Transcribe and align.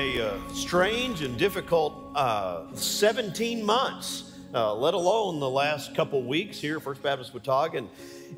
a 0.00 0.28
uh, 0.28 0.38
strange 0.54 1.20
and 1.20 1.36
difficult 1.36 1.92
uh, 2.14 2.62
17 2.74 3.62
months, 3.62 4.32
uh, 4.54 4.74
let 4.74 4.94
alone 4.94 5.38
the 5.38 5.48
last 5.48 5.94
couple 5.94 6.22
weeks 6.22 6.58
here 6.58 6.78
at 6.78 6.82
First 6.82 7.02
Baptist 7.02 7.34
Watauga. 7.34 7.84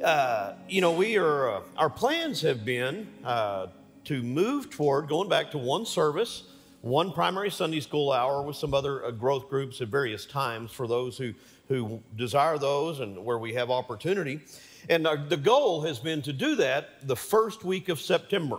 Uh, 0.02 0.54
you 0.68 0.80
know, 0.80 0.90
we 0.90 1.16
are, 1.16 1.50
uh, 1.50 1.60
our 1.76 1.88
plans 1.88 2.40
have 2.40 2.64
been 2.64 3.06
uh, 3.24 3.68
to 4.02 4.24
move 4.24 4.70
toward 4.70 5.08
going 5.08 5.28
back 5.28 5.52
to 5.52 5.58
one 5.58 5.86
service, 5.86 6.48
one 6.80 7.12
primary 7.12 7.50
Sunday 7.50 7.78
school 7.78 8.10
hour 8.10 8.42
with 8.42 8.56
some 8.56 8.74
other 8.74 9.12
growth 9.12 9.48
groups 9.48 9.80
at 9.80 9.86
various 9.86 10.26
times 10.26 10.72
for 10.72 10.88
those 10.88 11.16
who, 11.16 11.32
who 11.68 12.02
desire 12.16 12.58
those 12.58 12.98
and 12.98 13.24
where 13.24 13.38
we 13.38 13.54
have 13.54 13.70
opportunity. 13.70 14.40
And 14.88 15.06
the 15.28 15.36
goal 15.36 15.82
has 15.82 16.00
been 16.00 16.22
to 16.22 16.32
do 16.32 16.56
that 16.56 17.06
the 17.06 17.14
first 17.14 17.62
week 17.62 17.88
of 17.88 18.00
September. 18.00 18.58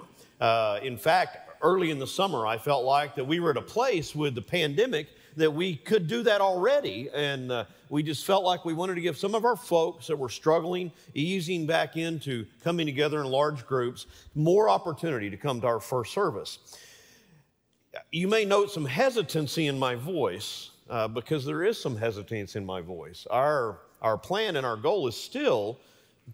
in 0.82 0.96
fact, 0.98 1.44
early 1.64 1.90
in 1.90 1.98
the 1.98 2.08
summer, 2.08 2.46
I 2.46 2.58
felt 2.58 2.84
like 2.84 3.16
that 3.16 3.26
we 3.26 3.40
were 3.40 3.52
at 3.52 3.58
a 3.58 3.62
place 3.62 4.14
with 4.14 4.36
the 4.36 4.42
pandemic 4.42 5.08
that 5.36 5.52
we 5.52 5.76
could 5.76 6.08
do 6.08 6.22
that 6.24 6.42
already. 6.42 7.10
And 7.14 7.52
uh, 7.52 7.66
we 7.90 8.04
just 8.04 8.26
felt 8.26 8.44
like 8.44 8.66
we 8.66 8.74
wanted 8.74 8.96
to 8.96 9.02
give 9.02 9.18
some 9.18 9.34
of 9.34 9.46
our 9.46 9.56
folks 9.56 10.08
that 10.08 10.18
were 10.18 10.30
struggling, 10.30 10.92
easing 11.14 11.66
back 11.66 11.98
into 11.98 12.46
coming 12.64 12.86
together 12.86 13.22
in 13.22 13.28
large 13.28 13.66
groups, 13.66 14.06
more 14.36 14.70
opportunity 14.70 15.30
to 15.30 15.38
come 15.38 15.62
to 15.62 15.68
our 15.68 15.80
first 15.80 16.14
service. 16.14 16.60
You 18.12 18.28
may 18.28 18.46
note 18.46 18.72
some 18.72 18.86
hesitancy 18.86 19.68
in 19.68 19.78
my 19.78 19.96
voice 19.96 20.72
uh, 20.90 21.08
because 21.08 21.46
there 21.46 21.64
is 21.64 21.80
some 21.80 21.96
hesitance 21.96 22.56
in 22.56 22.66
my 22.66 22.82
voice. 22.82 23.26
Our, 23.32 23.80
our 24.02 24.18
plan 24.18 24.58
and 24.58 24.66
our 24.66 24.76
goal 24.76 25.08
is 25.08 25.16
still 25.16 25.80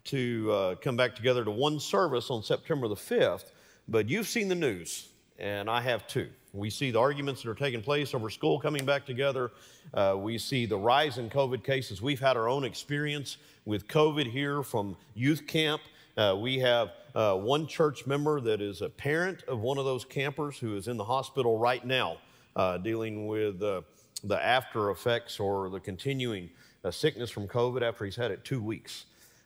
to 0.05 0.51
uh, 0.51 0.75
come 0.75 0.95
back 0.95 1.15
together 1.15 1.43
to 1.43 1.51
one 1.51 1.79
service 1.79 2.29
on 2.29 2.43
September 2.43 2.87
the 2.87 2.95
5th, 2.95 3.51
but 3.87 4.07
you've 4.07 4.27
seen 4.27 4.47
the 4.47 4.55
news 4.55 5.09
and 5.39 5.69
I 5.69 5.81
have 5.81 6.05
too. 6.07 6.29
We 6.53 6.69
see 6.69 6.91
the 6.91 6.99
arguments 6.99 7.43
that 7.43 7.49
are 7.49 7.55
taking 7.55 7.81
place 7.81 8.13
over 8.13 8.29
school 8.29 8.59
coming 8.59 8.85
back 8.85 9.05
together. 9.05 9.51
Uh, 9.93 10.15
we 10.17 10.37
see 10.37 10.65
the 10.65 10.77
rise 10.77 11.17
in 11.17 11.29
COVID 11.29 11.63
cases. 11.63 12.01
We've 12.01 12.19
had 12.19 12.37
our 12.37 12.49
own 12.49 12.63
experience 12.63 13.37
with 13.65 13.87
COVID 13.87 14.29
here 14.29 14.63
from 14.63 14.97
youth 15.13 15.45
camp. 15.47 15.81
Uh, 16.17 16.35
we 16.39 16.59
have 16.59 16.91
uh, 17.15 17.35
one 17.35 17.67
church 17.67 18.05
member 18.05 18.41
that 18.41 18.61
is 18.61 18.81
a 18.81 18.89
parent 18.89 19.43
of 19.47 19.59
one 19.59 19.77
of 19.77 19.85
those 19.85 20.03
campers 20.03 20.57
who 20.57 20.75
is 20.75 20.87
in 20.87 20.97
the 20.97 21.03
hospital 21.03 21.57
right 21.57 21.85
now 21.85 22.17
uh, 22.55 22.77
dealing 22.77 23.27
with 23.27 23.61
uh, 23.61 23.81
the 24.23 24.43
after 24.43 24.89
effects 24.89 25.39
or 25.39 25.69
the 25.69 25.79
continuing 25.79 26.49
uh, 26.83 26.91
sickness 26.91 27.29
from 27.29 27.47
COVID 27.47 27.81
after 27.81 28.05
he's 28.05 28.15
had 28.15 28.31
it 28.31 28.43
two 28.43 28.61
weeks. 28.61 29.05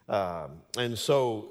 Um, 0.09 0.61
and 0.77 0.97
so 0.97 1.49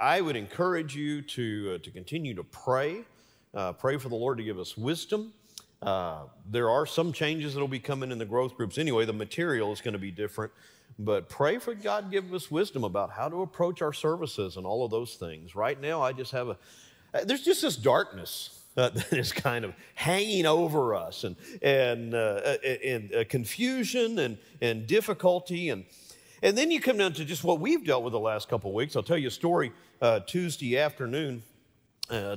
I 0.00 0.20
would 0.20 0.36
encourage 0.36 0.94
you 0.94 1.22
to, 1.22 1.78
to 1.78 1.90
continue 1.90 2.34
to 2.34 2.44
pray. 2.44 3.04
Uh, 3.52 3.72
pray 3.72 3.96
for 3.96 4.08
the 4.08 4.14
Lord 4.14 4.38
to 4.38 4.44
give 4.44 4.58
us 4.58 4.76
wisdom. 4.76 5.32
Uh, 5.82 6.24
there 6.48 6.68
are 6.70 6.86
some 6.86 7.12
changes 7.12 7.54
that 7.54 7.60
will 7.60 7.68
be 7.68 7.80
coming 7.80 8.12
in 8.12 8.18
the 8.18 8.24
growth 8.24 8.54
groups 8.54 8.78
anyway. 8.78 9.04
The 9.04 9.12
material 9.12 9.72
is 9.72 9.80
going 9.80 9.94
to 9.94 9.98
be 9.98 10.10
different, 10.10 10.52
but 10.98 11.28
pray 11.28 11.58
for 11.58 11.74
God 11.74 12.04
to 12.04 12.10
give 12.10 12.32
us 12.34 12.50
wisdom 12.50 12.84
about 12.84 13.10
how 13.10 13.28
to 13.28 13.42
approach 13.42 13.82
our 13.82 13.92
services 13.92 14.56
and 14.56 14.66
all 14.66 14.84
of 14.84 14.90
those 14.90 15.14
things. 15.14 15.56
Right 15.56 15.80
now, 15.80 16.02
I 16.02 16.12
just 16.12 16.32
have 16.32 16.48
a 16.48 16.58
uh, 17.12 17.24
there's 17.24 17.42
just 17.42 17.62
this 17.62 17.76
darkness 17.76 18.60
uh, 18.76 18.88
that 18.94 19.12
is 19.12 19.32
kind 19.32 19.64
of 19.64 19.74
hanging 19.94 20.46
over 20.46 20.94
us 20.94 21.24
and 21.24 21.36
and, 21.62 22.14
uh, 22.14 22.56
and 22.84 23.14
uh, 23.14 23.24
confusion 23.24 24.18
and 24.18 24.38
and 24.60 24.86
difficulty 24.86 25.70
and 25.70 25.84
and 26.42 26.56
then 26.56 26.70
you 26.70 26.80
come 26.80 26.96
down 26.96 27.12
to 27.14 27.24
just 27.24 27.44
what 27.44 27.60
we've 27.60 27.84
dealt 27.84 28.02
with 28.02 28.12
the 28.12 28.20
last 28.20 28.48
couple 28.48 28.70
of 28.70 28.74
weeks. 28.74 28.96
I'll 28.96 29.02
tell 29.02 29.18
you 29.18 29.28
a 29.28 29.30
story. 29.30 29.72
Tuesday 30.26 30.78
afternoon, 30.78 31.42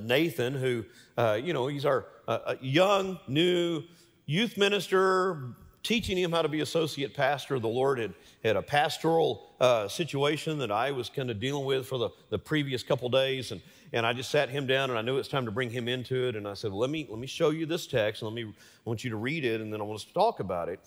Nathan, 0.02 0.54
who 0.54 0.86
uh, 1.18 1.40
you 1.42 1.54
know, 1.54 1.68
he's 1.68 1.86
our 1.86 2.06
uh, 2.28 2.56
young, 2.62 3.20
new 3.28 3.84
youth 4.26 4.58
minister, 4.58 5.56
teaching 5.84 6.18
him 6.18 6.32
how 6.32 6.42
to 6.42 6.48
be 6.48 6.62
associate 6.62 7.14
pastor. 7.14 7.60
The 7.60 7.68
Lord 7.68 8.00
had, 8.00 8.14
had 8.44 8.56
a 8.56 8.62
pastoral 8.62 9.54
uh, 9.60 9.88
situation 9.88 10.58
that 10.60 10.72
I 10.72 10.92
was 10.92 11.10
kind 11.10 11.30
of 11.30 11.40
dealing 11.40 11.66
with 11.66 11.86
for 11.86 11.98
the, 11.98 12.10
the 12.30 12.40
previous 12.40 12.82
couple 12.82 13.10
days. 13.10 13.52
And, 13.52 13.62
and 13.92 14.06
I 14.06 14.14
just 14.14 14.32
sat 14.32 14.50
him 14.50 14.66
down 14.66 14.90
and 14.90 14.98
I 14.98 15.02
knew 15.02 15.18
it's 15.18 15.28
time 15.28 15.46
to 15.46 15.52
bring 15.52 15.70
him 15.70 15.88
into 15.88 16.28
it. 16.28 16.36
And 16.36 16.48
I 16.48 16.54
said, 16.54 16.72
well, 16.72 16.80
let 16.80 16.90
me, 16.90 17.06
let 17.10 17.20
me 17.20 17.28
show 17.28 17.50
you 17.50 17.66
this 17.66 17.86
text 17.86 18.22
and 18.22 18.34
let 18.34 18.36
me, 18.36 18.50
I 18.50 18.90
want 18.90 19.04
you 19.04 19.10
to 19.10 19.18
read 19.18 19.44
it 19.46 19.62
and 19.62 19.72
then 19.72 19.82
I 19.82 19.84
want 19.84 19.98
us 19.98 20.06
to 20.06 20.14
talk 20.14 20.40
about 20.40 20.70
it. 20.70 20.80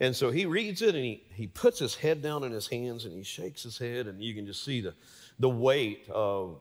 And 0.00 0.14
so 0.14 0.30
he 0.30 0.46
reads 0.46 0.82
it 0.82 0.94
and 0.94 1.04
he, 1.04 1.22
he 1.32 1.46
puts 1.46 1.78
his 1.78 1.94
head 1.94 2.22
down 2.22 2.42
in 2.42 2.52
his 2.52 2.66
hands 2.66 3.04
and 3.04 3.14
he 3.14 3.22
shakes 3.22 3.62
his 3.62 3.78
head 3.78 4.08
and 4.08 4.22
you 4.22 4.34
can 4.34 4.46
just 4.46 4.64
see 4.64 4.80
the, 4.80 4.94
the 5.38 5.48
weight 5.48 6.06
of 6.10 6.60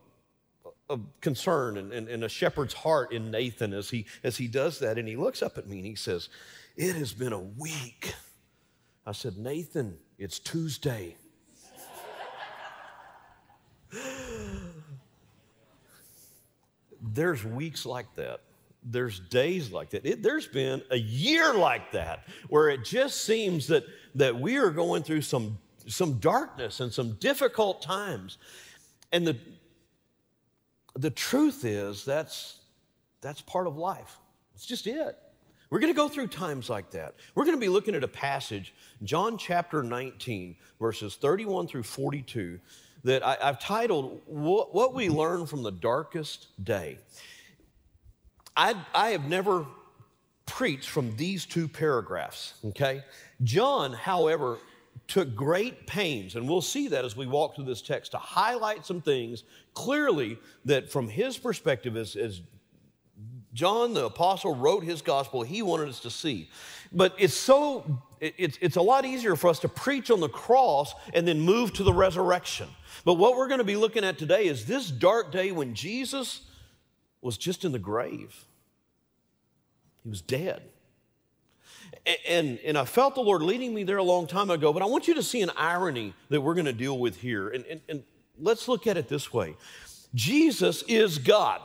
of 0.90 1.02
concern 1.22 1.78
and, 1.78 1.94
and, 1.94 2.08
and, 2.08 2.24
a 2.24 2.30
shepherd's 2.30 2.74
heart 2.74 3.12
in 3.14 3.30
Nathan 3.30 3.74
as 3.74 3.92
he, 3.92 4.08
as 4.24 4.38
he 4.38 4.48
does 4.48 4.80
that. 4.80 4.98
And 4.98 5.08
he 5.08 5.16
looks 5.16 5.44
up 5.44 5.58
at 5.58 5.68
me 5.68 5.78
and 5.78 5.86
he 5.86 5.94
says, 5.96 6.30
It 6.76 6.96
has 6.96 7.14
been 7.14 7.32
a 7.32 7.40
week. 7.40 8.16
I 9.06 9.12
said, 9.12 9.38
Nathan, 9.38 9.98
it's 10.18 10.40
Tuesday. 10.40 11.16
There's 17.02 17.46
weeks 17.46 17.86
like 17.86 18.14
that. 18.16 18.42
There's 18.84 19.20
days 19.20 19.72
like 19.72 19.92
that. 19.92 20.06
It, 20.06 20.24
there's 20.24 20.48
been 20.48 20.82
a 20.90 20.98
year 20.98 21.54
like 21.54 21.92
that 21.92 22.26
where 22.48 22.70
it 22.70 22.86
just 22.86 23.26
seems 23.26 23.68
that, 23.68 23.84
that 24.16 24.40
we 24.40 24.58
are 24.58 24.70
going 24.70 25.04
through 25.04 25.22
some, 25.22 25.58
some 25.88 26.14
darkness 26.20 26.80
and 26.80 26.92
some 26.92 27.14
difficult 27.16 27.82
times. 27.82 28.38
And 29.12 29.28
the, 29.28 29.38
the 30.96 31.10
truth 31.10 31.66
is 31.66 32.06
that's 32.06 32.60
that's 33.22 33.42
part 33.42 33.68
of 33.68 33.78
life. 33.78 34.18
It's 34.56 34.66
just 34.66 34.88
it. 34.88 35.18
We're 35.70 35.80
going 35.80 35.94
to 35.94 35.98
go 35.98 36.10
through 36.10 36.28
times 36.28 36.70
like 36.70 36.92
that. 36.92 37.16
We're 37.36 37.46
going 37.46 37.58
to 37.58 37.62
be 37.62 37.70
looking 37.70 37.94
at 37.94 38.04
a 38.04 38.08
passage, 38.08 38.74
John 39.04 39.38
chapter 39.38 39.84
19, 39.84 40.56
verses 40.80 41.16
31 41.16 41.68
through 41.68 41.84
42, 41.84 42.60
that 43.04 43.26
I, 43.26 43.38
have 43.40 43.60
titled 43.60 44.22
what, 44.26 44.74
what, 44.74 44.96
We 44.96 45.10
Learn 45.10 45.46
from 45.46 45.62
the 45.62 45.72
Darkest 45.72 46.48
Day. 46.64 46.98
I, 48.58 48.76
I 48.96 49.10
have 49.10 49.30
never 49.30 49.66
preached 50.48 50.90
from 50.90 51.16
these 51.16 51.46
two 51.46 51.68
paragraphs, 51.68 52.56
okay? 52.66 53.04
John, 53.44 53.94
however, 53.94 54.58
took 55.10 55.36
great 55.36 55.88
pains, 55.88 56.36
and 56.36 56.48
we'll 56.48 56.62
see 56.62 56.88
that 56.88 57.04
as 57.04 57.18
we 57.18 57.28
walk 57.28 57.56
through 57.56 57.66
this 57.66 57.82
text, 57.82 58.12
to 58.12 58.18
highlight 58.18 58.86
some 58.86 59.02
things 59.02 59.44
clearly 59.74 60.38
that 60.66 60.90
from 60.90 61.10
his 61.10 61.38
perspective, 61.38 61.98
as, 61.98 62.16
as 62.16 62.42
John 63.54 63.94
the 63.94 64.06
apostle 64.06 64.56
wrote 64.56 64.84
his 64.84 65.02
gospel, 65.02 65.42
he 65.42 65.62
wanted 65.62 65.90
us 65.90 66.00
to 66.02 66.12
see. 66.12 66.50
But 66.94 67.16
it's 67.18 67.34
so, 67.34 68.00
it's, 68.22 68.58
it's 68.62 68.76
a 68.76 68.82
lot 68.82 69.04
easier 69.04 69.36
for 69.36 69.50
us 69.50 69.60
to 69.60 69.68
preach 69.68 70.12
on 70.12 70.20
the 70.20 70.30
cross 70.30 70.94
and 71.14 71.28
then 71.28 71.40
move 71.42 71.74
to 71.74 71.84
the 71.84 71.94
resurrection. 71.94 72.70
But 73.04 73.16
what 73.16 73.36
we're 73.36 73.48
going 73.48 73.60
to 73.60 73.66
be 73.66 73.76
looking 73.76 74.04
at 74.04 74.20
today 74.20 74.46
is 74.46 74.66
this 74.66 74.92
dark 74.92 75.32
day 75.32 75.52
when 75.52 75.74
Jesus 75.74 76.42
was 77.22 77.38
just 77.38 77.66
in 77.66 77.72
the 77.72 77.80
grave. 77.80 78.46
He 80.04 80.10
was 80.10 80.22
dead. 80.22 80.62
And, 82.28 82.60
and 82.66 82.78
I 82.78 82.86
felt 82.86 83.16
the 83.16 83.22
Lord 83.22 83.42
leading 83.42 83.74
me 83.74 83.84
there 83.84 83.98
a 83.98 84.04
long 84.04 84.28
time 84.28 84.50
ago, 84.50 84.72
but 84.74 84.82
I 84.82 84.86
want 84.86 85.08
you 85.08 85.16
to 85.16 85.24
see 85.24 85.42
an 85.42 85.52
irony 85.58 86.14
that 86.30 86.42
we're 86.42 86.54
going 86.54 86.66
to 86.66 86.74
deal 86.74 86.98
with 86.98 87.18
here. 87.18 87.50
And, 87.50 87.66
and, 87.66 87.82
and 87.90 88.04
let's 88.40 88.68
look 88.68 88.88
at 88.88 88.98
it 88.98 89.08
this 89.08 89.34
way 89.34 89.56
Jesus 90.14 90.84
is 90.88 91.18
God. 91.18 91.62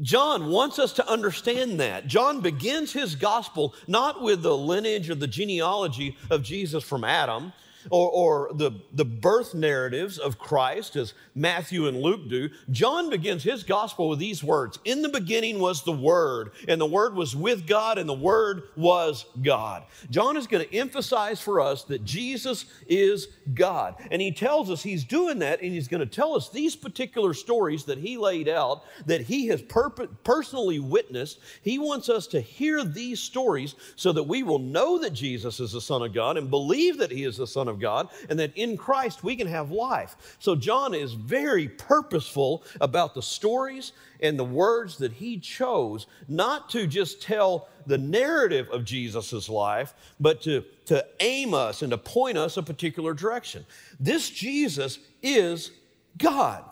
John 0.00 0.50
wants 0.50 0.78
us 0.80 0.94
to 0.94 1.08
understand 1.08 1.78
that. 1.78 2.08
John 2.08 2.40
begins 2.40 2.92
his 2.92 3.14
gospel 3.14 3.74
not 3.86 4.20
with 4.20 4.42
the 4.42 4.56
lineage 4.56 5.08
or 5.08 5.14
the 5.14 5.28
genealogy 5.28 6.16
of 6.28 6.42
Jesus 6.42 6.82
from 6.82 7.04
Adam, 7.04 7.52
or, 7.90 8.10
or 8.10 8.50
the, 8.54 8.72
the 8.92 9.04
birth 9.04 9.54
narratives 9.54 10.18
of 10.18 10.38
Christ, 10.38 10.96
as 10.96 11.14
Matthew 11.34 11.86
and 11.86 12.00
Luke 12.00 12.28
do, 12.28 12.48
John 12.70 13.10
begins 13.10 13.42
his 13.42 13.62
gospel 13.62 14.08
with 14.08 14.18
these 14.18 14.42
words 14.42 14.78
In 14.84 15.02
the 15.02 15.08
beginning 15.08 15.58
was 15.58 15.84
the 15.84 15.92
Word, 15.92 16.52
and 16.68 16.80
the 16.80 16.86
Word 16.86 17.14
was 17.14 17.34
with 17.34 17.66
God, 17.66 17.98
and 17.98 18.08
the 18.08 18.14
Word 18.14 18.64
was 18.76 19.26
God. 19.42 19.84
John 20.10 20.36
is 20.36 20.46
going 20.46 20.66
to 20.66 20.74
emphasize 20.74 21.40
for 21.40 21.60
us 21.60 21.84
that 21.84 22.04
Jesus 22.04 22.66
is 22.86 23.28
God. 23.54 23.96
And 24.10 24.20
he 24.20 24.32
tells 24.32 24.70
us 24.70 24.82
he's 24.82 25.04
doing 25.04 25.38
that, 25.40 25.62
and 25.62 25.72
he's 25.72 25.88
going 25.88 26.00
to 26.00 26.06
tell 26.06 26.34
us 26.34 26.50
these 26.50 26.76
particular 26.76 27.34
stories 27.34 27.84
that 27.84 27.98
he 27.98 28.16
laid 28.16 28.48
out 28.48 28.84
that 29.06 29.22
he 29.22 29.46
has 29.48 29.62
personally 29.62 30.78
witnessed. 30.78 31.40
He 31.62 31.78
wants 31.78 32.08
us 32.08 32.26
to 32.28 32.40
hear 32.40 32.84
these 32.84 33.20
stories 33.20 33.74
so 33.96 34.12
that 34.12 34.22
we 34.22 34.42
will 34.42 34.58
know 34.58 34.98
that 34.98 35.12
Jesus 35.12 35.60
is 35.60 35.72
the 35.72 35.80
Son 35.80 36.02
of 36.02 36.12
God 36.12 36.36
and 36.36 36.50
believe 36.50 36.98
that 36.98 37.10
he 37.10 37.24
is 37.24 37.36
the 37.36 37.46
Son 37.46 37.68
of 37.68 37.71
of 37.72 37.80
God, 37.80 38.08
and 38.28 38.38
that 38.38 38.56
in 38.56 38.76
Christ 38.76 39.24
we 39.24 39.34
can 39.34 39.48
have 39.48 39.72
life. 39.72 40.36
So 40.38 40.54
John 40.54 40.94
is 40.94 41.14
very 41.14 41.66
purposeful 41.66 42.62
about 42.80 43.14
the 43.14 43.22
stories 43.22 43.92
and 44.20 44.38
the 44.38 44.44
words 44.44 44.98
that 44.98 45.12
he 45.12 45.38
chose, 45.38 46.06
not 46.28 46.70
to 46.70 46.86
just 46.86 47.20
tell 47.20 47.68
the 47.86 47.98
narrative 47.98 48.68
of 48.70 48.84
Jesus' 48.84 49.48
life, 49.48 49.94
but 50.20 50.40
to, 50.42 50.64
to 50.86 51.04
aim 51.18 51.54
us 51.54 51.82
and 51.82 51.90
to 51.90 51.98
point 51.98 52.38
us 52.38 52.56
a 52.56 52.62
particular 52.62 53.14
direction. 53.14 53.66
This 53.98 54.30
Jesus 54.30 55.00
is 55.22 55.72
God. 56.18 56.64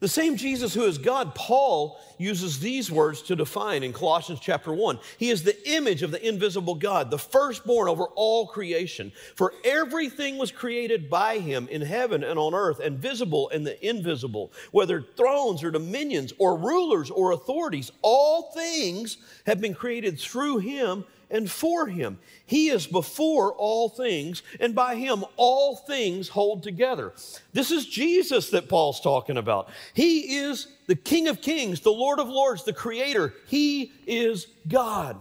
The 0.00 0.08
same 0.08 0.36
Jesus 0.36 0.74
who 0.74 0.84
is 0.84 0.98
God, 0.98 1.34
Paul 1.34 1.98
uses 2.18 2.60
these 2.60 2.90
words 2.90 3.22
to 3.22 3.36
define 3.36 3.82
in 3.82 3.92
Colossians 3.92 4.40
chapter 4.40 4.72
1. 4.72 4.98
He 5.18 5.30
is 5.30 5.42
the 5.42 5.70
image 5.70 6.02
of 6.02 6.10
the 6.10 6.26
invisible 6.26 6.74
God, 6.74 7.10
the 7.10 7.18
firstborn 7.18 7.88
over 7.88 8.04
all 8.14 8.46
creation. 8.46 9.12
For 9.34 9.54
everything 9.64 10.36
was 10.36 10.52
created 10.52 11.08
by 11.08 11.38
him 11.38 11.66
in 11.68 11.82
heaven 11.82 12.22
and 12.22 12.38
on 12.38 12.54
earth, 12.54 12.80
and 12.80 12.98
visible 12.98 13.48
and 13.50 13.66
the 13.66 13.86
invisible, 13.86 14.52
whether 14.70 15.00
thrones 15.00 15.64
or 15.64 15.70
dominions 15.70 16.32
or 16.38 16.56
rulers 16.56 17.10
or 17.10 17.32
authorities, 17.32 17.90
all 18.02 18.52
things 18.52 19.16
have 19.46 19.60
been 19.60 19.74
created 19.74 20.18
through 20.18 20.58
him 20.58 21.04
and 21.30 21.50
for 21.50 21.86
him. 21.86 22.18
He 22.44 22.68
is 22.68 22.86
before 22.86 23.52
all 23.52 23.88
things, 23.88 24.42
and 24.60 24.74
by 24.74 24.94
him 24.96 25.24
all 25.36 25.76
things 25.76 26.28
hold 26.28 26.62
together. 26.62 27.12
This 27.52 27.70
is 27.70 27.86
Jesus 27.86 28.50
that 28.50 28.68
Paul's 28.68 29.00
talking 29.00 29.36
about. 29.36 29.68
He 29.94 30.36
is 30.36 30.68
the 30.86 30.94
King 30.94 31.28
of 31.28 31.40
kings, 31.40 31.80
the 31.80 31.90
Lord 31.90 32.20
of 32.20 32.28
lords, 32.28 32.64
the 32.64 32.72
Creator. 32.72 33.34
He 33.46 33.92
is 34.06 34.46
God. 34.68 35.16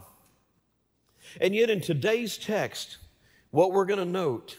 And 1.42 1.56
yet, 1.56 1.70
in 1.70 1.82
today's 1.82 2.38
text, 2.38 2.98
what 3.52 3.72
we're 3.72 3.86
going 3.86 4.00
to 4.00 4.06
note 4.06 4.58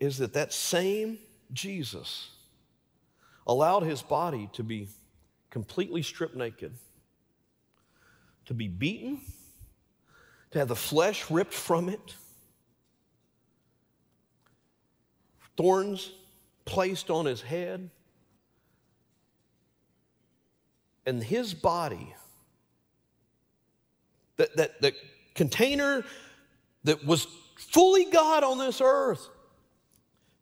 is 0.00 0.18
that 0.18 0.32
that 0.32 0.52
same 0.52 1.18
Jesus 1.52 2.30
allowed 3.46 3.82
his 3.82 4.02
body 4.02 4.48
to 4.52 4.62
be 4.62 4.88
completely 5.50 6.02
stripped 6.02 6.36
naked 6.36 6.72
to 8.48 8.54
be 8.54 8.66
beaten, 8.66 9.20
to 10.50 10.58
have 10.58 10.68
the 10.68 10.74
flesh 10.74 11.30
ripped 11.30 11.52
from 11.52 11.90
it, 11.90 12.14
thorns 15.58 16.12
placed 16.64 17.10
on 17.10 17.26
his 17.26 17.42
head, 17.42 17.90
and 21.04 21.22
his 21.22 21.52
body, 21.52 22.14
that, 24.38 24.56
that, 24.56 24.80
that 24.80 24.94
container 25.34 26.02
that 26.84 27.04
was 27.04 27.26
fully 27.58 28.06
God 28.06 28.44
on 28.44 28.56
this 28.56 28.80
earth, 28.80 29.28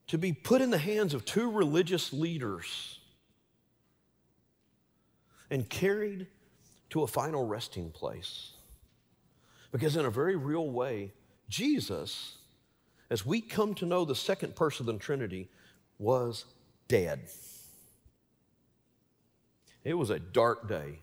to 0.07 0.17
be 0.17 0.33
put 0.33 0.63
in 0.63 0.71
the 0.71 0.79
hands 0.79 1.13
of 1.13 1.25
two 1.25 1.51
religious 1.51 2.13
leaders 2.13 3.01
and 5.51 5.69
carried 5.69 6.29
to 6.91 7.03
a 7.03 7.07
final 7.07 7.47
resting 7.47 7.91
place. 7.91 8.53
Because, 9.73 9.97
in 9.97 10.05
a 10.05 10.11
very 10.11 10.37
real 10.37 10.71
way, 10.71 11.13
Jesus, 11.49 12.39
as 13.11 13.27
we 13.27 13.41
come 13.41 13.75
to 13.75 13.87
know 13.87 14.05
the 14.05 14.15
second 14.15 14.57
person 14.57 14.89
of 14.89 14.95
the 14.95 15.01
Trinity, 15.01 15.49
was 15.99 16.45
dead. 16.89 17.21
It 19.85 19.95
was 19.95 20.11
a 20.11 20.19
dark 20.19 20.69
day. 20.69 21.01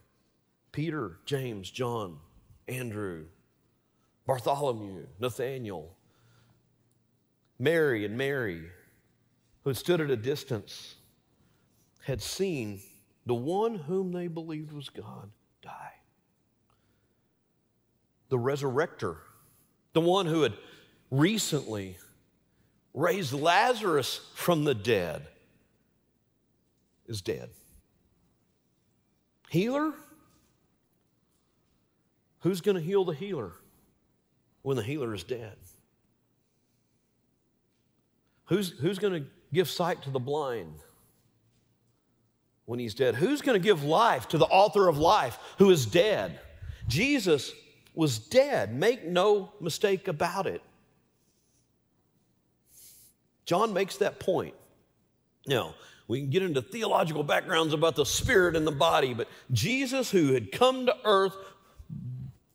Peter, 0.72 1.18
James, 1.26 1.70
John, 1.70 2.18
Andrew, 2.68 3.26
Bartholomew, 4.26 5.06
Nathaniel, 5.20 5.96
Mary, 7.60 8.06
and 8.06 8.18
Mary, 8.18 8.64
who 9.64 9.70
had 9.70 9.78
stood 9.78 10.02
at 10.02 10.10
a 10.10 10.18
distance, 10.18 10.96
had 12.04 12.22
seen 12.22 12.82
the 13.26 13.34
one 13.34 13.76
whom 13.76 14.12
they 14.12 14.28
believed 14.28 14.74
was 14.74 14.90
God. 14.90 15.30
The 18.34 18.40
resurrector, 18.40 19.18
the 19.94 20.02
one 20.02 20.26
who 20.26 20.42
had 20.42 20.54
recently 21.12 21.98
raised 22.92 23.32
Lazarus 23.32 24.22
from 24.34 24.64
the 24.64 24.74
dead, 24.74 25.28
is 27.06 27.22
dead. 27.22 27.52
Healer? 29.52 29.94
Who's 32.40 32.62
going 32.62 32.74
to 32.74 32.82
heal 32.82 33.06
the 33.06 33.14
healer 33.14 33.52
when 34.64 34.78
the 34.78 34.84
healer 34.84 35.14
is 35.14 35.24
dead? 35.24 35.56
Who's, 38.46 38.72
who's 38.72 38.98
going 38.98 39.14
to 39.14 39.30
give 39.54 39.70
sight 39.70 40.02
to 40.02 40.10
the 40.10 40.20
blind 40.20 40.80
when 42.66 42.80
he's 42.80 42.96
dead? 42.96 43.14
Who's 43.14 43.44
going 43.44 43.62
to 43.62 43.64
give 43.64 43.84
life 43.84 44.28
to 44.30 44.40
the 44.40 44.48
author 44.48 44.88
of 44.88 44.98
life 44.98 45.38
who 45.60 45.70
is 45.70 45.86
dead? 45.86 46.40
Jesus 46.88 47.54
was 47.94 48.20
dead. 48.20 48.74
Make 48.74 49.06
no 49.06 49.52
mistake 49.60 50.08
about 50.08 50.48
it. 50.48 50.62
John 53.46 53.74
makes 53.74 53.98
that 53.98 54.20
point. 54.20 54.56
Now, 55.48 55.76
we 56.08 56.22
can 56.22 56.30
get 56.30 56.44
into 56.44 56.62
theological 56.62 57.24
backgrounds 57.24 57.74
about 57.74 57.96
the 57.96 58.06
spirit 58.06 58.56
and 58.56 58.66
the 58.66 58.72
body, 58.72 59.14
but 59.14 59.28
Jesus, 59.52 60.12
who 60.12 60.34
had 60.34 60.52
come 60.52 60.86
to 60.86 60.96
earth, 61.06 61.36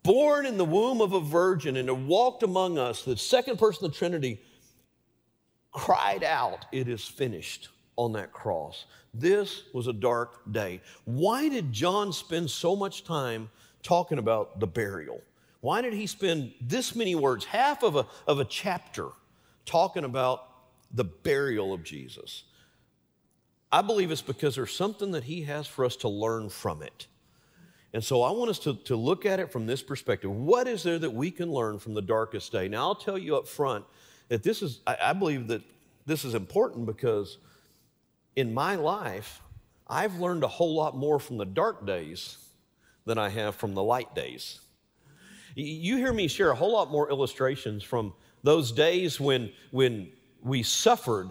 born 0.02 0.46
in 0.46 0.56
the 0.56 0.64
womb 0.64 1.00
of 1.00 1.12
a 1.12 1.20
virgin, 1.20 1.76
and 1.76 1.88
had 1.88 2.06
walked 2.06 2.42
among 2.42 2.78
us, 2.78 3.02
the 3.02 3.16
second 3.16 3.58
person 3.58 3.84
of 3.84 3.92
the 3.92 3.98
Trinity, 3.98 4.40
cried 5.72 6.24
out, 6.24 6.66
It 6.72 6.88
is 6.88 7.04
finished 7.04 7.68
on 7.96 8.12
that 8.12 8.32
cross. 8.32 8.86
This 9.12 9.64
was 9.72 9.86
a 9.86 9.92
dark 9.92 10.40
day. 10.52 10.80
Why 11.04 11.48
did 11.48 11.72
John 11.72 12.12
spend 12.12 12.50
so 12.50 12.76
much 12.76 13.04
time 13.04 13.50
talking 13.82 14.18
about 14.18 14.60
the 14.60 14.66
burial? 14.66 15.20
Why 15.60 15.82
did 15.82 15.92
he 15.92 16.06
spend 16.06 16.52
this 16.60 16.94
many 16.94 17.14
words, 17.14 17.44
half 17.44 17.82
of 17.82 17.96
a, 17.96 18.06
of 18.26 18.38
a 18.38 18.44
chapter, 18.44 19.08
talking 19.66 20.04
about 20.04 20.44
the 20.92 21.04
burial 21.04 21.72
of 21.72 21.82
Jesus? 21.82 22.44
I 23.70 23.82
believe 23.82 24.10
it's 24.10 24.22
because 24.22 24.54
there's 24.54 24.74
something 24.74 25.10
that 25.12 25.24
he 25.24 25.42
has 25.42 25.66
for 25.66 25.84
us 25.84 25.96
to 25.96 26.08
learn 26.08 26.48
from 26.48 26.82
it. 26.82 27.06
And 27.92 28.04
so 28.04 28.22
I 28.22 28.30
want 28.30 28.50
us 28.50 28.58
to, 28.60 28.74
to 28.84 28.96
look 28.96 29.26
at 29.26 29.40
it 29.40 29.50
from 29.50 29.66
this 29.66 29.82
perspective. 29.82 30.30
What 30.30 30.68
is 30.68 30.82
there 30.82 30.98
that 30.98 31.12
we 31.12 31.30
can 31.30 31.50
learn 31.50 31.78
from 31.78 31.94
the 31.94 32.02
darkest 32.02 32.52
day? 32.52 32.68
Now, 32.68 32.88
I'll 32.88 32.94
tell 32.94 33.18
you 33.18 33.36
up 33.36 33.48
front 33.48 33.84
that 34.28 34.42
this 34.42 34.62
is, 34.62 34.80
I, 34.86 34.96
I 35.06 35.12
believe 35.12 35.48
that 35.48 35.62
this 36.06 36.24
is 36.24 36.34
important 36.34 36.86
because 36.86 37.38
in 38.36 38.54
my 38.54 38.76
life, 38.76 39.42
I've 39.86 40.20
learned 40.20 40.44
a 40.44 40.48
whole 40.48 40.74
lot 40.74 40.96
more 40.96 41.18
from 41.18 41.38
the 41.38 41.46
dark 41.46 41.86
days 41.86 42.38
than 43.04 43.18
I 43.18 43.30
have 43.30 43.56
from 43.56 43.74
the 43.74 43.82
light 43.82 44.14
days. 44.14 44.60
You 45.60 45.96
hear 45.96 46.12
me 46.12 46.28
share 46.28 46.50
a 46.50 46.54
whole 46.54 46.72
lot 46.72 46.92
more 46.92 47.10
illustrations 47.10 47.82
from 47.82 48.14
those 48.44 48.70
days 48.70 49.18
when, 49.18 49.50
when 49.72 50.12
we 50.40 50.62
suffered, 50.62 51.30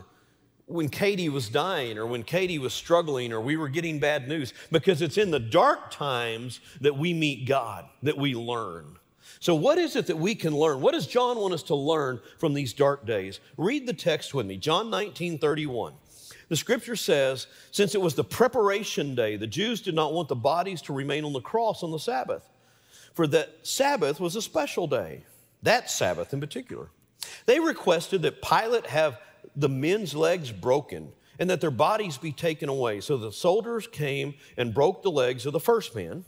when 0.66 0.90
Katie 0.90 1.30
was 1.30 1.48
dying, 1.48 1.98
or 1.98 2.06
when 2.06 2.24
Katie 2.24 2.60
was 2.60 2.74
struggling, 2.74 3.32
or 3.32 3.40
we 3.40 3.56
were 3.56 3.70
getting 3.70 4.00
bad 4.00 4.28
news, 4.28 4.54
because 4.70 5.02
it's 5.02 5.18
in 5.18 5.32
the 5.32 5.40
dark 5.40 5.92
times 5.92 6.60
that 6.82 6.98
we 6.98 7.14
meet 7.14 7.48
God, 7.48 7.86
that 8.04 8.18
we 8.18 8.36
learn. 8.36 8.98
So, 9.40 9.56
what 9.56 9.78
is 9.78 9.96
it 9.96 10.08
that 10.08 10.18
we 10.18 10.36
can 10.36 10.54
learn? 10.54 10.82
What 10.82 10.94
does 10.94 11.08
John 11.08 11.38
want 11.38 11.54
us 11.54 11.64
to 11.64 11.76
learn 11.76 12.20
from 12.38 12.54
these 12.54 12.74
dark 12.74 13.06
days? 13.06 13.40
Read 13.56 13.88
the 13.88 13.94
text 13.94 14.34
with 14.34 14.46
me, 14.46 14.58
John 14.58 14.90
19 14.90 15.40
31. 15.40 15.94
The 16.50 16.56
scripture 16.58 16.98
says, 16.98 17.48
since 17.72 17.96
it 17.96 18.02
was 18.02 18.16
the 18.16 18.24
preparation 18.26 19.16
day, 19.16 19.38
the 19.38 19.48
Jews 19.48 19.82
did 19.82 19.96
not 19.96 20.14
want 20.14 20.28
the 20.28 20.36
bodies 20.36 20.82
to 20.84 20.94
remain 20.94 21.24
on 21.24 21.34
the 21.34 21.42
cross 21.42 21.84
on 21.84 21.92
the 21.92 22.00
Sabbath, 22.00 22.50
for 23.18 23.26
that 23.26 23.50
Sabbath 23.64 24.20
was 24.20 24.36
a 24.36 24.44
special 24.44 24.86
day, 24.86 25.24
that 25.64 25.90
Sabbath 25.90 26.34
in 26.34 26.40
particular. 26.40 26.92
They 27.48 27.60
requested 27.60 28.22
that 28.22 28.44
Pilate 28.44 28.86
have 28.86 29.20
the 29.56 29.68
men's 29.68 30.14
legs 30.14 30.52
broken 30.52 31.12
and 31.40 31.50
that 31.50 31.60
their 31.60 31.72
bodies 31.72 32.20
be 32.20 32.32
taken 32.32 32.70
away. 32.70 33.02
So 33.02 33.18
the 33.18 33.32
soldiers 33.32 33.88
came 33.88 34.36
and 34.56 34.72
broke 34.72 35.02
the 35.02 35.10
legs 35.10 35.48
of 35.48 35.54
the 35.54 35.60
first 35.60 35.96
man 35.96 36.26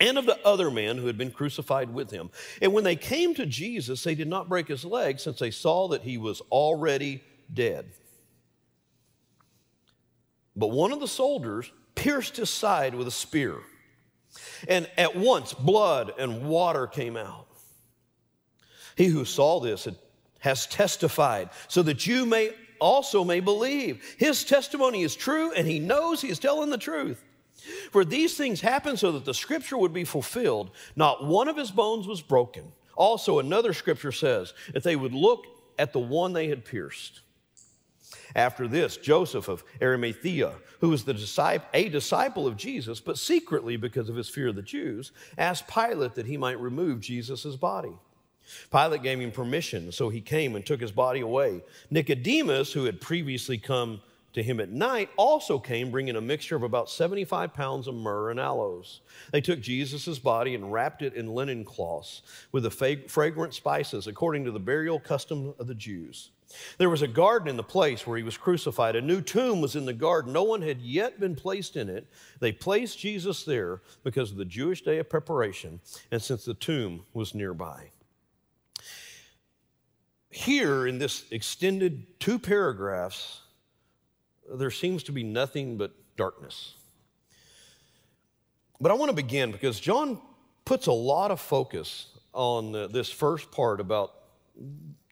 and 0.00 0.18
of 0.18 0.26
the 0.26 0.38
other 0.46 0.70
man 0.70 0.98
who 0.98 1.06
had 1.06 1.16
been 1.16 1.30
crucified 1.30 1.94
with 1.94 2.10
him. 2.10 2.28
And 2.60 2.74
when 2.74 2.84
they 2.84 2.96
came 2.96 3.34
to 3.36 3.46
Jesus, 3.46 4.04
they 4.04 4.14
did 4.14 4.28
not 4.28 4.50
break 4.50 4.68
his 4.68 4.84
legs 4.84 5.22
since 5.22 5.38
they 5.38 5.50
saw 5.50 5.88
that 5.88 6.02
he 6.02 6.18
was 6.18 6.42
already 6.50 7.22
dead. 7.54 7.86
But 10.54 10.72
one 10.72 10.92
of 10.92 11.00
the 11.00 11.08
soldiers 11.08 11.72
pierced 11.94 12.36
his 12.36 12.50
side 12.50 12.94
with 12.94 13.08
a 13.08 13.10
spear, 13.10 13.60
and 14.68 14.88
at 14.96 15.16
once 15.16 15.52
blood 15.52 16.12
and 16.18 16.46
water 16.46 16.86
came 16.86 17.16
out. 17.16 17.46
He 18.96 19.06
who 19.06 19.24
saw 19.24 19.60
this 19.60 19.88
has 20.40 20.66
testified, 20.66 21.50
so 21.68 21.82
that 21.82 22.06
you 22.06 22.26
may 22.26 22.52
also 22.80 23.24
may 23.24 23.40
believe. 23.40 24.02
His 24.18 24.44
testimony 24.44 25.02
is 25.02 25.14
true, 25.14 25.52
and 25.52 25.66
he 25.66 25.78
knows 25.78 26.20
he 26.20 26.30
is 26.30 26.38
telling 26.38 26.70
the 26.70 26.78
truth. 26.78 27.22
For 27.92 28.04
these 28.04 28.36
things 28.36 28.60
happened 28.60 28.98
so 28.98 29.12
that 29.12 29.24
the 29.24 29.34
scripture 29.34 29.78
would 29.78 29.92
be 29.92 30.04
fulfilled. 30.04 30.72
Not 30.96 31.24
one 31.24 31.48
of 31.48 31.56
his 31.56 31.70
bones 31.70 32.08
was 32.08 32.20
broken. 32.20 32.72
Also, 32.96 33.38
another 33.38 33.72
scripture 33.72 34.12
says 34.12 34.52
that 34.72 34.82
they 34.82 34.96
would 34.96 35.14
look 35.14 35.46
at 35.78 35.92
the 35.92 36.00
one 36.00 36.32
they 36.32 36.48
had 36.48 36.64
pierced. 36.64 37.20
After 38.34 38.66
this, 38.66 38.96
Joseph 38.96 39.48
of 39.48 39.64
Arimathea, 39.80 40.54
who 40.80 40.88
was 40.88 41.04
the 41.04 41.14
disciple, 41.14 41.68
a 41.74 41.88
disciple 41.88 42.46
of 42.46 42.56
Jesus, 42.56 43.00
but 43.00 43.18
secretly 43.18 43.76
because 43.76 44.08
of 44.08 44.16
his 44.16 44.28
fear 44.28 44.48
of 44.48 44.56
the 44.56 44.62
Jews, 44.62 45.12
asked 45.38 45.68
Pilate 45.68 46.14
that 46.14 46.26
he 46.26 46.36
might 46.36 46.60
remove 46.60 47.00
Jesus' 47.00 47.56
body. 47.56 47.92
Pilate 48.70 49.02
gave 49.02 49.20
him 49.20 49.30
permission, 49.30 49.92
so 49.92 50.08
he 50.08 50.20
came 50.20 50.56
and 50.56 50.66
took 50.66 50.80
his 50.80 50.92
body 50.92 51.20
away. 51.20 51.62
Nicodemus, 51.90 52.72
who 52.72 52.84
had 52.84 53.00
previously 53.00 53.58
come 53.58 54.00
to 54.32 54.42
him 54.42 54.60
at 54.60 54.70
night, 54.70 55.10
also 55.16 55.58
came 55.58 55.90
bringing 55.90 56.16
a 56.16 56.20
mixture 56.20 56.56
of 56.56 56.62
about 56.62 56.88
75 56.88 57.52
pounds 57.52 57.86
of 57.86 57.94
myrrh 57.94 58.30
and 58.30 58.40
aloes. 58.40 59.00
They 59.30 59.42
took 59.42 59.60
Jesus' 59.60 60.18
body 60.18 60.54
and 60.54 60.72
wrapped 60.72 61.02
it 61.02 61.14
in 61.14 61.34
linen 61.34 61.64
cloths 61.64 62.22
with 62.50 62.62
the 62.64 62.70
fragrant 63.08 63.54
spices, 63.54 64.06
according 64.06 64.44
to 64.46 64.50
the 64.50 64.58
burial 64.58 64.98
custom 64.98 65.54
of 65.58 65.66
the 65.66 65.74
Jews. 65.74 66.30
There 66.78 66.90
was 66.90 67.02
a 67.02 67.08
garden 67.08 67.48
in 67.48 67.56
the 67.56 67.62
place 67.62 68.06
where 68.06 68.16
he 68.16 68.22
was 68.22 68.36
crucified. 68.36 68.96
A 68.96 69.00
new 69.00 69.20
tomb 69.20 69.60
was 69.60 69.76
in 69.76 69.84
the 69.84 69.92
garden. 69.92 70.32
No 70.32 70.44
one 70.44 70.62
had 70.62 70.80
yet 70.80 71.20
been 71.20 71.34
placed 71.34 71.76
in 71.76 71.88
it. 71.88 72.06
They 72.40 72.52
placed 72.52 72.98
Jesus 72.98 73.44
there 73.44 73.82
because 74.04 74.30
of 74.30 74.36
the 74.36 74.44
Jewish 74.44 74.82
day 74.82 74.98
of 74.98 75.08
preparation 75.08 75.80
and 76.10 76.22
since 76.22 76.44
the 76.44 76.54
tomb 76.54 77.04
was 77.12 77.34
nearby 77.34 77.90
here 80.32 80.86
in 80.86 80.98
this 80.98 81.24
extended 81.30 82.18
two 82.18 82.38
paragraphs, 82.38 83.42
there 84.52 84.70
seems 84.70 85.02
to 85.04 85.12
be 85.12 85.22
nothing 85.22 85.76
but 85.76 85.92
darkness. 86.16 86.74
But 88.80 88.90
I 88.90 88.94
want 88.94 89.10
to 89.10 89.14
begin 89.14 89.52
because 89.52 89.78
John 89.78 90.20
puts 90.64 90.86
a 90.86 90.92
lot 90.92 91.30
of 91.30 91.38
focus 91.38 92.08
on 92.32 92.72
this 92.72 93.10
first 93.10 93.52
part 93.52 93.78
about 93.78 94.14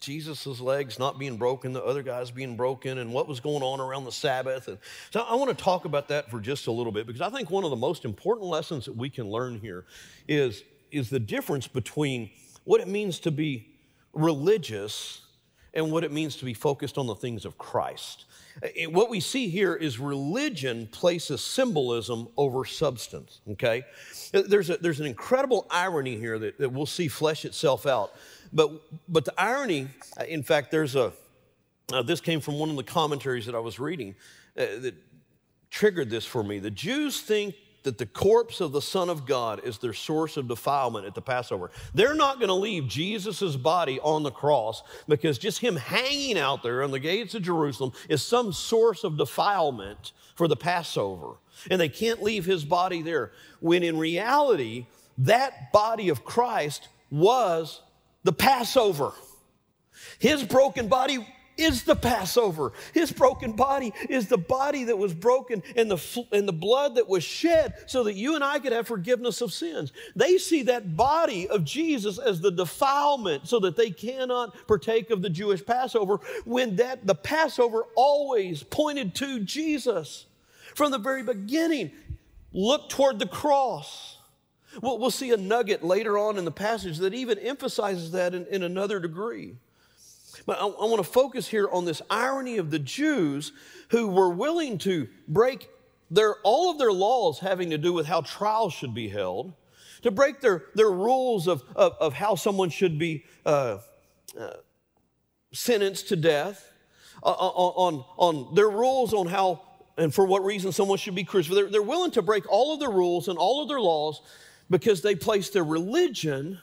Jesus' 0.00 0.60
legs 0.60 0.98
not 0.98 1.18
being 1.18 1.36
broken, 1.36 1.72
the 1.72 1.84
other 1.84 2.02
guys 2.02 2.30
being 2.30 2.56
broken, 2.56 2.98
and 2.98 3.12
what 3.12 3.28
was 3.28 3.38
going 3.38 3.62
on 3.62 3.80
around 3.80 4.04
the 4.04 4.12
Sabbath. 4.12 4.66
And 4.68 4.78
so 5.10 5.20
I 5.20 5.34
want 5.34 5.56
to 5.56 5.62
talk 5.62 5.84
about 5.84 6.08
that 6.08 6.30
for 6.30 6.40
just 6.40 6.66
a 6.66 6.72
little 6.72 6.92
bit 6.92 7.06
because 7.06 7.20
I 7.20 7.28
think 7.28 7.50
one 7.50 7.64
of 7.64 7.70
the 7.70 7.76
most 7.76 8.04
important 8.04 8.48
lessons 8.48 8.86
that 8.86 8.96
we 8.96 9.10
can 9.10 9.30
learn 9.30 9.60
here 9.60 9.84
is, 10.26 10.64
is 10.90 11.10
the 11.10 11.20
difference 11.20 11.68
between 11.68 12.30
what 12.64 12.80
it 12.80 12.88
means 12.88 13.20
to 13.20 13.30
be 13.30 13.68
religious 14.12 15.20
and 15.74 15.92
what 15.92 16.02
it 16.02 16.12
means 16.12 16.36
to 16.36 16.44
be 16.44 16.54
focused 16.54 16.98
on 16.98 17.06
the 17.06 17.14
things 17.14 17.44
of 17.44 17.58
Christ. 17.58 18.24
Eh, 18.62 18.86
what 18.86 19.08
we 19.08 19.20
see 19.20 19.48
here 19.48 19.74
is 19.74 19.98
religion 19.98 20.88
places 20.90 21.40
symbolism 21.40 22.28
over 22.36 22.64
substance, 22.64 23.40
okay? 23.52 23.84
There's, 24.32 24.70
a, 24.70 24.78
there's 24.78 25.00
an 25.00 25.06
incredible 25.06 25.66
irony 25.70 26.16
here 26.16 26.38
that, 26.38 26.58
that 26.58 26.72
we'll 26.72 26.86
see 26.86 27.08
flesh 27.08 27.44
itself 27.44 27.86
out. 27.86 28.12
But, 28.52 28.70
but 29.08 29.24
the 29.24 29.34
irony, 29.40 29.88
in 30.28 30.42
fact, 30.42 30.70
there's 30.70 30.96
a, 30.96 31.12
uh, 31.92 32.02
this 32.02 32.20
came 32.20 32.40
from 32.40 32.58
one 32.58 32.70
of 32.70 32.76
the 32.76 32.82
commentaries 32.82 33.46
that 33.46 33.54
I 33.54 33.58
was 33.58 33.78
reading 33.78 34.14
uh, 34.56 34.66
that 34.80 34.94
triggered 35.70 36.10
this 36.10 36.24
for 36.24 36.42
me. 36.42 36.58
The 36.58 36.70
Jews 36.70 37.20
think 37.20 37.54
that 37.82 37.98
the 37.98 38.06
corpse 38.06 38.60
of 38.60 38.72
the 38.72 38.82
Son 38.82 39.08
of 39.08 39.26
God 39.26 39.62
is 39.64 39.78
their 39.78 39.94
source 39.94 40.36
of 40.36 40.48
defilement 40.48 41.06
at 41.06 41.14
the 41.14 41.22
Passover. 41.22 41.70
They're 41.94 42.14
not 42.14 42.36
going 42.36 42.48
to 42.48 42.54
leave 42.54 42.88
Jesus' 42.88 43.56
body 43.56 43.98
on 44.00 44.22
the 44.22 44.30
cross 44.30 44.82
because 45.08 45.38
just 45.38 45.60
him 45.60 45.76
hanging 45.76 46.38
out 46.38 46.62
there 46.62 46.82
on 46.82 46.90
the 46.90 46.98
gates 46.98 47.34
of 47.34 47.42
Jerusalem 47.42 47.92
is 48.08 48.22
some 48.22 48.52
source 48.52 49.02
of 49.02 49.16
defilement 49.16 50.12
for 50.34 50.46
the 50.46 50.56
Passover. 50.56 51.36
And 51.70 51.80
they 51.80 51.88
can't 51.88 52.22
leave 52.22 52.44
his 52.44 52.64
body 52.64 53.02
there. 53.02 53.32
When 53.60 53.82
in 53.82 53.98
reality, 53.98 54.86
that 55.18 55.72
body 55.72 56.10
of 56.10 56.24
Christ 56.24 56.88
was 57.10 57.80
the 58.24 58.32
Passover. 58.32 59.12
His 60.18 60.42
broken 60.42 60.88
body 60.88 61.26
is 61.60 61.84
the 61.84 61.94
Passover. 61.94 62.72
His 62.94 63.12
broken 63.12 63.52
body 63.52 63.92
is 64.08 64.28
the 64.28 64.38
body 64.38 64.84
that 64.84 64.96
was 64.96 65.12
broken 65.12 65.62
and 65.76 65.90
the, 65.90 66.26
and 66.32 66.48
the 66.48 66.52
blood 66.52 66.94
that 66.96 67.08
was 67.08 67.22
shed 67.22 67.74
so 67.86 68.04
that 68.04 68.14
you 68.14 68.34
and 68.34 68.42
I 68.42 68.58
could 68.58 68.72
have 68.72 68.86
forgiveness 68.86 69.40
of 69.40 69.52
sins. 69.52 69.92
They 70.16 70.38
see 70.38 70.62
that 70.64 70.96
body 70.96 71.48
of 71.48 71.64
Jesus 71.64 72.18
as 72.18 72.40
the 72.40 72.50
defilement 72.50 73.46
so 73.48 73.60
that 73.60 73.76
they 73.76 73.90
cannot 73.90 74.54
partake 74.66 75.10
of 75.10 75.22
the 75.22 75.30
Jewish 75.30 75.64
Passover 75.64 76.20
when 76.44 76.76
that 76.76 77.06
the 77.06 77.14
Passover 77.14 77.84
always 77.94 78.62
pointed 78.62 79.14
to 79.16 79.40
Jesus. 79.40 80.26
From 80.74 80.92
the 80.92 80.98
very 80.98 81.22
beginning, 81.22 81.90
look 82.52 82.88
toward 82.88 83.18
the 83.18 83.26
cross. 83.26 84.16
We'll, 84.80 84.98
we'll 84.98 85.10
see 85.10 85.30
a 85.32 85.36
nugget 85.36 85.82
later 85.82 86.16
on 86.18 86.38
in 86.38 86.44
the 86.44 86.50
passage 86.50 86.98
that 86.98 87.14
even 87.14 87.38
emphasizes 87.38 88.12
that 88.12 88.34
in, 88.34 88.46
in 88.46 88.62
another 88.62 89.00
degree. 89.00 89.56
But 90.46 90.58
I, 90.58 90.66
I 90.66 90.86
want 90.86 90.98
to 90.98 91.10
focus 91.10 91.48
here 91.48 91.68
on 91.70 91.84
this 91.84 92.00
irony 92.08 92.58
of 92.58 92.70
the 92.70 92.78
Jews 92.78 93.52
who 93.90 94.08
were 94.08 94.30
willing 94.30 94.78
to 94.78 95.08
break 95.26 95.68
their, 96.10 96.36
all 96.42 96.70
of 96.70 96.78
their 96.78 96.92
laws 96.92 97.38
having 97.40 97.70
to 97.70 97.78
do 97.78 97.92
with 97.92 98.06
how 98.06 98.20
trials 98.20 98.72
should 98.72 98.94
be 98.94 99.08
held, 99.08 99.54
to 100.02 100.10
break 100.10 100.40
their, 100.40 100.64
their 100.74 100.90
rules 100.90 101.46
of, 101.46 101.62
of, 101.76 101.94
of 102.00 102.14
how 102.14 102.34
someone 102.34 102.70
should 102.70 102.98
be 102.98 103.24
uh, 103.44 103.78
uh, 104.38 104.50
sentenced 105.52 106.08
to 106.08 106.16
death, 106.16 106.72
uh, 107.22 107.26
uh 107.26 107.32
on, 107.32 108.04
on 108.16 108.54
their 108.54 108.70
rules 108.70 109.12
on 109.12 109.26
how 109.26 109.62
and 109.98 110.14
for 110.14 110.24
what 110.24 110.42
reason 110.42 110.72
someone 110.72 110.96
should 110.96 111.14
be 111.14 111.24
crucified. 111.24 111.58
They're, 111.58 111.70
they're 111.70 111.82
willing 111.82 112.12
to 112.12 112.22
break 112.22 112.50
all 112.50 112.72
of 112.72 112.80
their 112.80 112.90
rules 112.90 113.28
and 113.28 113.36
all 113.36 113.62
of 113.62 113.68
their 113.68 113.80
laws 113.80 114.22
because 114.70 115.02
they 115.02 115.16
place 115.16 115.50
their 115.50 115.64
religion 115.64 116.58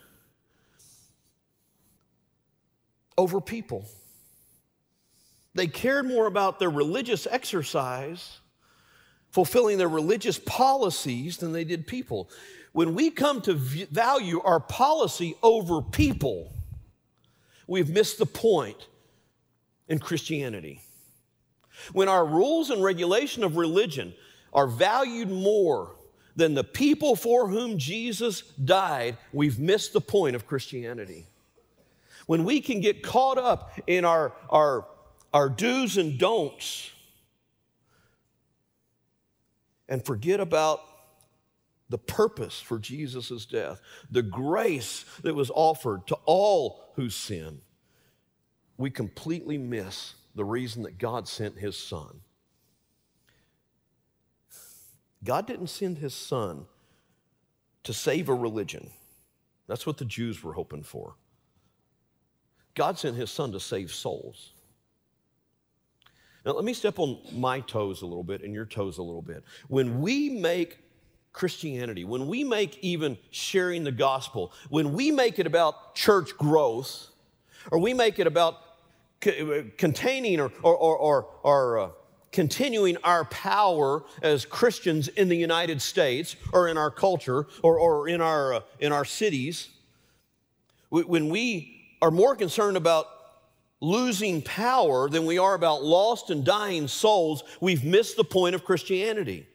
over 3.17 3.41
people. 3.41 3.85
They 5.53 5.67
cared 5.67 6.07
more 6.07 6.27
about 6.27 6.59
their 6.59 6.69
religious 6.69 7.27
exercise, 7.29 8.39
fulfilling 9.31 9.77
their 9.77 9.89
religious 9.89 10.39
policies, 10.39 11.37
than 11.37 11.51
they 11.51 11.65
did 11.65 11.85
people. 11.85 12.29
When 12.71 12.95
we 12.95 13.09
come 13.09 13.41
to 13.41 13.55
value 13.55 14.39
our 14.41 14.59
policy 14.59 15.35
over 15.41 15.81
people, 15.81 16.53
we've 17.65 17.89
missed 17.89 18.19
the 18.19 18.25
point 18.25 18.87
in 19.87 19.99
Christianity. 19.99 20.81
When 21.91 22.07
our 22.07 22.25
rules 22.25 22.69
and 22.69 22.83
regulation 22.83 23.43
of 23.43 23.57
religion 23.57 24.13
are 24.53 24.67
valued 24.67 25.29
more 25.29 25.96
than 26.38 26.53
the 26.53 26.63
people 26.63 27.17
for 27.17 27.50
whom 27.50 27.77
Jesus 27.77 28.41
died, 28.41 29.17
we've 29.34 29.60
missed 29.60 29.91
the 29.91 30.00
point 30.00 30.36
of 30.38 30.48
Christianity 30.48 31.25
when 32.27 32.44
we 32.44 32.62
can 32.62 32.79
get 32.79 33.01
caught 33.01 33.39
up 33.39 33.72
in 33.88 34.06
our, 34.06 34.34
our, 34.50 34.86
our 35.34 35.50
do's 35.50 35.98
and 35.98 36.20
don'ts 36.20 36.91
and 39.89 40.06
forget 40.06 40.39
about 40.39 40.82
the 41.89 41.98
purpose 41.98 42.60
for 42.60 42.77
Jesus' 42.77 43.46
death, 43.46 43.79
the 44.12 44.22
grace 44.22 45.06
that 45.24 45.34
was 45.34 45.50
offered 45.56 46.06
to 46.08 46.17
all 46.25 46.84
who 46.96 47.10
sin, 47.10 47.62
we 48.77 48.91
completely 48.91 49.58
miss 49.58 50.13
the 50.36 50.46
reason 50.46 50.84
that 50.84 50.98
God 50.98 51.29
sent 51.29 51.58
his 51.58 51.77
son. 51.77 52.20
God 55.24 55.47
didn't 55.47 55.67
send 55.67 55.97
his 55.97 56.13
son 56.13 56.65
to 57.83 57.93
save 57.93 58.29
a 58.29 58.33
religion. 58.33 58.89
That's 59.67 59.86
what 59.86 59.97
the 59.97 60.05
Jews 60.05 60.43
were 60.43 60.53
hoping 60.53 60.83
for. 60.83 61.15
God 62.75 63.00
sent 63.00 63.15
his 63.15 63.31
son 63.31 63.51
to 63.53 63.59
save 63.59 63.91
souls. 63.91 64.51
Now, 66.45 66.53
let 66.53 66.63
me 66.63 66.74
step 66.74 67.00
on 67.00 67.19
my 67.33 67.59
toes 67.59 68.01
a 68.01 68.05
little 68.05 68.24
bit 68.24 68.41
and 68.41 68.53
your 68.53 68.65
toes 68.65 69.00
a 69.00 69.03
little 69.03 69.21
bit. 69.21 69.43
When 69.67 70.00
we 70.00 70.29
make 70.29 70.79
Christianity, 71.33 72.05
when 72.05 72.27
we 72.27 72.43
make 72.43 72.77
even 72.79 73.17
sharing 73.31 73.83
the 73.83 73.91
gospel, 73.91 74.53
when 74.69 74.93
we 74.93 75.12
make 75.12 75.39
it 75.39 75.47
about 75.47 75.93
church 75.93 76.38
growth, 76.38 77.09
or 77.71 77.79
we 77.79 77.93
make 77.93 78.19
it 78.19 78.27
about 78.27 78.55
containing 79.19 80.39
or, 80.39 80.51
or, 80.62 80.77
or, 80.77 81.27
or 81.43 81.79
uh, 81.79 81.89
continuing 82.31 82.98
our 83.03 83.25
power 83.25 84.03
as 84.22 84.46
Christians 84.46 85.07
in 85.07 85.29
the 85.29 85.38
United 85.38 85.81
States 85.81 86.36
or 86.53 86.67
in 86.67 86.77
our 86.77 86.91
culture 86.91 87.48
or, 87.63 87.79
or 87.79 88.07
in, 88.07 88.22
our, 88.22 88.53
uh, 88.53 88.60
in 88.79 88.91
our 88.91 89.05
cities, 89.05 89.69
when 90.89 91.29
we 91.29 91.86
are 92.01 92.12
more 92.12 92.36
concerned 92.36 92.77
about 92.77 93.07
losing 93.79 94.41
power 94.41 95.10
than 95.10 95.25
we 95.25 95.38
are 95.38 95.53
about 95.53 95.84
lost 95.84 96.29
and 96.29 96.43
dying 96.43 96.88
souls, 96.88 97.43
we've 97.62 97.84
missed 97.84 98.17
the 98.17 98.24
point 98.24 98.55
of 98.55 98.63
Christianity. 98.63 99.48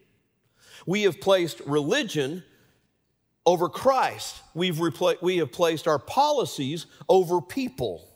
We 0.87 1.03
have 1.03 1.21
placed 1.21 1.61
religion 1.67 2.45
over 3.47 3.69
Christ. 3.69 4.41
We've 4.55 4.79
we 5.21 5.39
have 5.39 5.53
placed 5.53 5.89
our 5.89 5.99
policies 5.99 6.87
over 7.09 7.41
people. 7.41 8.09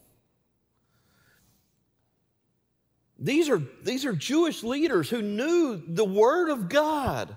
These 3.19 3.49
are, 3.49 3.63
these 3.83 4.05
are 4.05 4.13
Jewish 4.13 4.63
leaders 4.63 5.09
who 5.11 5.23
knew 5.23 5.83
the 5.87 6.05
Word 6.05 6.51
of 6.51 6.69
God, 6.69 7.37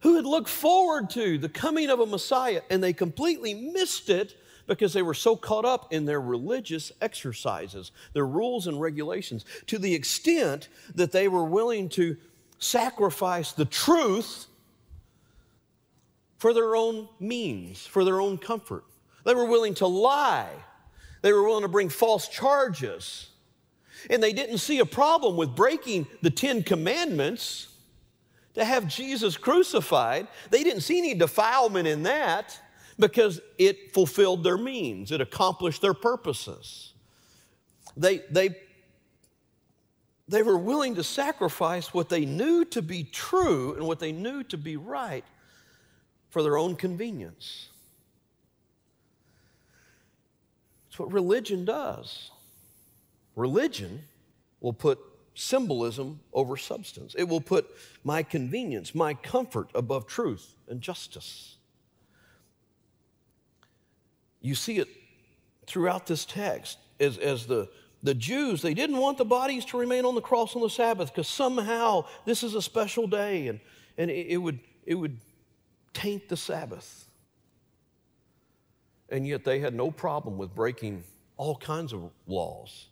who 0.00 0.16
had 0.16 0.26
looked 0.26 0.48
forward 0.48 1.10
to 1.10 1.38
the 1.38 1.48
coming 1.48 1.90
of 1.90 2.00
a 2.00 2.06
Messiah, 2.06 2.62
and 2.70 2.82
they 2.82 2.92
completely 2.92 3.54
missed 3.54 4.10
it 4.10 4.36
because 4.66 4.92
they 4.92 5.02
were 5.02 5.14
so 5.14 5.36
caught 5.36 5.64
up 5.64 5.92
in 5.92 6.04
their 6.04 6.20
religious 6.20 6.90
exercises, 7.00 7.92
their 8.12 8.26
rules 8.26 8.66
and 8.66 8.80
regulations, 8.80 9.44
to 9.66 9.78
the 9.78 9.94
extent 9.94 10.68
that 10.94 11.12
they 11.12 11.28
were 11.28 11.44
willing 11.44 11.88
to 11.90 12.16
sacrifice 12.58 13.52
the 13.52 13.66
truth 13.66 14.46
for 16.38 16.52
their 16.52 16.74
own 16.76 17.08
means, 17.20 17.86
for 17.86 18.04
their 18.04 18.20
own 18.20 18.38
comfort. 18.38 18.84
They 19.24 19.34
were 19.34 19.46
willing 19.46 19.74
to 19.76 19.86
lie 19.86 20.50
They 21.22 21.32
were 21.32 21.42
willing 21.42 21.62
to 21.62 21.68
bring 21.68 21.88
false 21.88 22.28
charges. 22.28 23.30
And 24.10 24.22
they 24.22 24.32
didn't 24.32 24.58
see 24.58 24.78
a 24.78 24.86
problem 24.86 25.36
with 25.36 25.54
breaking 25.54 26.06
the 26.22 26.30
Ten 26.30 26.62
Commandments 26.62 27.68
to 28.54 28.64
have 28.64 28.86
Jesus 28.86 29.36
crucified. 29.36 30.28
They 30.50 30.62
didn't 30.62 30.82
see 30.82 30.98
any 30.98 31.14
defilement 31.14 31.88
in 31.88 32.04
that 32.04 32.58
because 32.98 33.40
it 33.58 33.92
fulfilled 33.92 34.44
their 34.44 34.58
means, 34.58 35.10
it 35.10 35.20
accomplished 35.20 35.82
their 35.82 35.94
purposes. 35.94 36.92
They, 37.96 38.18
they, 38.30 38.56
they 40.28 40.42
were 40.42 40.56
willing 40.56 40.94
to 40.96 41.04
sacrifice 41.04 41.92
what 41.92 42.08
they 42.08 42.24
knew 42.24 42.64
to 42.66 42.82
be 42.82 43.04
true 43.04 43.74
and 43.74 43.86
what 43.86 43.98
they 43.98 44.12
knew 44.12 44.42
to 44.44 44.56
be 44.56 44.76
right 44.76 45.24
for 46.30 46.42
their 46.42 46.56
own 46.56 46.76
convenience. 46.76 47.68
It's 50.88 50.98
what 50.98 51.12
religion 51.12 51.64
does. 51.64 52.30
Religion 53.36 54.02
will 54.60 54.72
put 54.72 54.98
symbolism 55.34 56.20
over 56.32 56.56
substance. 56.56 57.14
It 57.18 57.24
will 57.24 57.40
put 57.40 57.66
my 58.04 58.22
convenience, 58.22 58.94
my 58.94 59.14
comfort 59.14 59.68
above 59.74 60.06
truth 60.06 60.54
and 60.68 60.80
justice. 60.80 61.56
You 64.40 64.54
see 64.54 64.78
it 64.78 64.88
throughout 65.66 66.06
this 66.06 66.24
text 66.24 66.78
as, 67.00 67.18
as 67.18 67.46
the, 67.46 67.68
the 68.02 68.14
Jews, 68.14 68.62
they 68.62 68.74
didn't 68.74 68.98
want 68.98 69.18
the 69.18 69.24
bodies 69.24 69.64
to 69.66 69.78
remain 69.78 70.04
on 70.04 70.14
the 70.14 70.20
cross 70.20 70.54
on 70.54 70.62
the 70.62 70.70
Sabbath 70.70 71.12
because 71.12 71.28
somehow 71.28 72.04
this 72.24 72.42
is 72.42 72.54
a 72.54 72.62
special 72.62 73.06
day 73.06 73.48
and, 73.48 73.58
and 73.98 74.10
it, 74.10 74.26
it, 74.28 74.36
would, 74.36 74.60
it 74.86 74.94
would 74.94 75.18
taint 75.92 76.28
the 76.28 76.36
Sabbath. 76.36 77.06
And 79.08 79.26
yet 79.26 79.44
they 79.44 79.58
had 79.58 79.74
no 79.74 79.90
problem 79.90 80.38
with 80.38 80.54
breaking 80.54 81.02
all 81.36 81.56
kinds 81.56 81.92
of 81.92 82.10
laws 82.26 82.88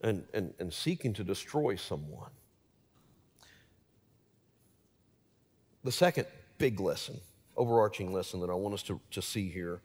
and, 0.00 0.24
and, 0.32 0.54
and 0.58 0.72
seeking 0.72 1.12
to 1.14 1.24
destroy 1.24 1.76
someone. 1.76 2.30
The 5.84 5.92
second 5.92 6.26
big 6.58 6.80
lesson, 6.80 7.20
overarching 7.56 8.12
lesson 8.12 8.40
that 8.40 8.50
I 8.50 8.54
want 8.54 8.74
us 8.74 8.82
to, 8.84 9.00
to 9.12 9.22
see 9.22 9.48
here 9.48 9.80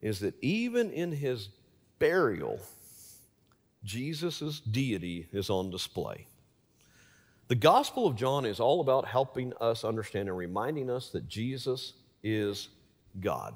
is 0.00 0.20
that 0.20 0.34
even 0.42 0.90
in 0.90 1.12
his 1.12 1.48
burial, 1.98 2.60
Jesus' 3.84 4.60
deity 4.60 5.28
is 5.32 5.50
on 5.50 5.70
display. 5.70 6.26
The 7.48 7.54
Gospel 7.54 8.06
of 8.06 8.16
John 8.16 8.46
is 8.46 8.60
all 8.60 8.80
about 8.80 9.06
helping 9.06 9.52
us 9.60 9.84
understand 9.84 10.28
and 10.28 10.38
reminding 10.38 10.88
us 10.88 11.10
that 11.10 11.28
Jesus 11.28 11.94
is 12.22 12.68
God. 13.20 13.54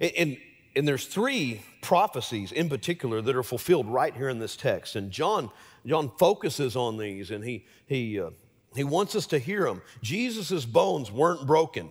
And, 0.00 0.12
and 0.16 0.36
and 0.74 0.88
there's 0.88 1.06
three 1.06 1.62
prophecies 1.82 2.52
in 2.52 2.68
particular 2.68 3.20
that 3.20 3.36
are 3.36 3.42
fulfilled 3.42 3.86
right 3.86 4.14
here 4.14 4.28
in 4.28 4.38
this 4.38 4.56
text. 4.56 4.96
And 4.96 5.10
John, 5.10 5.50
John 5.86 6.10
focuses 6.18 6.76
on 6.76 6.96
these 6.96 7.30
and 7.30 7.44
he, 7.44 7.66
he, 7.86 8.20
uh, 8.20 8.30
he 8.74 8.84
wants 8.84 9.14
us 9.14 9.26
to 9.28 9.38
hear 9.38 9.64
them. 9.64 9.82
Jesus' 10.02 10.64
bones 10.64 11.10
weren't 11.10 11.46
broken. 11.46 11.90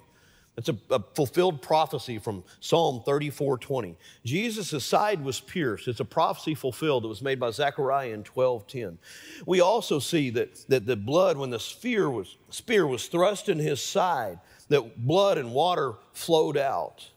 It's 0.58 0.70
a, 0.70 0.78
a, 0.90 1.00
fulfilled 1.16 1.62
prophecy 1.62 2.20
from 2.20 2.44
Psalm 2.60 3.04
34 3.06 3.58
20. 3.58 3.96
Jesus' 4.26 4.84
side 4.84 5.24
was 5.24 5.40
pierced. 5.40 5.88
It's 5.88 6.02
a 6.02 6.06
prophecy 6.06 6.56
fulfilled 6.56 7.04
that 7.04 7.08
was 7.08 7.22
made 7.22 7.40
by 7.40 7.52
Zechariah 7.52 8.10
in 8.10 8.24
12 8.24 8.68
10. 8.68 8.98
We 9.46 9.62
also 9.62 10.00
see 10.00 10.30
that, 10.32 10.68
that 10.68 10.86
the 10.86 10.98
blood, 10.98 11.38
when 11.38 11.52
the 11.52 11.60
spear 11.60 12.10
was, 12.10 12.36
spear 12.50 12.86
was 12.86 13.08
thrust 13.08 13.48
in 13.48 13.60
his 13.60 13.82
side, 13.82 14.40
that 14.68 15.06
blood 15.06 15.38
and 15.38 15.54
water 15.54 15.94
flowed 16.12 16.58
out. 16.58 17.10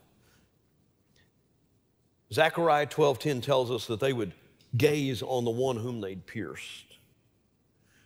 Zechariah 2.35 2.87
12:10 2.87 3.41
tells 3.41 3.71
us 3.71 3.87
that 3.87 4.01
they 4.01 4.13
would 4.13 4.33
gaze 4.77 5.23
on 5.23 5.45
the 5.45 5.51
one 5.51 5.77
whom 5.77 6.01
they'd 6.01 6.27
pierced. 6.27 6.87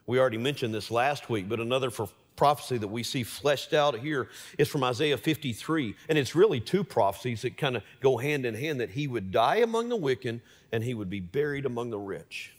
We 0.07 0.19
already 0.19 0.39
mentioned 0.39 0.75
this 0.75 0.91
last 0.91 1.31
week, 1.31 1.49
but 1.49 1.61
another 1.61 1.91
prophecy 2.37 2.79
that 2.79 2.89
we 2.89 3.03
see 3.03 3.25
fleshed 3.25 3.75
out 3.75 3.99
here 3.99 4.29
is 4.59 4.69
from 4.69 4.85
Isaiah 4.85 5.19
53. 5.19 5.95
And 6.09 6.17
it's 6.17 6.35
really 6.35 6.61
two 6.61 6.85
prophecies 6.85 7.43
that 7.43 7.57
kind 7.57 7.77
of 7.77 7.83
go 8.01 8.17
hand 8.17 8.47
in 8.47 8.55
hand 8.55 8.81
that 8.81 8.91
he 8.91 9.09
would 9.09 9.33
die 9.33 9.57
among 9.57 9.89
the 9.89 9.97
wicked 9.97 10.41
and 10.73 10.85
he 10.85 10.95
would 10.95 11.11
be 11.11 11.21
buried 11.21 11.67
among 11.67 11.91
the 11.91 11.99
rich. 11.99 12.55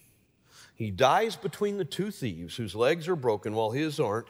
He 0.76 0.92
dies 0.92 1.36
between 1.36 1.78
the 1.78 1.86
two 1.86 2.12
thieves 2.12 2.56
whose 2.56 2.76
legs 2.76 3.08
are 3.08 3.16
broken 3.16 3.54
while 3.54 3.72
his 3.72 4.00
aren't, 4.00 4.28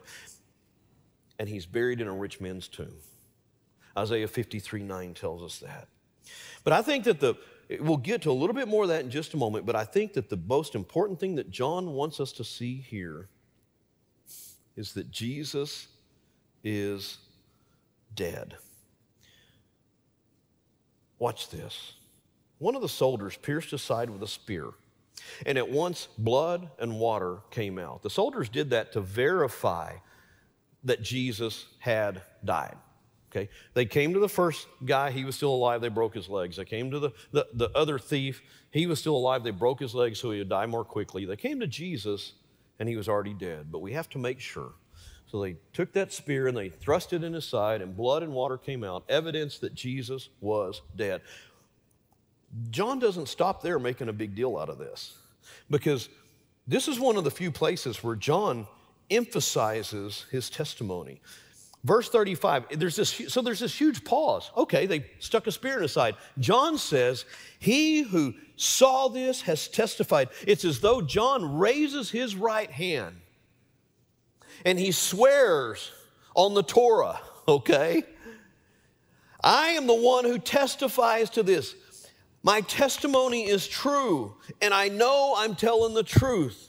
and 1.38 1.48
he's 1.48 1.66
buried 1.66 2.02
in 2.02 2.08
a 2.08 2.14
rich 2.14 2.42
man's 2.42 2.68
tomb. 2.68 2.96
Isaiah 3.98 4.28
53 4.28 4.84
9 4.84 5.14
tells 5.14 5.44
us 5.44 5.60
that. 5.60 5.88
But 6.64 6.74
I 6.74 6.82
think 6.82 7.06
that 7.06 7.20
the, 7.20 7.36
we'll 7.80 7.98
get 7.98 8.24
to 8.24 8.32
a 8.32 8.34
little 8.34 8.56
bit 8.56 8.68
more 8.68 8.84
of 8.84 8.90
that 8.90 9.04
in 9.04 9.10
just 9.10 9.34
a 9.34 9.38
moment, 9.38 9.66
but 9.66 9.76
I 9.76 9.86
think 9.86 10.14
that 10.14 10.30
the 10.30 10.38
most 10.38 10.76
important 10.76 11.20
thing 11.20 11.36
that 11.36 11.50
John 11.50 11.94
wants 11.94 12.20
us 12.20 12.32
to 12.34 12.44
see 12.44 12.76
here 12.76 13.28
is 14.76 14.94
that 14.94 15.12
Jesus 15.12 15.88
is 16.64 17.18
dead. 18.16 18.56
Watch 21.18 21.50
this. 21.50 21.94
One 22.60 22.76
of 22.76 22.82
the 22.82 22.90
soldiers 22.90 23.38
pierced 23.38 23.72
his 23.72 23.82
side 23.82 24.10
with 24.10 24.24
a 24.24 24.28
spear, 24.28 24.70
and 25.46 25.58
at 25.58 25.70
once 25.70 26.08
blood 26.18 26.70
and 26.80 27.00
water 27.00 27.40
came 27.52 27.78
out. 27.78 28.04
The 28.04 28.10
soldiers 28.10 28.50
did 28.50 28.70
that 28.72 28.94
to 28.94 29.02
verify 29.02 29.94
that 30.84 31.02
Jesus 31.02 31.66
had 31.80 32.22
died. 32.44 32.78
Okay, 33.32 33.50
they 33.76 33.86
came 33.86 34.14
to 34.14 34.20
the 34.20 34.30
first 34.30 34.68
guy, 34.84 35.12
he 35.12 35.24
was 35.24 35.36
still 35.36 35.54
alive, 35.54 35.82
they 35.82 35.90
broke 35.90 36.16
his 36.16 36.30
legs. 36.30 36.58
They 36.58 36.66
came 36.66 36.90
to 36.90 37.00
the, 37.00 37.12
the, 37.32 37.48
the 37.54 37.70
other 37.76 38.00
thief, 38.00 38.42
he 38.72 38.88
was 38.88 39.00
still 39.00 39.16
alive, 39.16 39.44
they 39.44 39.52
broke 39.52 39.80
his 39.80 39.94
legs 39.94 40.20
so 40.20 40.32
he 40.32 40.40
would 40.40 40.50
die 40.50 40.66
more 40.66 40.84
quickly. 40.84 41.26
They 41.26 41.36
came 41.36 41.60
to 41.60 41.68
Jesus 41.68 42.34
and 42.80 42.90
he 42.90 42.96
was 42.96 43.08
already 43.08 43.36
dead, 43.36 43.72
but 43.72 43.80
we 43.80 43.94
have 43.94 44.10
to 44.10 44.18
make 44.18 44.40
sure. 44.40 44.72
So 45.28 45.40
they 45.44 45.58
took 45.74 45.94
that 45.94 46.12
spear 46.12 46.48
and 46.48 46.58
they 46.58 46.70
thrust 46.70 47.14
it 47.14 47.24
in 47.24 47.34
his 47.34 47.46
side, 47.46 47.84
and 47.84 47.96
blood 47.96 48.24
and 48.24 48.34
water 48.34 48.58
came 48.58 48.84
out, 48.84 49.04
evidence 49.10 49.60
that 49.60 49.76
Jesus 49.76 50.30
was 50.42 50.82
dead. 50.96 51.22
John 52.72 52.98
doesn't 52.98 53.28
stop 53.28 53.62
there 53.62 53.78
making 53.78 54.10
a 54.10 54.14
big 54.14 54.34
deal 54.34 54.58
out 54.58 54.70
of 54.70 54.80
this 54.80 55.14
because 55.70 56.10
this 56.68 56.88
is 56.88 57.00
one 57.00 57.16
of 57.16 57.24
the 57.24 57.32
few 57.32 57.52
places 57.52 58.04
where 58.04 58.16
John 58.16 58.66
emphasizes 59.12 60.26
his 60.32 60.50
testimony. 60.50 61.22
Verse 61.84 62.10
35, 62.10 62.78
there's 62.78 62.98
this, 62.98 63.10
so 63.30 63.42
there's 63.42 63.62
this 63.62 63.74
huge 63.74 64.04
pause. 64.04 64.52
Okay, 64.58 64.86
they 64.86 65.06
stuck 65.20 65.48
a 65.48 65.52
spear 65.52 65.78
in 65.78 65.84
his 65.84 65.94
side. 65.94 66.16
John 66.38 66.78
says, 66.78 67.24
He 67.58 68.02
who 68.02 68.34
saw 68.58 69.08
this 69.08 69.42
has 69.44 69.70
testified. 69.70 70.28
It's 70.46 70.66
as 70.66 70.82
though 70.82 71.02
John 71.02 71.58
raises 71.58 72.12
his 72.12 72.36
right 72.36 72.70
hand 72.70 73.16
and 74.66 74.78
he 74.78 74.92
swears 74.92 75.92
on 76.36 76.54
the 76.54 76.64
Torah, 76.64 77.20
okay? 77.48 78.04
I 79.42 79.70
am 79.70 79.88
the 79.88 79.94
one 79.94 80.26
who 80.26 80.38
testifies 80.38 81.30
to 81.32 81.44
this. 81.44 81.76
My 82.44 82.62
testimony 82.62 83.48
is 83.50 83.68
true, 83.68 84.36
and 84.62 84.74
I 84.74 84.88
know 84.88 85.34
I'm 85.38 85.56
telling 85.56 85.94
the 85.94 86.04
truth. 86.04 86.69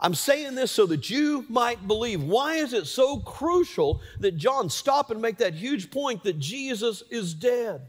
I'm 0.00 0.14
saying 0.14 0.54
this 0.54 0.70
so 0.70 0.86
that 0.86 1.10
you 1.10 1.44
might 1.48 1.88
believe. 1.88 2.22
Why 2.22 2.54
is 2.54 2.72
it 2.72 2.86
so 2.86 3.18
crucial 3.18 4.00
that 4.20 4.36
John 4.36 4.70
stop 4.70 5.10
and 5.10 5.20
make 5.20 5.38
that 5.38 5.54
huge 5.54 5.90
point 5.90 6.22
that 6.22 6.38
Jesus 6.38 7.02
is 7.10 7.34
dead? 7.34 7.82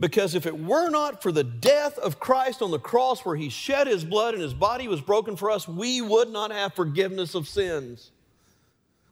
Because 0.00 0.36
if 0.36 0.46
it 0.46 0.56
were 0.56 0.90
not 0.90 1.22
for 1.22 1.32
the 1.32 1.42
death 1.42 1.98
of 1.98 2.20
Christ 2.20 2.62
on 2.62 2.70
the 2.70 2.78
cross 2.78 3.24
where 3.24 3.34
he 3.34 3.48
shed 3.48 3.88
his 3.88 4.04
blood 4.04 4.34
and 4.34 4.42
his 4.42 4.54
body 4.54 4.86
was 4.86 5.00
broken 5.00 5.34
for 5.34 5.50
us, 5.50 5.66
we 5.66 6.00
would 6.00 6.30
not 6.30 6.52
have 6.52 6.72
forgiveness 6.74 7.34
of 7.34 7.48
sins. 7.48 8.12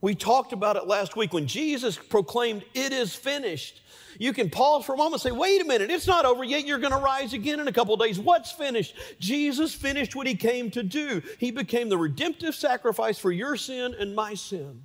We 0.01 0.15
talked 0.15 0.53
about 0.53 0.77
it 0.77 0.87
last 0.87 1.17
week 1.17 1.33
when 1.33 1.47
Jesus 1.47 1.97
proclaimed, 1.97 2.65
It 2.75 2.93
is 2.93 3.15
finished. 3.15 3.83
You 4.19 4.33
can 4.33 4.51
pause 4.51 4.85
for 4.85 4.95
a 4.95 4.97
moment 4.97 5.25
and 5.25 5.33
say, 5.33 5.39
wait 5.39 5.61
a 5.61 5.65
minute, 5.65 5.91
it's 5.91 6.07
not 6.07 6.25
over 6.25 6.45
yet. 6.45 6.67
You're 6.67 6.79
going 6.79 6.93
to 6.93 6.99
rise 6.99 7.33
again 7.33 7.61
in 7.61 7.69
a 7.69 7.73
couple 7.73 7.97
days. 7.97 8.19
What's 8.19 8.53
finished? 8.53 8.95
Jesus 9.19 9.75
finished 9.75 10.15
what 10.15 10.27
he 10.27 10.35
came 10.35 10.71
to 10.71 10.83
do. 10.83 11.23
He 11.39 11.51
became 11.51 11.89
the 11.89 11.99
redemptive 11.99 12.55
sacrifice 12.55 13.19
for 13.19 13.31
your 13.31 13.57
sin 13.57 13.95
and 13.99 14.15
my 14.15 14.35
sin. 14.35 14.85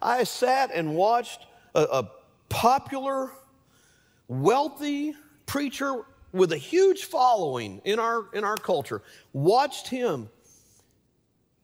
I 0.00 0.24
sat 0.24 0.70
and 0.72 0.94
watched 0.94 1.44
a, 1.74 1.82
a 1.82 2.10
popular, 2.48 3.30
wealthy 4.28 5.14
preacher 5.46 6.04
with 6.32 6.52
a 6.52 6.56
huge 6.56 7.04
following 7.04 7.82
in 7.84 7.98
our, 7.98 8.26
in 8.32 8.44
our 8.44 8.56
culture, 8.56 9.02
watched 9.34 9.88
him 9.88 10.30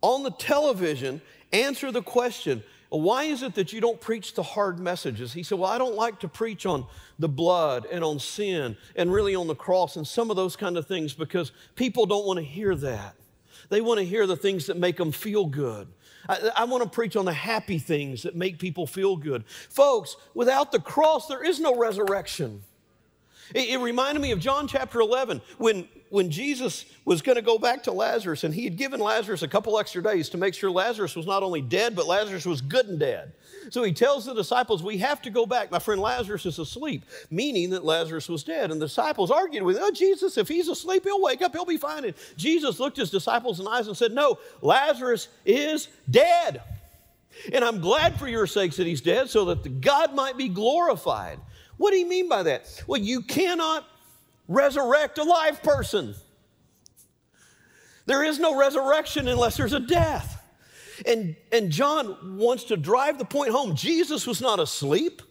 on 0.02 0.22
the 0.22 0.30
television 0.30 1.20
answer 1.52 1.90
the 1.90 2.02
question 2.02 2.62
why 2.90 3.24
is 3.24 3.42
it 3.42 3.54
that 3.56 3.72
you 3.72 3.80
don't 3.80 4.00
preach 4.00 4.34
the 4.34 4.42
hard 4.42 4.78
messages? 4.78 5.34
He 5.34 5.42
said, 5.42 5.58
Well, 5.58 5.70
I 5.70 5.76
don't 5.76 5.94
like 5.94 6.20
to 6.20 6.28
preach 6.28 6.64
on 6.64 6.86
the 7.18 7.28
blood 7.28 7.86
and 7.90 8.02
on 8.02 8.18
sin 8.18 8.76
and 8.96 9.12
really 9.12 9.34
on 9.34 9.46
the 9.46 9.54
cross 9.54 9.96
and 9.96 10.06
some 10.06 10.30
of 10.30 10.36
those 10.36 10.56
kind 10.56 10.78
of 10.78 10.86
things 10.86 11.12
because 11.12 11.52
people 11.74 12.06
don't 12.06 12.26
want 12.26 12.38
to 12.38 12.44
hear 12.44 12.74
that. 12.76 13.14
They 13.68 13.82
want 13.82 13.98
to 13.98 14.06
hear 14.06 14.26
the 14.26 14.36
things 14.36 14.66
that 14.66 14.78
make 14.78 14.96
them 14.96 15.12
feel 15.12 15.44
good. 15.44 15.88
I, 16.28 16.50
I, 16.56 16.64
want 16.64 16.82
to 16.82 16.88
preach 16.88 17.16
on 17.16 17.26
the 17.26 17.32
happy 17.32 17.78
things 17.78 18.22
that 18.22 18.34
make 18.34 18.58
people 18.58 18.86
feel 18.86 19.16
good. 19.16 19.44
Folks, 19.46 20.16
without 20.32 20.72
the 20.72 20.80
cross, 20.80 21.26
there 21.26 21.44
is 21.44 21.60
no 21.60 21.76
resurrection. 21.76 22.62
It, 23.54 23.68
it 23.70 23.78
reminded 23.78 24.20
me 24.20 24.30
of 24.30 24.38
John 24.38 24.68
chapter 24.68 25.00
11 25.00 25.42
when, 25.58 25.88
when 26.10 26.30
Jesus 26.30 26.84
was 27.04 27.22
going 27.22 27.36
to 27.36 27.42
go 27.42 27.58
back 27.58 27.82
to 27.84 27.92
Lazarus 27.92 28.44
and 28.44 28.54
he 28.54 28.64
had 28.64 28.76
given 28.76 29.00
Lazarus 29.00 29.42
a 29.42 29.48
couple 29.48 29.78
extra 29.78 30.02
days 30.02 30.28
to 30.30 30.38
make 30.38 30.54
sure 30.54 30.70
Lazarus 30.70 31.14
was 31.14 31.26
not 31.26 31.42
only 31.42 31.60
dead, 31.60 31.94
but 31.94 32.06
Lazarus 32.06 32.46
was 32.46 32.60
good 32.60 32.86
and 32.86 32.98
dead. 32.98 33.32
So 33.70 33.82
he 33.82 33.92
tells 33.92 34.24
the 34.24 34.34
disciples, 34.34 34.82
We 34.82 34.98
have 34.98 35.20
to 35.22 35.30
go 35.30 35.44
back. 35.44 35.70
My 35.70 35.78
friend 35.78 36.00
Lazarus 36.00 36.46
is 36.46 36.58
asleep, 36.58 37.04
meaning 37.30 37.70
that 37.70 37.84
Lazarus 37.84 38.28
was 38.28 38.44
dead. 38.44 38.70
And 38.70 38.80
the 38.80 38.86
disciples 38.86 39.30
argued 39.30 39.62
with, 39.62 39.78
Oh, 39.80 39.90
Jesus, 39.90 40.38
if 40.38 40.48
he's 40.48 40.68
asleep, 40.68 41.04
he'll 41.04 41.20
wake 41.20 41.42
up, 41.42 41.52
he'll 41.52 41.64
be 41.64 41.76
fine. 41.76 42.04
And 42.04 42.14
Jesus 42.36 42.80
looked 42.80 42.96
his 42.96 43.10
disciples 43.10 43.58
in 43.58 43.66
the 43.66 43.70
eyes 43.70 43.86
and 43.86 43.96
said, 43.96 44.12
No, 44.12 44.38
Lazarus 44.62 45.28
is 45.44 45.88
dead. 46.10 46.62
And 47.52 47.64
I'm 47.64 47.80
glad 47.80 48.18
for 48.18 48.26
your 48.26 48.46
sakes 48.46 48.76
that 48.76 48.86
he's 48.86 49.00
dead 49.00 49.30
so 49.30 49.44
that 49.46 49.80
God 49.80 50.14
might 50.14 50.36
be 50.36 50.48
glorified. 50.48 51.38
What 51.76 51.92
do 51.92 51.98
you 51.98 52.08
mean 52.08 52.28
by 52.28 52.42
that? 52.44 52.82
Well, 52.86 53.00
you 53.00 53.22
cannot 53.22 53.86
resurrect 54.48 55.18
a 55.18 55.22
live 55.22 55.62
person. 55.62 56.14
There 58.06 58.24
is 58.24 58.38
no 58.38 58.58
resurrection 58.58 59.28
unless 59.28 59.56
there's 59.56 59.74
a 59.74 59.80
death. 59.80 60.42
And, 61.06 61.36
and 61.52 61.70
John 61.70 62.38
wants 62.38 62.64
to 62.64 62.76
drive 62.76 63.18
the 63.18 63.24
point 63.24 63.50
home. 63.50 63.76
Jesus 63.76 64.26
was 64.26 64.40
not 64.40 64.58
asleep. 64.58 65.22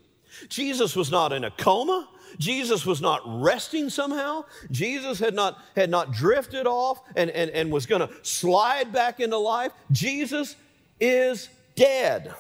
Jesus 0.48 0.96
was 0.96 1.12
not 1.12 1.34
in 1.34 1.44
a 1.44 1.52
coma. 1.52 2.08
Jesus 2.38 2.86
was 2.86 3.02
not 3.02 3.22
resting 3.26 3.90
somehow. 3.90 4.46
Jesus 4.70 5.20
had 5.20 5.34
not, 5.34 5.60
had 5.76 5.90
not 5.90 6.12
drifted 6.12 6.68
off 6.68 7.02
and, 7.16 7.30
and, 7.32 7.50
and 7.52 7.72
was 7.72 7.86
going 7.86 8.08
to 8.08 8.10
slide 8.22 8.92
back 8.92 9.20
into 9.20 9.38
life. 9.38 9.72
Jesus 9.92 10.56
is 11.00 11.50
dead. 11.76 12.34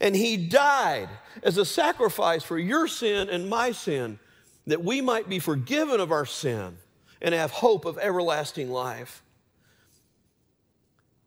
And 0.00 0.14
he 0.14 0.36
died 0.36 1.08
as 1.42 1.58
a 1.58 1.64
sacrifice 1.64 2.42
for 2.42 2.58
your 2.58 2.88
sin 2.88 3.28
and 3.28 3.48
my 3.48 3.72
sin, 3.72 4.18
that 4.66 4.84
we 4.84 5.00
might 5.00 5.28
be 5.28 5.38
forgiven 5.38 6.00
of 6.00 6.12
our 6.12 6.26
sin 6.26 6.76
and 7.20 7.34
have 7.34 7.50
hope 7.50 7.84
of 7.84 7.98
everlasting 7.98 8.70
life. 8.70 9.22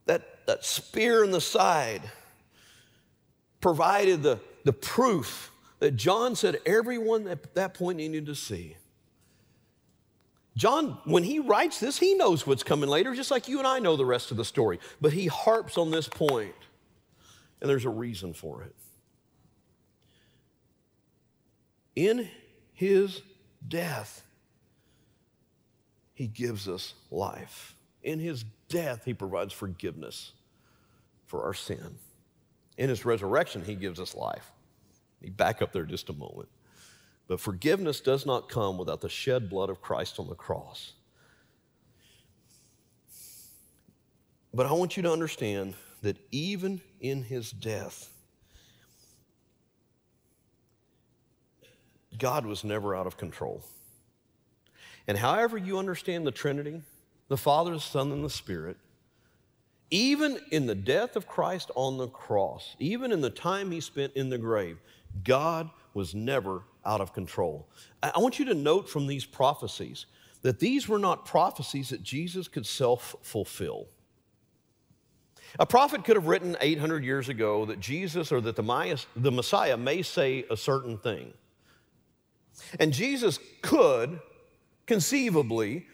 That, 0.05 0.45
that 0.45 0.63
spear 0.63 1.23
in 1.23 1.31
the 1.31 1.41
side 1.41 2.01
provided 3.59 4.21
the, 4.21 4.39
the 4.63 4.73
proof 4.73 5.51
that 5.79 5.95
John 5.95 6.35
said 6.35 6.59
everyone 6.65 7.27
at 7.27 7.55
that 7.55 7.73
point 7.73 7.97
needed 7.97 8.27
to 8.27 8.35
see. 8.35 8.77
John, 10.55 10.99
when 11.03 11.23
he 11.23 11.39
writes 11.39 11.79
this, 11.79 11.97
he 11.97 12.13
knows 12.13 12.47
what's 12.47 12.63
coming 12.63 12.89
later, 12.89 13.13
just 13.13 13.29
like 13.29 13.49
you 13.49 13.57
and 13.57 13.67
I 13.67 13.79
know 13.79 13.97
the 13.97 14.05
rest 14.05 14.31
of 14.31 14.37
the 14.37 14.45
story. 14.45 14.79
But 15.01 15.11
he 15.11 15.27
harps 15.27 15.77
on 15.77 15.91
this 15.91 16.07
point, 16.07 16.55
and 17.59 17.69
there's 17.69 17.83
a 17.83 17.89
reason 17.89 18.33
for 18.33 18.63
it. 18.63 18.75
In 21.95 22.29
his 22.75 23.21
death, 23.67 24.21
he 26.13 26.27
gives 26.27 26.67
us 26.67 26.93
life. 27.09 27.75
In 28.03 28.19
his 28.19 28.45
death, 28.69 29.03
he 29.05 29.13
provides 29.13 29.53
forgiveness 29.53 30.33
for 31.25 31.43
our 31.43 31.53
sin. 31.53 31.97
In 32.77 32.89
his 32.89 33.05
resurrection, 33.05 33.63
he 33.63 33.75
gives 33.75 33.99
us 33.99 34.13
life. 34.13 34.51
Let 35.21 35.29
me 35.29 35.29
back 35.31 35.61
up 35.61 35.71
there 35.71 35.85
just 35.85 36.09
a 36.09 36.13
moment. 36.13 36.49
But 37.27 37.39
forgiveness 37.39 38.01
does 38.01 38.25
not 38.25 38.49
come 38.49 38.77
without 38.77 39.01
the 39.01 39.09
shed 39.09 39.49
blood 39.49 39.69
of 39.69 39.81
Christ 39.81 40.19
on 40.19 40.27
the 40.27 40.35
cross. 40.35 40.91
But 44.53 44.65
I 44.65 44.73
want 44.73 44.95
you 44.95 45.03
to 45.03 45.11
understand 45.11 45.75
that 46.01 46.17
even 46.31 46.81
in 46.99 47.23
his 47.23 47.51
death, 47.51 48.11
God 52.17 52.45
was 52.45 52.63
never 52.63 52.95
out 52.95 53.07
of 53.07 53.17
control. 53.17 53.63
And 55.07 55.17
however 55.17 55.57
you 55.57 55.77
understand 55.77 56.25
the 56.25 56.31
Trinity, 56.31 56.81
the 57.27 57.37
Father, 57.37 57.73
the 57.73 57.79
Son, 57.79 58.11
and 58.11 58.23
the 58.23 58.29
Spirit, 58.29 58.77
even 59.91 60.39
in 60.51 60.65
the 60.65 60.75
death 60.75 61.15
of 61.15 61.27
Christ 61.27 61.71
on 61.75 61.97
the 61.97 62.07
cross, 62.07 62.75
even 62.79 63.11
in 63.11 63.21
the 63.21 63.29
time 63.29 63.71
he 63.71 63.79
spent 63.79 64.13
in 64.15 64.29
the 64.29 64.37
grave, 64.37 64.79
God 65.23 65.69
was 65.93 66.15
never 66.15 66.63
out 66.85 67.01
of 67.01 67.13
control. 67.13 67.67
I 68.01 68.19
want 68.19 68.39
you 68.39 68.45
to 68.45 68.53
note 68.53 68.89
from 68.89 69.07
these 69.07 69.25
prophecies 69.25 70.05
that 70.41 70.59
these 70.59 70.87
were 70.87 70.99
not 70.99 71.25
prophecies 71.25 71.89
that 71.89 72.03
Jesus 72.03 72.47
could 72.47 72.65
self 72.65 73.15
fulfill. 73.21 73.87
A 75.59 75.65
prophet 75.65 76.03
could 76.03 76.17
have 76.17 76.27
written 76.27 76.57
800 76.59 77.03
years 77.03 77.29
ago 77.29 77.65
that 77.65 77.79
Jesus 77.79 78.31
or 78.31 78.41
that 78.41 78.55
the 78.55 79.31
Messiah 79.31 79.77
may 79.77 80.01
say 80.01 80.45
a 80.49 80.57
certain 80.57 80.97
thing. 80.97 81.33
And 82.79 82.93
Jesus 82.93 83.39
could 83.61 84.19
conceivably 84.85 85.87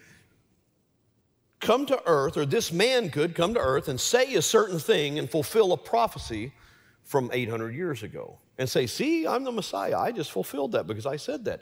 come 1.60 1.86
to 1.86 2.02
earth, 2.06 2.36
or 2.36 2.44
this 2.44 2.72
man 2.72 3.08
could 3.08 3.34
come 3.34 3.54
to 3.54 3.60
earth 3.60 3.88
and 3.88 4.00
say 4.00 4.34
a 4.34 4.42
certain 4.42 4.78
thing 4.78 5.18
and 5.18 5.30
fulfill 5.30 5.72
a 5.72 5.76
prophecy 5.76 6.52
from 7.04 7.30
800 7.32 7.74
years 7.74 8.02
ago 8.02 8.38
and 8.58 8.68
say, 8.68 8.86
See, 8.86 9.26
I'm 9.26 9.44
the 9.44 9.52
Messiah. 9.52 9.98
I 9.98 10.12
just 10.12 10.32
fulfilled 10.32 10.72
that 10.72 10.86
because 10.86 11.06
I 11.06 11.16
said 11.16 11.44
that. 11.46 11.60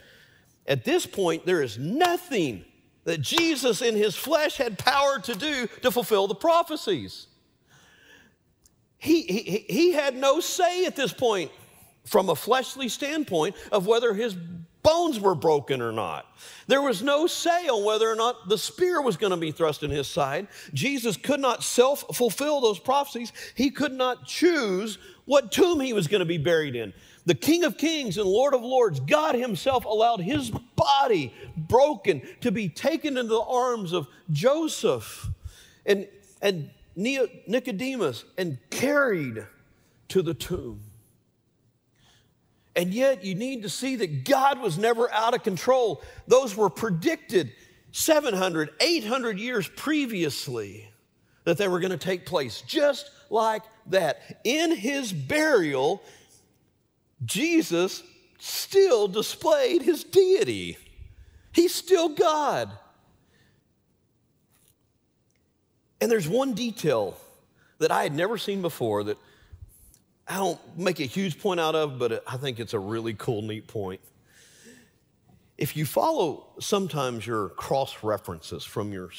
At 0.67 0.85
this 0.85 1.07
point, 1.07 1.47
there 1.47 1.63
is 1.63 1.79
nothing 1.79 2.65
that 3.05 3.21
Jesus 3.21 3.83
in 3.83 3.97
his 3.97 4.15
flesh 4.15 4.57
had 4.57 4.79
power 4.79 5.19
to 5.21 5.35
do 5.35 5.67
to 5.83 5.91
fulfill 5.91 6.27
the 6.27 6.35
prophecies. 6.35 7.27
He, 8.99 9.23
he, 9.23 9.65
he 9.69 9.93
had 9.93 10.15
no 10.15 10.41
say 10.41 10.85
at 10.85 10.97
this 10.97 11.13
point 11.13 11.51
from 12.05 12.29
a 12.29 12.37
fleshly 12.37 12.89
standpoint 12.89 13.57
of 13.73 13.87
whether 13.87 14.13
his 14.13 14.37
bones 14.83 15.21
were 15.21 15.35
broken 15.35 15.83
or 15.83 15.93
not. 15.93 16.27
There 16.67 16.83
was 16.83 17.03
no 17.03 17.27
say 17.27 17.69
on 17.69 17.85
whether 17.85 18.11
or 18.11 18.15
not 18.15 18.49
the 18.49 18.59
spear 18.59 19.01
was 19.03 19.17
going 19.17 19.31
to 19.31 19.37
be 19.37 19.51
thrust 19.51 19.83
in 19.83 19.91
his 19.91 20.09
side. 20.09 20.49
Jesus 20.73 21.17
could 21.17 21.41
not 21.41 21.63
self 21.63 22.05
fulfill 22.17 22.61
those 22.61 22.79
prophecies. 22.79 23.33
He 23.55 23.71
could 23.71 23.93
not 23.93 24.27
choose 24.27 24.99
what 25.25 25.53
tomb 25.53 25.81
he 25.81 25.93
was 25.93 26.09
going 26.09 26.21
to 26.21 26.27
be 26.27 26.39
buried 26.39 26.77
in. 26.77 26.93
The 27.27 27.35
King 27.35 27.65
of 27.65 27.77
Kings 27.77 28.19
and 28.19 28.27
Lord 28.27 28.55
of 28.55 28.63
Lords, 28.63 29.01
God 29.01 29.35
Himself 29.35 29.85
allowed 29.85 30.21
His 30.21 30.51
body 30.51 31.35
broken 31.57 32.23
to 32.41 32.51
be 32.51 32.69
taken 32.69 33.17
into 33.17 33.35
the 33.35 33.41
arms 33.41 33.93
of 33.93 34.09
Joseph 34.31 35.29
and, 35.85 36.09
and 36.41 36.71
Nicodemus 36.97 38.25
and 38.39 38.59
carried 38.71 39.47
to 40.09 40.23
the 40.23 40.35
tomb. 40.35 40.81
And 42.77 42.95
yet, 42.95 43.25
you 43.25 43.35
need 43.35 43.63
to 43.63 43.69
see 43.69 43.97
that 43.97 44.25
God 44.25 44.61
was 44.61 44.79
never 44.79 45.11
out 45.13 45.35
of 45.35 45.43
control. 45.43 46.03
Those 46.29 46.57
were 46.57 46.71
predicted 46.71 47.53
700, 47.93 48.71
800 48.81 49.39
years 49.39 49.69
previously 49.69 50.89
that 51.45 51.59
they 51.59 51.69
were 51.69 51.81
going 51.81 51.91
to 51.91 51.99
take 51.99 52.27
place, 52.27 52.63
just 52.63 53.11
like 53.29 53.63
that. 53.87 54.41
In 54.45 54.75
his 54.75 55.13
burial, 55.13 56.03
Jesus 57.25 58.03
still 58.39 59.09
displayed 59.09 59.83
his 59.83 60.05
deity, 60.05 60.79
he's 61.53 61.75
still 61.75 62.11
God. 62.11 62.71
And 66.03 66.11
there's 66.11 66.29
one 66.29 66.55
detail 66.55 67.17
that 67.79 67.91
I 67.91 68.05
had 68.05 68.15
never 68.15 68.39
seen 68.39 68.63
before 68.63 69.05
that 69.05 69.19
I 70.31 70.37
don't 70.37 70.61
make 70.79 71.01
a 71.01 71.07
huge 71.07 71.41
point 71.41 71.59
out 71.59 71.75
of, 71.75 71.99
but 71.99 72.23
I 72.25 72.37
think 72.37 72.61
it's 72.61 72.73
a 72.73 72.79
really 72.79 73.15
cool, 73.15 73.43
neat 73.43 73.67
point. 73.67 74.01
If 75.59 75.77
you 75.77 75.85
follow 75.85 76.47
sometimes 76.61 77.27
your 77.27 77.49
cross 77.49 78.05
references 78.05 78.65
from 78.65 78.93
your 78.93 79.11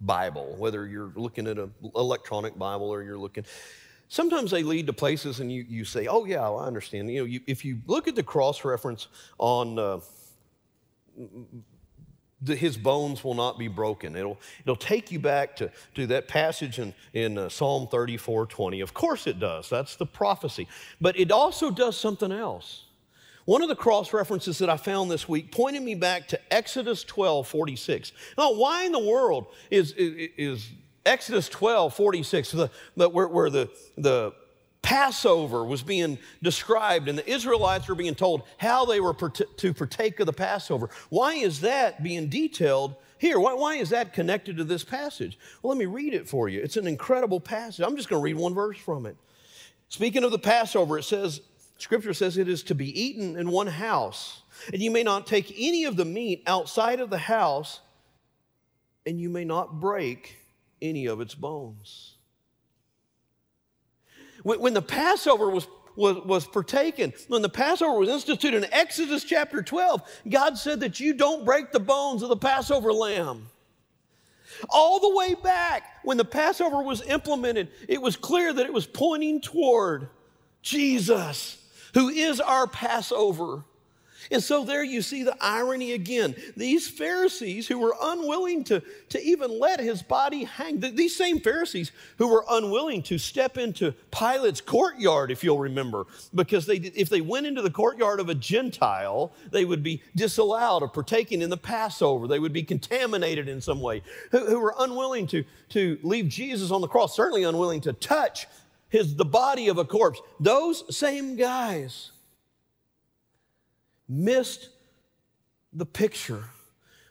Bible, 0.00 0.54
whether 0.58 0.86
you're 0.86 1.12
looking 1.16 1.48
at 1.48 1.58
an 1.58 1.74
electronic 1.96 2.56
Bible 2.56 2.88
or 2.88 3.02
you're 3.02 3.18
looking, 3.18 3.46
sometimes 4.06 4.52
they 4.52 4.62
lead 4.62 4.86
to 4.86 4.92
places 4.92 5.40
and 5.40 5.50
you, 5.50 5.66
you 5.68 5.84
say, 5.84 6.06
oh, 6.06 6.24
yeah, 6.24 6.42
well, 6.42 6.60
I 6.60 6.68
understand. 6.68 7.10
You 7.10 7.22
know, 7.22 7.26
you, 7.26 7.40
if 7.48 7.64
you 7.64 7.80
look 7.88 8.06
at 8.06 8.14
the 8.14 8.22
cross 8.22 8.64
reference 8.64 9.08
on 9.38 9.76
uh, 9.76 9.98
his 12.48 12.76
bones 12.76 13.22
will 13.22 13.34
not 13.34 13.58
be 13.58 13.68
broken. 13.68 14.16
It'll, 14.16 14.38
it'll 14.62 14.76
take 14.76 15.10
you 15.10 15.18
back 15.18 15.56
to, 15.56 15.70
to 15.94 16.06
that 16.08 16.28
passage 16.28 16.78
in, 16.78 16.94
in 17.12 17.38
uh, 17.38 17.48
Psalm 17.48 17.88
34 17.88 18.46
20. 18.46 18.80
Of 18.80 18.94
course 18.94 19.26
it 19.26 19.38
does. 19.38 19.68
That's 19.68 19.96
the 19.96 20.06
prophecy. 20.06 20.68
But 21.00 21.18
it 21.18 21.30
also 21.30 21.70
does 21.70 21.96
something 21.96 22.32
else. 22.32 22.84
One 23.46 23.62
of 23.62 23.68
the 23.68 23.76
cross 23.76 24.12
references 24.12 24.58
that 24.58 24.68
I 24.68 24.76
found 24.76 25.10
this 25.10 25.28
week 25.28 25.52
pointed 25.52 25.82
me 25.82 25.94
back 25.94 26.26
to 26.28 26.52
Exodus 26.52 27.04
12 27.04 27.46
46. 27.46 28.12
Now, 28.36 28.52
why 28.54 28.84
in 28.84 28.92
the 28.92 28.98
world 28.98 29.46
is, 29.70 29.92
is, 29.92 30.30
is 30.36 30.70
Exodus 31.06 31.48
12 31.48 31.94
46, 31.94 32.50
the, 32.50 32.70
the, 32.96 33.08
where, 33.08 33.28
where 33.28 33.48
the, 33.48 33.70
the 33.96 34.32
Passover 34.86 35.64
was 35.64 35.82
being 35.82 36.16
described, 36.44 37.08
and 37.08 37.18
the 37.18 37.28
Israelites 37.28 37.88
were 37.88 37.96
being 37.96 38.14
told 38.14 38.44
how 38.56 38.84
they 38.84 39.00
were 39.00 39.14
to 39.14 39.74
partake 39.74 40.20
of 40.20 40.26
the 40.26 40.32
Passover. 40.32 40.90
Why 41.08 41.34
is 41.34 41.62
that 41.62 42.04
being 42.04 42.28
detailed 42.28 42.94
here? 43.18 43.40
Why, 43.40 43.54
why 43.54 43.74
is 43.74 43.90
that 43.90 44.12
connected 44.12 44.58
to 44.58 44.64
this 44.64 44.84
passage? 44.84 45.40
Well, 45.60 45.70
let 45.70 45.78
me 45.78 45.86
read 45.86 46.14
it 46.14 46.28
for 46.28 46.48
you. 46.48 46.60
It's 46.62 46.76
an 46.76 46.86
incredible 46.86 47.40
passage. 47.40 47.84
I'm 47.84 47.96
just 47.96 48.08
going 48.08 48.20
to 48.20 48.22
read 48.22 48.36
one 48.36 48.54
verse 48.54 48.78
from 48.78 49.06
it. 49.06 49.16
Speaking 49.88 50.22
of 50.22 50.30
the 50.30 50.38
Passover, 50.38 50.98
it 50.98 51.02
says, 51.02 51.40
Scripture 51.78 52.14
says 52.14 52.38
it 52.38 52.48
is 52.48 52.62
to 52.62 52.76
be 52.76 53.02
eaten 53.02 53.36
in 53.36 53.50
one 53.50 53.66
house. 53.66 54.42
And 54.72 54.80
you 54.80 54.92
may 54.92 55.02
not 55.02 55.26
take 55.26 55.52
any 55.58 55.86
of 55.86 55.96
the 55.96 56.04
meat 56.04 56.44
outside 56.46 57.00
of 57.00 57.10
the 57.10 57.18
house, 57.18 57.80
and 59.04 59.20
you 59.20 59.30
may 59.30 59.44
not 59.44 59.80
break 59.80 60.36
any 60.80 61.06
of 61.06 61.20
its 61.20 61.34
bones. 61.34 62.15
When, 64.46 64.74
the 64.74 64.82
Passover 64.82 65.50
was 65.50 65.66
was, 65.96 66.18
was 66.18 66.46
partaken. 66.46 67.14
When 67.28 67.42
the 67.42 67.48
Passover 67.48 67.98
was 67.98 68.10
instituted 68.10 68.62
in 68.62 68.72
Exodus 68.72 69.24
chapter 69.24 69.62
12, 69.62 70.02
God 70.28 70.58
said 70.58 70.80
that 70.80 71.00
you 71.00 71.14
don't 71.14 71.44
break 71.44 71.72
the 71.72 71.80
bones 71.80 72.22
of 72.22 72.28
the 72.28 72.36
Passover 72.36 72.92
lamb. 72.92 73.46
All 74.68 75.00
the 75.00 75.16
way 75.16 75.34
back 75.34 75.84
when 76.04 76.18
the 76.18 76.24
Passover 76.24 76.82
was 76.82 77.02
implemented, 77.02 77.70
it 77.88 78.00
was 78.00 78.14
clear 78.14 78.52
that 78.52 78.66
it 78.66 78.72
was 78.72 78.86
pointing 78.86 79.40
toward 79.40 80.10
Jesus, 80.62 81.56
who 81.94 82.08
is 82.10 82.40
our 82.40 82.66
Passover. 82.66 83.64
And 84.30 84.42
so 84.42 84.64
there 84.64 84.82
you 84.82 85.02
see 85.02 85.22
the 85.22 85.36
irony 85.40 85.92
again. 85.92 86.34
These 86.56 86.88
Pharisees 86.88 87.68
who 87.68 87.78
were 87.78 87.94
unwilling 88.00 88.64
to, 88.64 88.82
to 89.10 89.22
even 89.22 89.58
let 89.58 89.80
his 89.80 90.02
body 90.02 90.44
hang, 90.44 90.80
these 90.80 91.16
same 91.16 91.40
Pharisees 91.40 91.92
who 92.18 92.28
were 92.28 92.44
unwilling 92.50 93.02
to 93.04 93.18
step 93.18 93.56
into 93.56 93.92
Pilate's 94.10 94.60
courtyard, 94.60 95.30
if 95.30 95.44
you'll 95.44 95.58
remember, 95.58 96.06
because 96.34 96.66
they, 96.66 96.76
if 96.76 97.08
they 97.08 97.20
went 97.20 97.46
into 97.46 97.62
the 97.62 97.70
courtyard 97.70 98.20
of 98.20 98.28
a 98.28 98.34
Gentile, 98.34 99.32
they 99.50 99.64
would 99.64 99.82
be 99.82 100.02
disallowed 100.14 100.82
of 100.82 100.92
partaking 100.92 101.42
in 101.42 101.50
the 101.50 101.56
Passover. 101.56 102.26
They 102.26 102.38
would 102.38 102.52
be 102.52 102.62
contaminated 102.62 103.48
in 103.48 103.60
some 103.60 103.80
way, 103.80 104.02
who, 104.30 104.46
who 104.46 104.60
were 104.60 104.74
unwilling 104.78 105.26
to, 105.28 105.44
to 105.70 105.98
leave 106.02 106.28
Jesus 106.28 106.70
on 106.70 106.80
the 106.80 106.88
cross, 106.88 107.14
certainly 107.14 107.44
unwilling 107.44 107.80
to 107.82 107.92
touch 107.92 108.46
his, 108.88 109.16
the 109.16 109.24
body 109.24 109.68
of 109.68 109.78
a 109.78 109.84
corpse. 109.84 110.20
Those 110.40 110.96
same 110.96 111.36
guys 111.36 112.12
missed 114.08 114.70
the 115.72 115.86
picture 115.86 116.44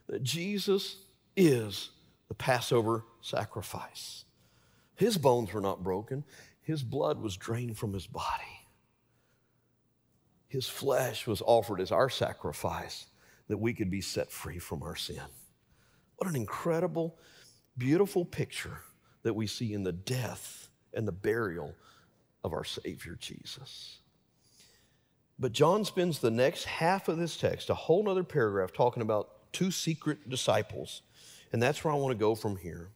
that 0.08 0.24
Jesus 0.24 0.98
is 1.36 1.90
the 2.28 2.34
Passover 2.34 3.06
sacrifice. 3.22 4.26
His 4.96 5.18
bones 5.18 5.54
were 5.54 5.62
not 5.62 5.84
broken, 5.84 6.24
his 6.62 6.84
blood 6.84 7.22
was 7.22 7.38
drained 7.38 7.78
from 7.78 7.94
his 7.94 8.08
body. 8.08 8.66
His 10.48 10.68
flesh 10.68 11.28
was 11.28 11.42
offered 11.46 11.82
as 11.82 11.92
our 11.92 12.10
sacrifice 12.10 13.08
that 13.48 13.58
we 13.58 13.74
could 13.74 13.92
be 13.92 14.02
set 14.02 14.32
free 14.32 14.58
from 14.58 14.84
our 14.84 14.96
sin. 14.96 15.22
What 16.16 16.30
an 16.30 16.36
incredible, 16.36 17.18
beautiful 17.78 18.26
picture 18.26 18.80
that 19.24 19.34
we 19.34 19.48
see 19.48 19.74
in 19.74 19.84
the 19.84 19.92
death 19.92 20.70
and 20.94 21.08
the 21.08 21.12
burial 21.12 21.76
of 22.44 22.54
our 22.54 22.64
Savior 22.64 23.18
Jesus. 23.20 24.00
But 25.38 25.52
John 25.52 25.84
spends 25.84 26.20
the 26.20 26.32
next 26.32 26.64
half 26.64 27.08
of 27.08 27.18
this 27.18 27.36
text, 27.36 27.70
a 27.70 27.74
whole 27.74 28.08
other 28.10 28.24
paragraph, 28.24 28.72
talking 28.72 29.02
about 29.02 29.52
two 29.52 29.70
secret 29.72 30.30
disciples. 30.30 31.02
And 31.52 31.62
that's 31.62 31.84
where 31.84 31.94
I 31.94 31.98
want 31.98 32.12
to 32.12 32.20
go 32.20 32.36
from 32.36 32.58
here. 32.58 32.90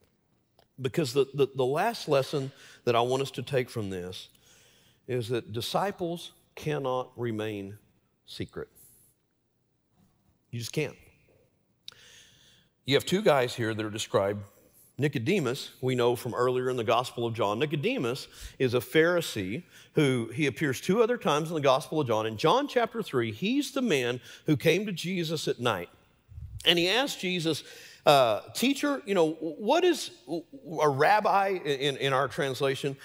Because 0.81 1.13
the, 1.13 1.25
the, 1.33 1.47
the 1.55 1.65
last 1.65 2.07
lesson 2.07 2.51
that 2.85 2.95
I 2.95 3.01
want 3.01 3.21
us 3.21 3.31
to 3.31 3.41
take 3.41 3.69
from 3.69 3.89
this 3.89 4.29
is 5.07 5.27
that 5.29 5.51
disciples 5.51 6.31
cannot 6.55 7.11
remain 7.17 7.77
secret. 8.25 8.69
You 10.51 10.59
just 10.59 10.71
can't. 10.71 10.95
You 12.85 12.95
have 12.95 13.05
two 13.05 13.21
guys 13.21 13.53
here 13.53 13.73
that 13.73 13.85
are 13.85 13.89
described 13.89 14.43
Nicodemus, 14.99 15.71
we 15.81 15.95
know 15.95 16.15
from 16.15 16.33
earlier 16.33 16.69
in 16.69 16.75
the 16.75 16.83
Gospel 16.83 17.25
of 17.25 17.33
John, 17.33 17.57
Nicodemus 17.57 18.27
is 18.59 18.73
a 18.73 18.79
Pharisee 18.79 19.63
who 19.93 20.29
he 20.33 20.45
appears 20.45 20.81
two 20.81 21.01
other 21.01 21.17
times 21.17 21.47
in 21.49 21.55
the 21.55 21.61
Gospel 21.61 22.01
of 22.01 22.07
John. 22.07 22.25
In 22.25 22.37
John 22.37 22.67
chapter 22.67 23.01
3, 23.01 23.31
he's 23.31 23.71
the 23.71 23.81
man 23.81 24.19
who 24.45 24.57
came 24.57 24.85
to 24.85 24.91
Jesus 24.91 25.47
at 25.47 25.59
night. 25.59 25.89
And 26.65 26.77
he 26.77 26.89
asked 26.89 27.21
Jesus, 27.21 27.63
uh, 28.05 28.41
Teacher, 28.53 29.01
you 29.05 29.13
know, 29.15 29.31
what 29.31 29.85
is 29.85 30.11
a 30.81 30.89
rabbi 30.89 31.59
in, 31.63 31.95
in 31.97 32.11
our 32.11 32.27
translation? 32.27 32.97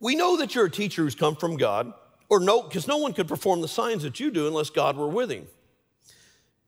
We 0.00 0.16
know 0.16 0.36
that 0.38 0.54
you're 0.54 0.66
a 0.66 0.70
teacher 0.70 1.02
who's 1.02 1.14
come 1.14 1.36
from 1.36 1.56
God, 1.56 1.92
or 2.28 2.40
no, 2.40 2.62
because 2.62 2.88
no 2.88 2.96
one 2.96 3.12
could 3.12 3.28
perform 3.28 3.60
the 3.60 3.68
signs 3.68 4.02
that 4.02 4.18
you 4.18 4.32
do 4.32 4.48
unless 4.48 4.70
God 4.70 4.96
were 4.96 5.08
with 5.08 5.30
him. 5.30 5.46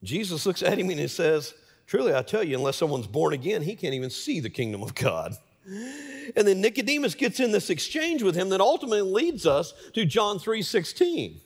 Jesus 0.03 0.45
looks 0.45 0.63
at 0.63 0.77
him 0.79 0.89
and 0.89 0.99
he 0.99 1.07
says, 1.07 1.53
Truly, 1.89 2.13
I 2.13 2.21
tell 2.21 2.43
you, 2.43 2.55
unless 2.55 2.77
someone's 2.77 3.07
born 3.07 3.33
again, 3.33 3.63
he 3.63 3.75
can't 3.75 3.95
even 3.95 4.11
see 4.11 4.39
the 4.39 4.49
kingdom 4.49 4.83
of 4.83 4.93
God. 4.93 5.33
And 5.65 6.47
then 6.47 6.61
Nicodemus 6.61 7.15
gets 7.15 7.39
in 7.39 7.51
this 7.51 7.71
exchange 7.71 8.21
with 8.21 8.35
him 8.35 8.49
that 8.49 8.61
ultimately 8.61 9.01
leads 9.01 9.47
us 9.47 9.73
to 9.95 10.05
John 10.05 10.37
3 10.37 10.61
16, 10.61 11.41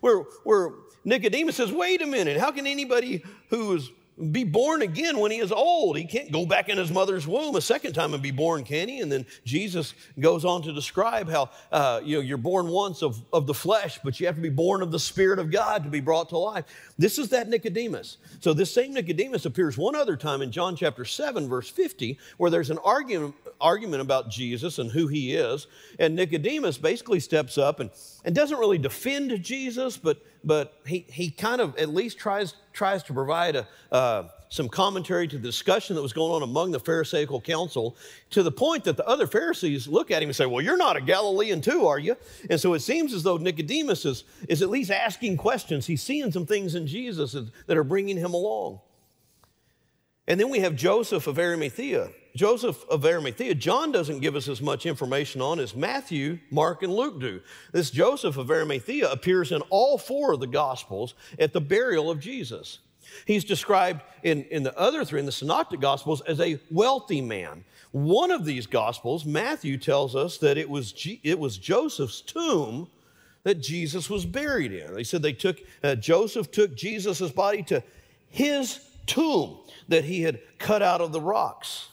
where, 0.00 0.18
where 0.44 0.70
Nicodemus 1.04 1.56
says, 1.56 1.72
Wait 1.72 2.00
a 2.00 2.06
minute, 2.06 2.38
how 2.38 2.52
can 2.52 2.68
anybody 2.68 3.24
who 3.50 3.74
is 3.74 3.90
be 4.30 4.44
born 4.44 4.82
again 4.82 5.18
when 5.18 5.30
he 5.30 5.38
is 5.38 5.50
old. 5.50 5.96
He 5.96 6.04
can't 6.04 6.30
go 6.30 6.44
back 6.44 6.68
in 6.68 6.76
his 6.76 6.90
mother's 6.90 7.26
womb 7.26 7.56
a 7.56 7.60
second 7.62 7.94
time 7.94 8.12
and 8.12 8.22
be 8.22 8.30
born, 8.30 8.62
can 8.62 8.88
he? 8.88 9.00
And 9.00 9.10
then 9.10 9.24
Jesus 9.44 9.94
goes 10.20 10.44
on 10.44 10.62
to 10.62 10.72
describe 10.72 11.30
how 11.30 11.48
uh, 11.70 12.00
you 12.04 12.16
know, 12.16 12.22
you're 12.22 12.36
born 12.36 12.68
once 12.68 13.02
of, 13.02 13.22
of 13.32 13.46
the 13.46 13.54
flesh, 13.54 13.98
but 14.04 14.20
you 14.20 14.26
have 14.26 14.36
to 14.36 14.42
be 14.42 14.50
born 14.50 14.82
of 14.82 14.90
the 14.90 14.98
Spirit 14.98 15.38
of 15.38 15.50
God 15.50 15.82
to 15.84 15.90
be 15.90 16.00
brought 16.00 16.28
to 16.28 16.38
life. 16.38 16.66
This 16.98 17.18
is 17.18 17.30
that 17.30 17.48
Nicodemus. 17.48 18.18
So 18.40 18.52
this 18.52 18.72
same 18.72 18.92
Nicodemus 18.92 19.46
appears 19.46 19.78
one 19.78 19.96
other 19.96 20.16
time 20.16 20.42
in 20.42 20.52
John 20.52 20.76
chapter 20.76 21.06
7, 21.06 21.48
verse 21.48 21.70
50, 21.70 22.18
where 22.36 22.50
there's 22.50 22.70
an 22.70 22.78
argument, 22.84 23.34
argument 23.60 24.02
about 24.02 24.28
Jesus 24.28 24.78
and 24.78 24.90
who 24.90 25.06
he 25.06 25.34
is. 25.34 25.66
And 25.98 26.14
Nicodemus 26.14 26.76
basically 26.76 27.20
steps 27.20 27.56
up 27.56 27.80
and, 27.80 27.90
and 28.26 28.34
doesn't 28.34 28.58
really 28.58 28.78
defend 28.78 29.42
Jesus, 29.42 29.96
but 29.96 30.18
but 30.44 30.80
he, 30.86 31.06
he 31.08 31.30
kind 31.30 31.60
of 31.60 31.76
at 31.78 31.88
least 31.88 32.18
tries, 32.18 32.54
tries 32.72 33.02
to 33.04 33.12
provide 33.12 33.56
a, 33.56 33.68
uh, 33.90 34.24
some 34.48 34.68
commentary 34.68 35.26
to 35.26 35.36
the 35.36 35.42
discussion 35.42 35.96
that 35.96 36.02
was 36.02 36.12
going 36.12 36.30
on 36.30 36.42
among 36.42 36.72
the 36.72 36.80
Pharisaical 36.80 37.40
council 37.40 37.96
to 38.30 38.42
the 38.42 38.52
point 38.52 38.84
that 38.84 38.98
the 38.98 39.06
other 39.06 39.26
Pharisees 39.26 39.88
look 39.88 40.10
at 40.10 40.22
him 40.22 40.28
and 40.28 40.36
say, 40.36 40.44
Well, 40.44 40.62
you're 40.62 40.76
not 40.76 40.96
a 40.96 41.00
Galilean 41.00 41.62
too, 41.62 41.86
are 41.86 41.98
you? 41.98 42.16
And 42.50 42.60
so 42.60 42.74
it 42.74 42.80
seems 42.80 43.14
as 43.14 43.22
though 43.22 43.38
Nicodemus 43.38 44.04
is, 44.04 44.24
is 44.48 44.60
at 44.60 44.68
least 44.68 44.90
asking 44.90 45.38
questions. 45.38 45.86
He's 45.86 46.02
seeing 46.02 46.30
some 46.30 46.44
things 46.44 46.74
in 46.74 46.86
Jesus 46.86 47.34
that 47.66 47.76
are 47.78 47.84
bringing 47.84 48.18
him 48.18 48.34
along. 48.34 48.80
And 50.28 50.38
then 50.38 50.50
we 50.50 50.60
have 50.60 50.76
Joseph 50.76 51.26
of 51.26 51.38
Arimathea. 51.38 52.10
Joseph 52.34 52.84
of 52.88 53.04
Arimathea, 53.04 53.54
John 53.54 53.92
doesn't 53.92 54.20
give 54.20 54.36
us 54.36 54.48
as 54.48 54.62
much 54.62 54.86
information 54.86 55.42
on 55.42 55.60
as 55.60 55.76
Matthew, 55.76 56.38
Mark, 56.50 56.82
and 56.82 56.92
Luke 56.92 57.20
do. 57.20 57.40
This 57.72 57.90
Joseph 57.90 58.38
of 58.38 58.50
Arimathea 58.50 59.10
appears 59.10 59.52
in 59.52 59.60
all 59.68 59.98
four 59.98 60.32
of 60.32 60.40
the 60.40 60.46
Gospels 60.46 61.14
at 61.38 61.52
the 61.52 61.60
burial 61.60 62.10
of 62.10 62.20
Jesus. 62.20 62.78
He's 63.26 63.44
described 63.44 64.02
in, 64.22 64.44
in 64.44 64.62
the 64.62 64.76
other 64.78 65.04
three, 65.04 65.20
in 65.20 65.26
the 65.26 65.32
Synoptic 65.32 65.80
Gospels, 65.80 66.22
as 66.22 66.40
a 66.40 66.58
wealthy 66.70 67.20
man. 67.20 67.64
One 67.90 68.30
of 68.30 68.46
these 68.46 68.66
Gospels, 68.66 69.26
Matthew 69.26 69.76
tells 69.76 70.16
us 70.16 70.38
that 70.38 70.56
it 70.56 70.70
was, 70.70 70.92
G, 70.92 71.20
it 71.22 71.38
was 71.38 71.58
Joseph's 71.58 72.22
tomb 72.22 72.88
that 73.42 73.60
Jesus 73.60 74.08
was 74.08 74.24
buried 74.24 74.72
in. 74.72 74.94
They 74.94 75.04
said 75.04 75.20
they 75.20 75.34
took, 75.34 75.58
uh, 75.82 75.96
Joseph 75.96 76.50
took 76.50 76.74
Jesus' 76.74 77.30
body 77.30 77.62
to 77.64 77.82
his 78.30 78.80
tomb 79.04 79.58
that 79.88 80.04
he 80.04 80.22
had 80.22 80.40
cut 80.58 80.80
out 80.80 81.02
of 81.02 81.12
the 81.12 81.20
rocks 81.20 81.88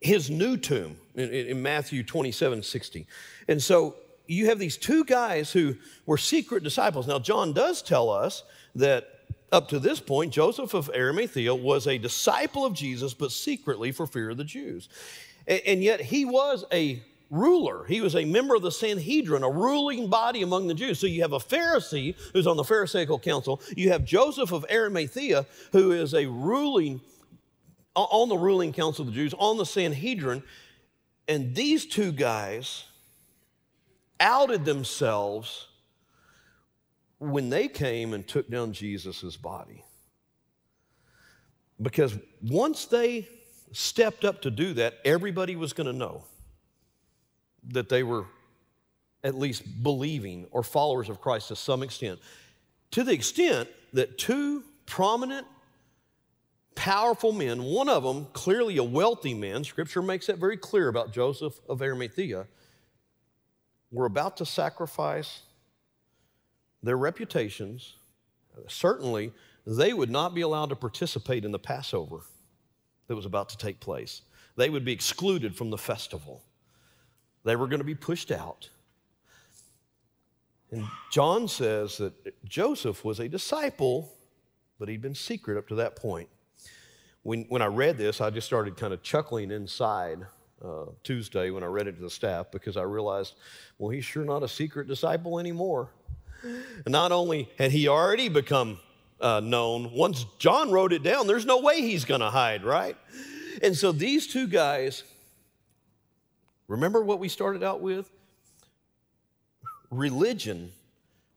his 0.00 0.30
new 0.30 0.56
tomb 0.56 0.96
in, 1.14 1.30
in 1.30 1.62
Matthew 1.62 2.02
27 2.02 2.62
60. 2.62 3.06
And 3.48 3.62
so 3.62 3.96
you 4.26 4.46
have 4.46 4.58
these 4.58 4.76
two 4.76 5.04
guys 5.04 5.52
who 5.52 5.76
were 6.06 6.18
secret 6.18 6.62
disciples. 6.62 7.06
Now, 7.06 7.18
John 7.18 7.52
does 7.52 7.82
tell 7.82 8.10
us 8.10 8.44
that 8.76 9.08
up 9.52 9.68
to 9.70 9.78
this 9.78 9.98
point, 9.98 10.32
Joseph 10.32 10.74
of 10.74 10.90
Arimathea 10.94 11.54
was 11.54 11.86
a 11.86 11.98
disciple 11.98 12.64
of 12.64 12.72
Jesus, 12.72 13.14
but 13.14 13.32
secretly 13.32 13.90
for 13.90 14.06
fear 14.06 14.30
of 14.30 14.36
the 14.36 14.44
Jews. 14.44 14.88
And, 15.46 15.60
and 15.66 15.82
yet 15.82 16.00
he 16.00 16.24
was 16.24 16.64
a 16.72 17.02
ruler. 17.30 17.84
He 17.86 18.00
was 18.00 18.16
a 18.16 18.24
member 18.24 18.54
of 18.54 18.62
the 18.62 18.72
Sanhedrin, 18.72 19.42
a 19.42 19.50
ruling 19.50 20.08
body 20.08 20.42
among 20.42 20.66
the 20.66 20.74
Jews. 20.74 20.98
So 20.98 21.06
you 21.06 21.22
have 21.22 21.32
a 21.32 21.38
Pharisee 21.38 22.14
who's 22.32 22.46
on 22.46 22.56
the 22.56 22.64
Pharisaical 22.64 23.18
council. 23.18 23.60
You 23.76 23.90
have 23.90 24.04
Joseph 24.04 24.52
of 24.52 24.64
Arimathea, 24.70 25.46
who 25.72 25.92
is 25.92 26.14
a 26.14 26.26
ruling 26.26 27.00
on 27.94 28.28
the 28.28 28.36
ruling 28.36 28.72
council 28.72 29.02
of 29.02 29.08
the 29.08 29.14
Jews, 29.14 29.34
on 29.38 29.56
the 29.56 29.66
Sanhedrin, 29.66 30.42
and 31.28 31.54
these 31.54 31.86
two 31.86 32.12
guys 32.12 32.84
outed 34.18 34.64
themselves 34.64 35.68
when 37.18 37.50
they 37.50 37.68
came 37.68 38.14
and 38.14 38.26
took 38.26 38.50
down 38.50 38.72
Jesus' 38.72 39.36
body. 39.36 39.84
Because 41.80 42.18
once 42.42 42.86
they 42.86 43.28
stepped 43.72 44.24
up 44.24 44.42
to 44.42 44.50
do 44.50 44.74
that, 44.74 44.94
everybody 45.04 45.56
was 45.56 45.72
going 45.72 45.86
to 45.86 45.92
know 45.92 46.24
that 47.68 47.88
they 47.88 48.02
were 48.02 48.24
at 49.22 49.34
least 49.34 49.82
believing 49.82 50.46
or 50.50 50.62
followers 50.62 51.08
of 51.08 51.20
Christ 51.20 51.48
to 51.48 51.56
some 51.56 51.82
extent. 51.82 52.18
To 52.92 53.04
the 53.04 53.12
extent 53.12 53.68
that 53.92 54.18
two 54.18 54.64
prominent 54.86 55.46
powerful 56.74 57.32
men, 57.32 57.62
one 57.62 57.88
of 57.88 58.02
them 58.02 58.26
clearly 58.32 58.76
a 58.76 58.84
wealthy 58.84 59.34
man, 59.34 59.64
scripture 59.64 60.02
makes 60.02 60.26
that 60.26 60.38
very 60.38 60.56
clear 60.56 60.88
about 60.88 61.12
Joseph 61.12 61.60
of 61.68 61.82
Arimathea, 61.82 62.46
were 63.90 64.06
about 64.06 64.36
to 64.38 64.46
sacrifice 64.46 65.42
their 66.82 66.96
reputations 66.96 67.96
certainly 68.68 69.32
they 69.66 69.92
would 69.92 70.10
not 70.10 70.34
be 70.34 70.40
allowed 70.40 70.70
to 70.70 70.76
participate 70.76 71.44
in 71.44 71.52
the 71.52 71.58
Passover 71.58 72.20
that 73.06 73.16
was 73.16 73.26
about 73.26 73.48
to 73.50 73.56
take 73.56 73.80
place. 73.80 74.22
They 74.56 74.70
would 74.70 74.84
be 74.84 74.92
excluded 74.92 75.56
from 75.56 75.70
the 75.70 75.78
festival. 75.78 76.42
They 77.44 77.56
were 77.56 77.66
going 77.66 77.80
to 77.80 77.84
be 77.84 77.94
pushed 77.94 78.30
out. 78.30 78.68
And 80.70 80.86
John 81.10 81.48
says 81.48 81.98
that 81.98 82.44
Joseph 82.44 83.04
was 83.04 83.18
a 83.18 83.28
disciple, 83.28 84.12
but 84.78 84.88
he'd 84.88 85.02
been 85.02 85.14
secret 85.14 85.58
up 85.58 85.68
to 85.68 85.74
that 85.76 85.96
point. 85.96 86.28
When, 87.22 87.44
when 87.48 87.62
I 87.62 87.66
read 87.66 87.98
this, 87.98 88.20
I 88.20 88.30
just 88.30 88.46
started 88.46 88.76
kind 88.76 88.92
of 88.92 89.02
chuckling 89.02 89.50
inside 89.50 90.26
uh, 90.64 90.86
Tuesday 91.02 91.50
when 91.50 91.62
I 91.62 91.66
read 91.66 91.86
it 91.86 91.96
to 91.96 92.02
the 92.02 92.10
staff 92.10 92.46
because 92.50 92.76
I 92.76 92.82
realized, 92.82 93.34
well, 93.78 93.90
he's 93.90 94.04
sure 94.04 94.24
not 94.24 94.42
a 94.42 94.48
secret 94.48 94.88
disciple 94.88 95.38
anymore. 95.38 95.90
Not 96.86 97.12
only 97.12 97.50
had 97.58 97.70
he 97.70 97.88
already 97.88 98.28
become 98.28 98.78
uh, 99.20 99.40
known, 99.40 99.92
once 99.92 100.24
John 100.38 100.70
wrote 100.70 100.92
it 100.92 101.02
down, 101.02 101.26
there's 101.26 101.44
no 101.44 101.60
way 101.60 101.82
he's 101.82 102.06
going 102.06 102.20
to 102.22 102.30
hide, 102.30 102.64
right? 102.64 102.96
And 103.62 103.76
so 103.76 103.92
these 103.92 104.26
two 104.26 104.46
guys, 104.46 105.04
remember 106.68 107.02
what 107.02 107.18
we 107.18 107.28
started 107.28 107.62
out 107.62 107.82
with? 107.82 108.10
Religion 109.90 110.72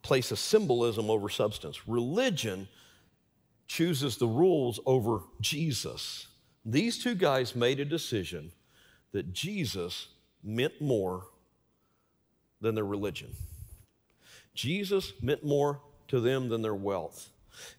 places 0.01 0.39
symbolism 0.39 1.09
over 1.09 1.27
substance. 1.27 1.87
Religion 1.87 2.67
chooses 3.67 4.17
the 4.17 4.27
rules 4.27 4.79
over 4.85 5.21
Jesus. 5.41 6.27
These 6.65 7.03
two 7.03 7.15
guys 7.15 7.55
made 7.55 7.79
a 7.79 7.85
decision 7.85 8.51
that 9.11 9.33
Jesus 9.33 10.07
meant 10.43 10.81
more 10.81 11.25
than 12.61 12.75
their 12.75 12.85
religion. 12.85 13.35
Jesus 14.53 15.13
meant 15.21 15.43
more 15.43 15.81
to 16.07 16.19
them 16.19 16.49
than 16.49 16.61
their 16.61 16.75
wealth. 16.75 17.29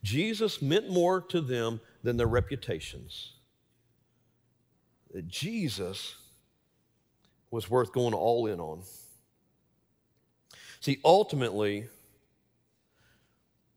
Jesus 0.03 0.62
meant 0.62 0.88
more 0.88 1.20
to 1.20 1.40
them 1.40 1.81
than 2.03 2.16
their 2.16 2.27
reputations. 2.27 3.33
That 5.12 5.29
Jesus 5.29 6.16
was 7.51 7.70
worth 7.70 7.92
going 7.92 8.14
all 8.14 8.47
in 8.47 8.61
on. 8.61 8.83
See, 10.81 10.99
ultimately, 11.05 11.87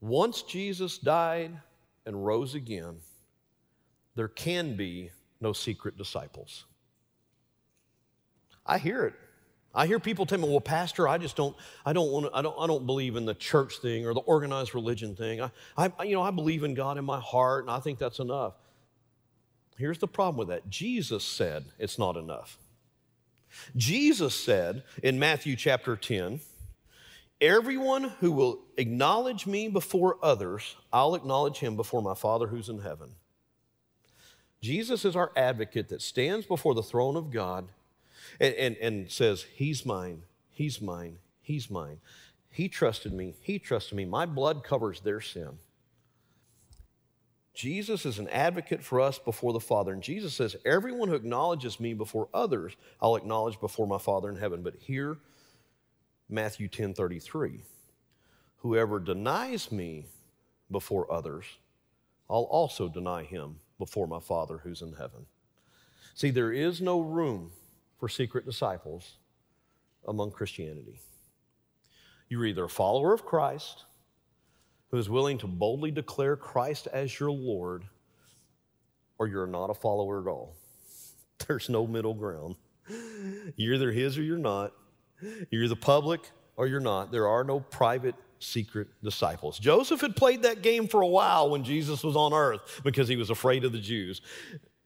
once 0.02 0.41
Jesus 0.41 0.98
died 0.98 1.60
and 2.08 2.26
rose 2.26 2.56
again, 2.56 2.98
there 4.15 4.28
can 4.28 4.76
be 4.76 5.12
no 5.39 5.54
secret 5.54 5.98
disciples. 5.98 6.65
I 8.65 8.80
hear 8.80 9.06
it. 9.06 9.13
I 9.76 9.86
hear 9.86 10.00
people 10.00 10.26
tell 10.26 10.39
me, 10.39 10.50
"Well, 10.50 10.60
Pastor, 10.60 11.08
I 11.08 11.20
just 11.20 11.36
don't, 11.36 11.56
I 11.86 11.93
don't 11.93 12.12
want 12.12 12.26
to, 12.26 12.36
I 12.36 12.41
don't, 12.41 12.56
I 12.60 12.65
don't 12.65 12.88
believe 12.88 13.15
in 13.15 13.26
the 13.26 13.36
church 13.36 13.78
thing 13.78 14.08
or 14.08 14.15
the 14.15 14.22
organized 14.22 14.74
religion 14.74 15.15
thing. 15.15 15.39
I, 15.41 15.52
I, 15.78 15.91
you 16.04 16.15
know, 16.15 16.24
I 16.24 16.32
believe 16.32 16.63
in 16.63 16.74
God 16.74 16.98
in 16.98 17.06
my 17.06 17.20
heart, 17.20 17.65
and 17.65 17.70
I 17.70 17.80
think 17.80 18.00
that's 18.00 18.20
enough." 18.20 18.54
Here's 19.78 20.00
the 20.00 20.08
problem 20.08 20.38
with 20.38 20.48
that: 20.48 20.67
Jesus 20.70 21.24
said 21.24 21.65
it's 21.78 22.00
not 22.00 22.17
enough. 22.17 22.58
Jesus 23.76 24.34
said 24.34 24.84
in 25.04 25.20
Matthew 25.20 25.56
chapter 25.56 25.96
10, 25.96 26.39
Everyone 27.39 28.06
who 28.19 28.32
will 28.32 28.60
acknowledge 28.78 29.45
me 29.45 29.67
before 29.67 30.17
others, 30.23 30.76
I'll 30.91 31.13
acknowledge 31.13 31.58
him 31.58 31.76
before 31.76 32.02
my 32.02 32.15
Father 32.15 32.47
who's 32.47 32.69
in 32.69 32.80
heaven. 32.80 33.12
Jesus 34.62 35.06
is 35.06 35.15
our 35.15 35.32
advocate 35.36 35.89
that 35.89 36.02
stands 36.02 36.47
before 36.47 36.73
the 36.73 36.82
throne 36.82 37.15
of 37.15 37.32
God 37.32 37.67
and, 38.39 38.56
and, 38.56 38.78
and 38.78 39.12
says, 39.12 39.45
He's 39.54 39.86
mine, 39.86 40.23
He's 40.50 40.82
mine, 40.82 41.19
He's 41.41 41.69
mine. 41.69 42.00
He 42.50 42.67
trusted 42.67 43.13
me, 43.13 43.36
He 43.39 43.60
trusted 43.60 43.95
me. 43.95 44.06
My 44.06 44.26
blood 44.26 44.63
covers 44.63 45.02
their 45.02 45.21
sin. 45.21 45.60
Jesus 47.54 48.06
is 48.06 48.19
an 48.19 48.30
advocate 48.30 48.84
for 48.84 49.02
us 49.02 49.17
before 49.17 49.52
the 49.52 49.60
Father. 49.60 49.91
And 49.91 50.02
Jesus 50.04 50.34
says, 50.34 50.56
Everyone 50.65 51.10
who 51.10 51.15
acknowledges 51.15 51.80
me 51.80 51.93
before 51.93 52.30
others, 52.34 52.76
I'll 53.02 53.15
acknowledge 53.15 53.60
before 53.60 53.88
my 53.88 53.97
Father 53.97 54.30
in 54.30 54.36
heaven. 54.36 54.62
But 54.62 54.76
here, 54.76 55.17
Matthew 56.29 56.67
10 56.67 56.93
33, 56.93 57.63
whoever 58.57 58.99
denies 58.99 59.71
me 59.71 60.05
before 60.69 61.11
others, 61.11 61.45
I'll 62.29 62.43
also 62.43 62.89
deny 62.89 63.23
him 63.23 63.59
before 63.79 64.07
my 64.07 64.19
Father 64.19 64.57
who's 64.57 64.81
in 64.81 64.93
heaven. 64.93 65.25
See, 66.15 66.31
there 66.31 66.51
is 66.51 66.81
no 66.81 66.99
room 66.99 67.51
for 67.99 68.09
secret 68.09 68.45
disciples 68.45 69.17
among 70.07 70.31
Christianity. 70.31 70.99
You're 72.29 72.45
either 72.45 72.65
a 72.65 72.69
follower 72.69 73.13
of 73.13 73.25
Christ 73.25 73.85
who 74.89 74.97
is 74.97 75.09
willing 75.09 75.37
to 75.39 75.47
boldly 75.47 75.91
declare 75.91 76.35
Christ 76.35 76.87
as 76.91 77.19
your 77.19 77.31
Lord, 77.31 77.83
or 79.17 79.27
you're 79.27 79.47
not 79.47 79.69
a 79.69 79.73
follower 79.73 80.21
at 80.21 80.27
all. 80.27 80.55
There's 81.47 81.69
no 81.69 81.87
middle 81.87 82.13
ground. 82.13 82.55
You're 83.55 83.75
either 83.75 83.91
His 83.91 84.17
or 84.17 84.23
you're 84.23 84.37
not. 84.37 84.73
You're 85.49 85.63
either 85.63 85.75
public 85.75 86.32
or 86.56 86.67
you're 86.67 86.80
not. 86.80 87.12
There 87.12 87.27
are 87.27 87.43
no 87.43 87.60
private 87.60 88.15
secret 88.39 88.88
disciples. 89.03 89.60
Joseph 89.60 90.01
had 90.01 90.15
played 90.15 90.43
that 90.43 90.62
game 90.62 90.88
for 90.88 91.01
a 91.01 91.08
while 91.08 91.49
when 91.49 91.63
Jesus 91.63 92.03
was 92.03 92.15
on 92.15 92.34
earth 92.34 92.82
because 92.84 93.08
he 93.08 93.15
was 93.15 93.30
afraid 93.30 93.63
of 93.63 93.71
the 93.71 93.80
Jews. 93.80 94.21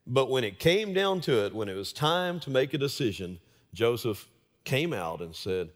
But 0.08 0.30
when 0.30 0.44
it 0.44 0.60
came 0.60 0.94
down 0.94 1.22
to 1.22 1.46
it, 1.46 1.54
when 1.54 1.70
it 1.70 1.76
was 1.76 1.94
time 1.94 2.40
to 2.42 2.50
make 2.50 2.74
a 2.74 2.78
decision, 2.78 3.40
Joseph 3.74 4.28
came 4.64 4.94
out 4.94 5.22
and 5.22 5.36
said, 5.36 5.70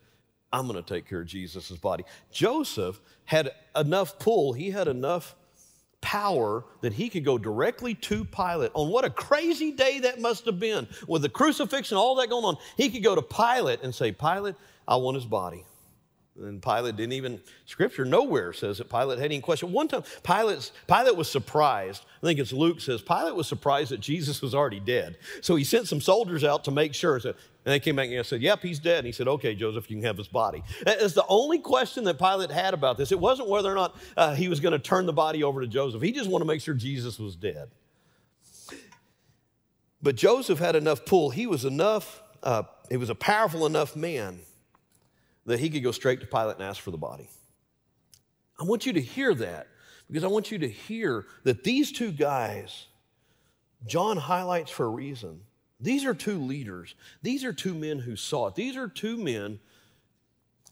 I'm 0.51 0.67
going 0.67 0.81
to 0.81 0.93
take 0.93 1.07
care 1.07 1.21
of 1.21 1.27
Jesus' 1.27 1.71
body. 1.71 2.05
Joseph 2.31 3.01
had 3.25 3.51
enough 3.75 4.19
pull, 4.19 4.53
he 4.53 4.71
had 4.71 4.87
enough 4.87 5.35
power 6.05 6.63
that 6.81 6.93
he 6.93 7.09
could 7.09 7.25
go 7.25 7.35
directly 7.35 7.95
to 7.95 8.23
Pilate. 8.25 8.69
On 8.75 8.91
what 8.91 9.05
a 9.05 9.09
crazy 9.09 9.71
day 9.71 9.97
that 10.01 10.21
must 10.21 10.45
have 10.45 10.59
been 10.59 10.87
with 11.07 11.23
the 11.23 11.29
crucifixion, 11.29 11.97
all 11.97 12.13
that 12.17 12.29
going 12.29 12.45
on. 12.45 12.57
He 12.77 12.91
could 12.91 13.03
go 13.03 13.15
to 13.15 13.23
Pilate 13.23 13.81
and 13.81 13.93
say, 13.93 14.11
Pilate, 14.11 14.53
I 14.87 14.97
want 14.97 15.15
his 15.15 15.25
body. 15.25 15.65
And 16.39 16.61
Pilate 16.61 16.95
didn't 16.95 17.13
even, 17.13 17.41
scripture 17.65 18.05
nowhere 18.05 18.53
says 18.53 18.77
that 18.77 18.87
Pilate 18.87 19.17
had 19.17 19.25
any 19.25 19.41
question. 19.41 19.71
One 19.71 19.87
time, 19.87 20.03
Pilate, 20.21 20.71
Pilate 20.87 21.15
was 21.15 21.27
surprised. 21.27 22.03
I 22.21 22.27
think 22.27 22.39
it's 22.39 22.53
Luke 22.53 22.81
says, 22.81 23.01
Pilate 23.01 23.33
was 23.33 23.47
surprised 23.47 23.89
that 23.89 23.99
Jesus 23.99 24.43
was 24.43 24.53
already 24.53 24.79
dead. 24.79 25.17
So 25.41 25.55
he 25.55 25.63
sent 25.63 25.87
some 25.87 26.01
soldiers 26.01 26.43
out 26.43 26.65
to 26.65 26.71
make 26.71 26.93
sure. 26.93 27.19
And 27.65 27.73
they 27.73 27.79
came 27.79 27.95
back 27.95 28.09
and 28.09 28.25
said, 28.25 28.41
Yep, 28.41 28.61
he's 28.61 28.79
dead. 28.79 28.99
And 28.99 29.07
he 29.07 29.11
said, 29.11 29.27
Okay, 29.27 29.55
Joseph, 29.55 29.89
you 29.89 29.97
can 29.97 30.05
have 30.05 30.17
his 30.17 30.27
body. 30.27 30.63
It's 30.85 31.15
the 31.15 31.25
only 31.27 31.57
question 31.57 32.03
that 32.03 32.19
Pilate 32.19 32.51
had 32.51 32.75
about 32.75 32.97
this. 32.97 33.11
It 33.11 33.19
wasn't 33.19 33.49
whether 33.49 33.71
or 33.71 33.75
not 33.75 33.95
uh, 34.15 34.35
he 34.35 34.47
was 34.47 34.59
going 34.59 34.73
to 34.73 34.79
turn 34.79 35.07
the 35.07 35.13
body 35.13 35.43
over 35.43 35.61
to 35.61 35.67
Joseph, 35.67 36.01
he 36.01 36.11
just 36.11 36.29
wanted 36.29 36.45
to 36.45 36.47
make 36.47 36.61
sure 36.61 36.75
Jesus 36.75 37.17
was 37.17 37.35
dead. 37.35 37.71
But 40.01 40.15
Joseph 40.15 40.59
had 40.59 40.75
enough 40.75 41.03
pull. 41.05 41.31
He 41.31 41.47
was 41.47 41.65
enough, 41.65 42.21
uh, 42.43 42.63
he 42.89 42.97
was 42.97 43.09
a 43.09 43.15
powerful 43.15 43.65
enough 43.65 43.95
man 43.95 44.39
that 45.47 45.59
he 45.59 45.71
could 45.71 45.81
go 45.81 45.91
straight 45.91 46.19
to 46.21 46.27
Pilate 46.27 46.57
and 46.57 46.63
ask 46.63 46.79
for 46.79 46.91
the 46.91 46.97
body. 46.97 47.27
I 48.59 48.63
want 48.65 48.85
you 48.85 48.93
to 48.93 49.01
hear 49.01 49.33
that 49.33 49.67
because 50.07 50.23
I 50.23 50.27
want 50.27 50.51
you 50.51 50.59
to 50.59 50.69
hear 50.69 51.25
that 51.43 51.63
these 51.63 51.91
two 51.91 52.11
guys, 52.11 52.85
John 53.87 54.17
highlights 54.17 54.69
for 54.69 54.85
a 54.85 54.89
reason. 54.89 55.41
These 55.85 56.03
are 56.03 56.15
two 56.15 56.39
leaders. 56.39 56.95
These 57.21 57.43
are 57.43 57.53
two 57.53 57.75
men 57.75 57.99
who 57.99 58.15
saw 58.15 58.47
it. 58.47 58.55
These 58.55 58.75
are 58.75 58.87
two 58.87 59.17
men 59.17 59.59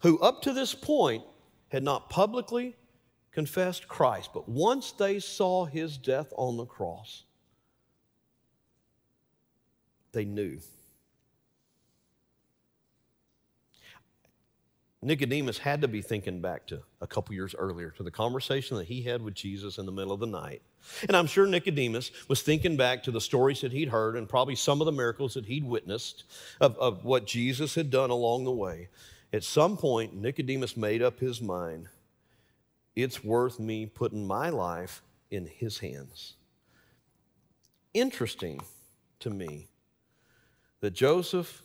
who, 0.01 0.17
up 0.19 0.41
to 0.41 0.53
this 0.53 0.73
point, 0.73 1.23
had 1.69 1.83
not 1.83 2.09
publicly 2.09 2.75
confessed 3.31 3.87
Christ, 3.87 4.31
but 4.33 4.49
once 4.49 4.91
they 4.91 5.19
saw 5.19 5.65
his 5.65 5.97
death 5.97 6.33
on 6.35 6.57
the 6.57 6.65
cross, 6.65 7.25
they 10.13 10.25
knew. 10.25 10.59
Nicodemus 15.03 15.57
had 15.57 15.81
to 15.81 15.87
be 15.87 16.01
thinking 16.01 16.39
back 16.39 16.67
to 16.67 16.81
a 17.01 17.07
couple 17.07 17.35
years 17.35 17.55
earlier 17.57 17.89
to 17.91 18.03
the 18.03 18.11
conversation 18.11 18.77
that 18.77 18.87
he 18.87 19.01
had 19.01 19.21
with 19.21 19.33
Jesus 19.33 19.77
in 19.77 19.85
the 19.85 19.91
middle 19.91 20.13
of 20.13 20.19
the 20.19 20.27
night. 20.27 20.61
And 21.07 21.15
I'm 21.15 21.27
sure 21.27 21.45
Nicodemus 21.45 22.11
was 22.27 22.41
thinking 22.41 22.77
back 22.77 23.03
to 23.03 23.11
the 23.11 23.21
stories 23.21 23.61
that 23.61 23.71
he'd 23.71 23.89
heard 23.89 24.15
and 24.15 24.27
probably 24.27 24.55
some 24.55 24.81
of 24.81 24.85
the 24.85 24.91
miracles 24.91 25.33
that 25.33 25.45
he'd 25.45 25.63
witnessed 25.63 26.23
of, 26.59 26.77
of 26.77 27.05
what 27.05 27.25
Jesus 27.25 27.75
had 27.75 27.89
done 27.89 28.09
along 28.09 28.43
the 28.43 28.51
way. 28.51 28.89
At 29.31 29.43
some 29.43 29.77
point, 29.77 30.15
Nicodemus 30.15 30.77
made 30.77 31.01
up 31.01 31.19
his 31.19 31.41
mind 31.41 31.87
it's 32.95 33.23
worth 33.23 33.59
me 33.59 33.87
putting 33.87 34.25
my 34.25 34.49
life 34.49 35.01
in 35.31 35.47
his 35.47 35.79
hands. 35.79 36.35
Interesting 37.93 38.61
to 39.19 39.29
me 39.29 39.67
that 40.81 40.91
Joseph 40.91 41.63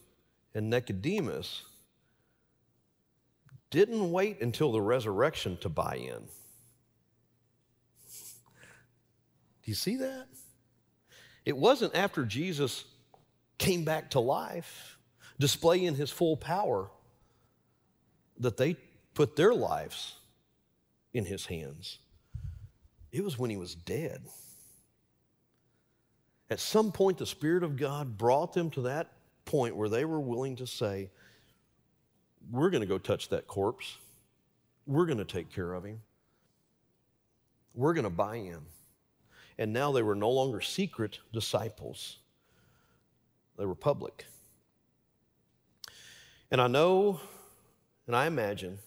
and 0.55 0.70
Nicodemus 0.70 1.64
didn't 3.71 4.11
wait 4.11 4.41
until 4.41 4.73
the 4.73 4.81
resurrection 4.81 5.57
to 5.59 5.69
buy 5.69 5.97
in. 5.97 6.21
Do 9.62 9.71
you 9.71 9.75
see 9.75 9.97
that? 9.97 10.27
It 11.45 11.57
wasn't 11.57 11.95
after 11.95 12.25
Jesus 12.25 12.85
came 13.59 13.85
back 13.85 14.11
to 14.11 14.21
life, 14.21 14.99
displaying 15.39 15.95
his 15.95 16.11
full 16.11 16.37
power, 16.37 16.91
that 18.39 18.57
they 18.57 18.77
put 19.14 19.37
their 19.37 19.55
lives 19.55 20.14
in 21.12 21.25
his 21.25 21.47
hands. 21.47 21.99
It 23.11 23.25
was 23.25 23.39
when 23.39 23.51
he 23.51 23.57
was 23.57 23.75
dead. 23.75 24.23
At 26.51 26.61
some 26.61 26.93
point, 26.93 27.19
the 27.19 27.27
Spirit 27.27 27.62
of 27.62 27.77
God 27.77 28.16
brought 28.16 28.53
them 28.53 28.71
to 28.71 28.83
that 28.83 29.12
point 29.45 29.77
where 29.77 29.89
they 29.89 30.05
were 30.05 30.21
willing 30.21 30.57
to 30.57 30.66
say, 30.66 31.11
We're 32.51 32.71
going 32.71 32.81
to 32.81 32.87
go 32.87 32.99
touch 32.99 33.29
that 33.29 33.47
corpse. 33.47 33.99
We're 34.87 35.07
going 35.07 35.19
to 35.19 35.25
take 35.25 35.53
care 35.53 35.75
of 35.75 35.85
him. 35.85 36.01
We're 37.75 37.95
going 37.95 38.05
to 38.05 38.11
buy 38.11 38.37
in. 38.37 38.61
And 39.59 39.73
now 39.73 39.93
they 39.93 40.03
were 40.03 40.15
no 40.15 40.31
longer 40.31 40.61
secret 40.61 41.19
disciples, 41.33 42.19
they 43.59 43.67
were 43.67 43.75
public. 43.75 44.27
And 46.51 46.61
I 46.61 46.67
know 46.67 47.21
and 48.09 48.17
I 48.17 48.27
imagine 48.27 48.79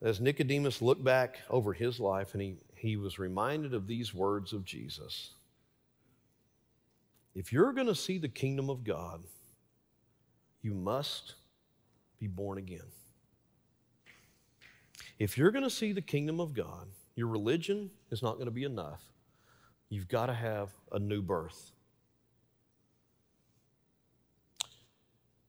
as 0.00 0.20
Nicodemus 0.20 0.80
looked 0.80 1.02
back 1.02 1.40
over 1.50 1.72
his 1.72 1.98
life 1.98 2.34
and 2.34 2.42
he, 2.42 2.56
he 2.76 2.96
was 2.96 3.18
reminded 3.18 3.74
of 3.74 3.88
these 3.88 4.14
words 4.14 4.52
of 4.52 4.64
Jesus 4.64 5.30
if 7.34 7.52
you're 7.52 7.72
going 7.72 7.88
to 7.88 7.96
see 7.96 8.18
the 8.18 8.28
kingdom 8.28 8.70
of 8.70 8.84
God, 8.84 9.24
you 10.62 10.72
must 10.72 11.34
be 12.24 12.28
born 12.28 12.56
again. 12.56 12.80
If 15.18 15.36
you're 15.36 15.50
going 15.50 15.64
to 15.64 15.70
see 15.70 15.92
the 15.92 16.00
kingdom 16.00 16.40
of 16.40 16.54
God, 16.54 16.88
your 17.16 17.28
religion 17.28 17.90
is 18.10 18.22
not 18.22 18.34
going 18.34 18.46
to 18.46 18.50
be 18.50 18.64
enough. 18.64 19.02
You've 19.90 20.08
got 20.08 20.26
to 20.26 20.34
have 20.34 20.70
a 20.90 20.98
new 20.98 21.20
birth. 21.20 21.72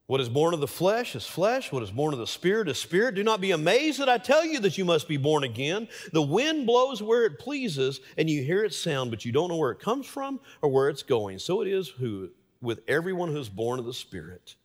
What 0.07 0.19
is 0.19 0.27
born 0.27 0.53
of 0.53 0.59
the 0.59 0.67
flesh 0.67 1.15
is 1.15 1.25
flesh. 1.25 1.71
What 1.71 1.81
is 1.81 1.91
born 1.91 2.13
of 2.13 2.19
the 2.19 2.27
spirit 2.27 2.67
is 2.67 2.77
spirit. 2.77 3.15
Do 3.15 3.23
not 3.23 3.39
be 3.39 3.51
amazed 3.51 4.01
that 4.01 4.09
I 4.09 4.17
tell 4.17 4.45
you 4.45 4.59
that 4.59 4.77
you 4.77 4.83
must 4.83 5.07
be 5.07 5.17
born 5.17 5.45
again. 5.45 5.87
The 6.11 6.21
wind 6.21 6.67
blows 6.67 7.01
where 7.01 7.25
it 7.25 7.39
pleases, 7.39 8.01
and 8.17 8.29
you 8.29 8.43
hear 8.43 8.65
its 8.65 8.77
sound, 8.77 9.11
but 9.11 9.23
you 9.23 9.31
don't 9.31 9.47
know 9.47 9.55
where 9.55 9.71
it 9.71 9.79
comes 9.79 10.05
from 10.05 10.41
or 10.61 10.69
where 10.69 10.89
it's 10.89 11.03
going. 11.03 11.39
So 11.39 11.61
it 11.61 11.69
is 11.69 11.87
who, 11.87 12.29
with 12.61 12.81
everyone 12.87 13.29
who 13.29 13.39
is 13.39 13.49
born 13.49 13.79
of 13.79 13.85
the 13.85 13.93
spirit. 13.93 14.55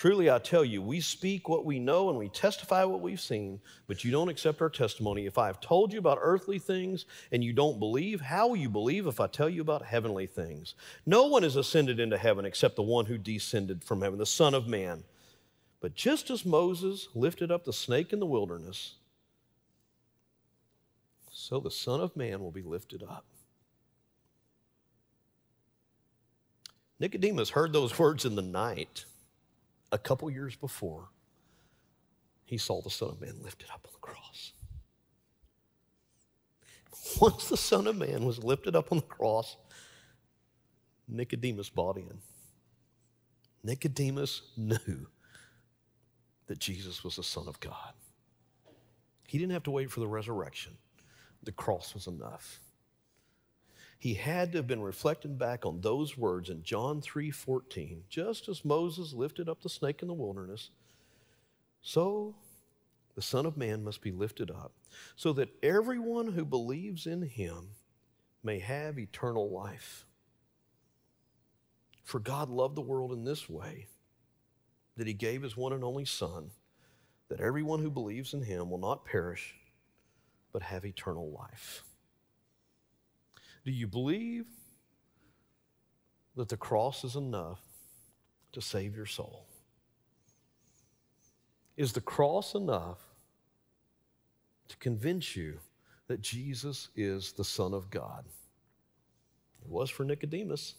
Truly, 0.00 0.30
I 0.30 0.38
tell 0.38 0.64
you, 0.64 0.80
we 0.80 1.02
speak 1.02 1.46
what 1.46 1.66
we 1.66 1.78
know 1.78 2.08
and 2.08 2.16
we 2.16 2.30
testify 2.30 2.84
what 2.84 3.02
we've 3.02 3.20
seen, 3.20 3.60
but 3.86 4.02
you 4.02 4.10
don't 4.10 4.30
accept 4.30 4.62
our 4.62 4.70
testimony. 4.70 5.26
If 5.26 5.36
I 5.36 5.48
have 5.48 5.60
told 5.60 5.92
you 5.92 5.98
about 5.98 6.16
earthly 6.22 6.58
things 6.58 7.04
and 7.32 7.44
you 7.44 7.52
don't 7.52 7.78
believe, 7.78 8.22
how 8.22 8.48
will 8.48 8.56
you 8.56 8.70
believe 8.70 9.06
if 9.06 9.20
I 9.20 9.26
tell 9.26 9.50
you 9.50 9.60
about 9.60 9.84
heavenly 9.84 10.24
things? 10.24 10.74
No 11.04 11.26
one 11.26 11.42
has 11.42 11.54
ascended 11.54 12.00
into 12.00 12.16
heaven 12.16 12.46
except 12.46 12.76
the 12.76 12.82
one 12.82 13.04
who 13.04 13.18
descended 13.18 13.84
from 13.84 14.00
heaven, 14.00 14.18
the 14.18 14.24
Son 14.24 14.54
of 14.54 14.66
Man. 14.66 15.04
But 15.82 15.96
just 15.96 16.30
as 16.30 16.46
Moses 16.46 17.08
lifted 17.14 17.50
up 17.50 17.66
the 17.66 17.72
snake 17.74 18.14
in 18.14 18.20
the 18.20 18.24
wilderness, 18.24 18.94
so 21.30 21.60
the 21.60 21.70
Son 21.70 22.00
of 22.00 22.16
Man 22.16 22.40
will 22.40 22.52
be 22.52 22.62
lifted 22.62 23.02
up. 23.02 23.26
Nicodemus 26.98 27.50
heard 27.50 27.74
those 27.74 27.98
words 27.98 28.24
in 28.24 28.34
the 28.34 28.40
night 28.40 29.04
a 29.92 29.98
couple 29.98 30.30
years 30.30 30.56
before, 30.56 31.08
he 32.44 32.58
saw 32.58 32.80
the 32.80 32.90
Son 32.90 33.10
of 33.10 33.20
Man 33.20 33.36
lifted 33.42 33.68
up 33.72 33.86
on 33.86 33.92
the 33.92 34.00
cross. 34.00 34.52
Once 37.20 37.48
the 37.48 37.56
Son 37.56 37.86
of 37.86 37.96
Man 37.96 38.24
was 38.24 38.42
lifted 38.42 38.76
up 38.76 38.92
on 38.92 38.98
the 38.98 39.04
cross, 39.04 39.56
Nicodemus 41.08 41.70
bought 41.70 41.96
in. 41.96 42.18
Nicodemus 43.62 44.42
knew 44.56 45.06
that 46.46 46.58
Jesus 46.58 47.04
was 47.04 47.16
the 47.16 47.22
Son 47.22 47.46
of 47.46 47.60
God. 47.60 47.92
He 49.28 49.38
didn't 49.38 49.52
have 49.52 49.62
to 49.64 49.70
wait 49.70 49.90
for 49.90 50.00
the 50.00 50.08
resurrection, 50.08 50.76
the 51.42 51.52
cross 51.52 51.94
was 51.94 52.06
enough 52.06 52.60
he 54.00 54.14
had 54.14 54.50
to 54.50 54.58
have 54.58 54.66
been 54.66 54.80
reflecting 54.80 55.36
back 55.36 55.66
on 55.66 55.82
those 55.82 56.16
words 56.16 56.48
in 56.48 56.62
John 56.62 57.02
3:14. 57.02 58.04
Just 58.08 58.48
as 58.48 58.64
Moses 58.64 59.12
lifted 59.12 59.46
up 59.46 59.60
the 59.60 59.68
snake 59.68 60.00
in 60.00 60.08
the 60.08 60.14
wilderness, 60.14 60.70
so 61.82 62.34
the 63.14 63.20
Son 63.20 63.44
of 63.44 63.58
Man 63.58 63.84
must 63.84 64.00
be 64.00 64.10
lifted 64.10 64.50
up, 64.50 64.72
so 65.16 65.34
that 65.34 65.52
everyone 65.62 66.32
who 66.32 66.46
believes 66.46 67.06
in 67.06 67.20
him 67.20 67.72
may 68.42 68.58
have 68.58 68.98
eternal 68.98 69.50
life. 69.50 70.06
For 72.02 72.20
God 72.20 72.48
loved 72.48 72.76
the 72.76 72.80
world 72.80 73.12
in 73.12 73.24
this 73.24 73.50
way 73.50 73.86
that 74.96 75.06
he 75.06 75.12
gave 75.12 75.42
his 75.42 75.58
one 75.58 75.74
and 75.74 75.84
only 75.84 76.06
Son, 76.06 76.50
that 77.28 77.40
everyone 77.40 77.80
who 77.80 77.90
believes 77.90 78.32
in 78.32 78.42
him 78.42 78.70
will 78.70 78.78
not 78.78 79.04
perish, 79.04 79.56
but 80.52 80.62
have 80.62 80.86
eternal 80.86 81.30
life. 81.30 81.84
Do 83.64 83.70
you 83.70 83.86
believe 83.86 84.46
that 86.36 86.48
the 86.48 86.56
cross 86.56 87.04
is 87.04 87.16
enough 87.16 87.60
to 88.52 88.60
save 88.60 88.96
your 88.96 89.06
soul? 89.06 89.46
Is 91.76 91.92
the 91.92 92.00
cross 92.00 92.54
enough 92.54 92.98
to 94.68 94.76
convince 94.78 95.36
you 95.36 95.58
that 96.06 96.20
Jesus 96.20 96.88
is 96.96 97.32
the 97.32 97.44
Son 97.44 97.74
of 97.74 97.90
God? 97.90 98.24
It 99.62 99.68
was 99.68 99.90
for 99.90 100.04
Nicodemus, 100.04 100.74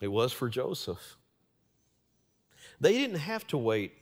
it 0.00 0.08
was 0.08 0.32
for 0.32 0.48
Joseph. 0.48 1.16
They 2.80 2.92
didn't 2.92 3.18
have 3.18 3.46
to 3.48 3.58
wait 3.58 3.92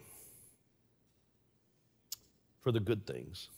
for 2.61 2.71
the 2.71 2.81
good 2.81 3.07
things. 3.07 3.49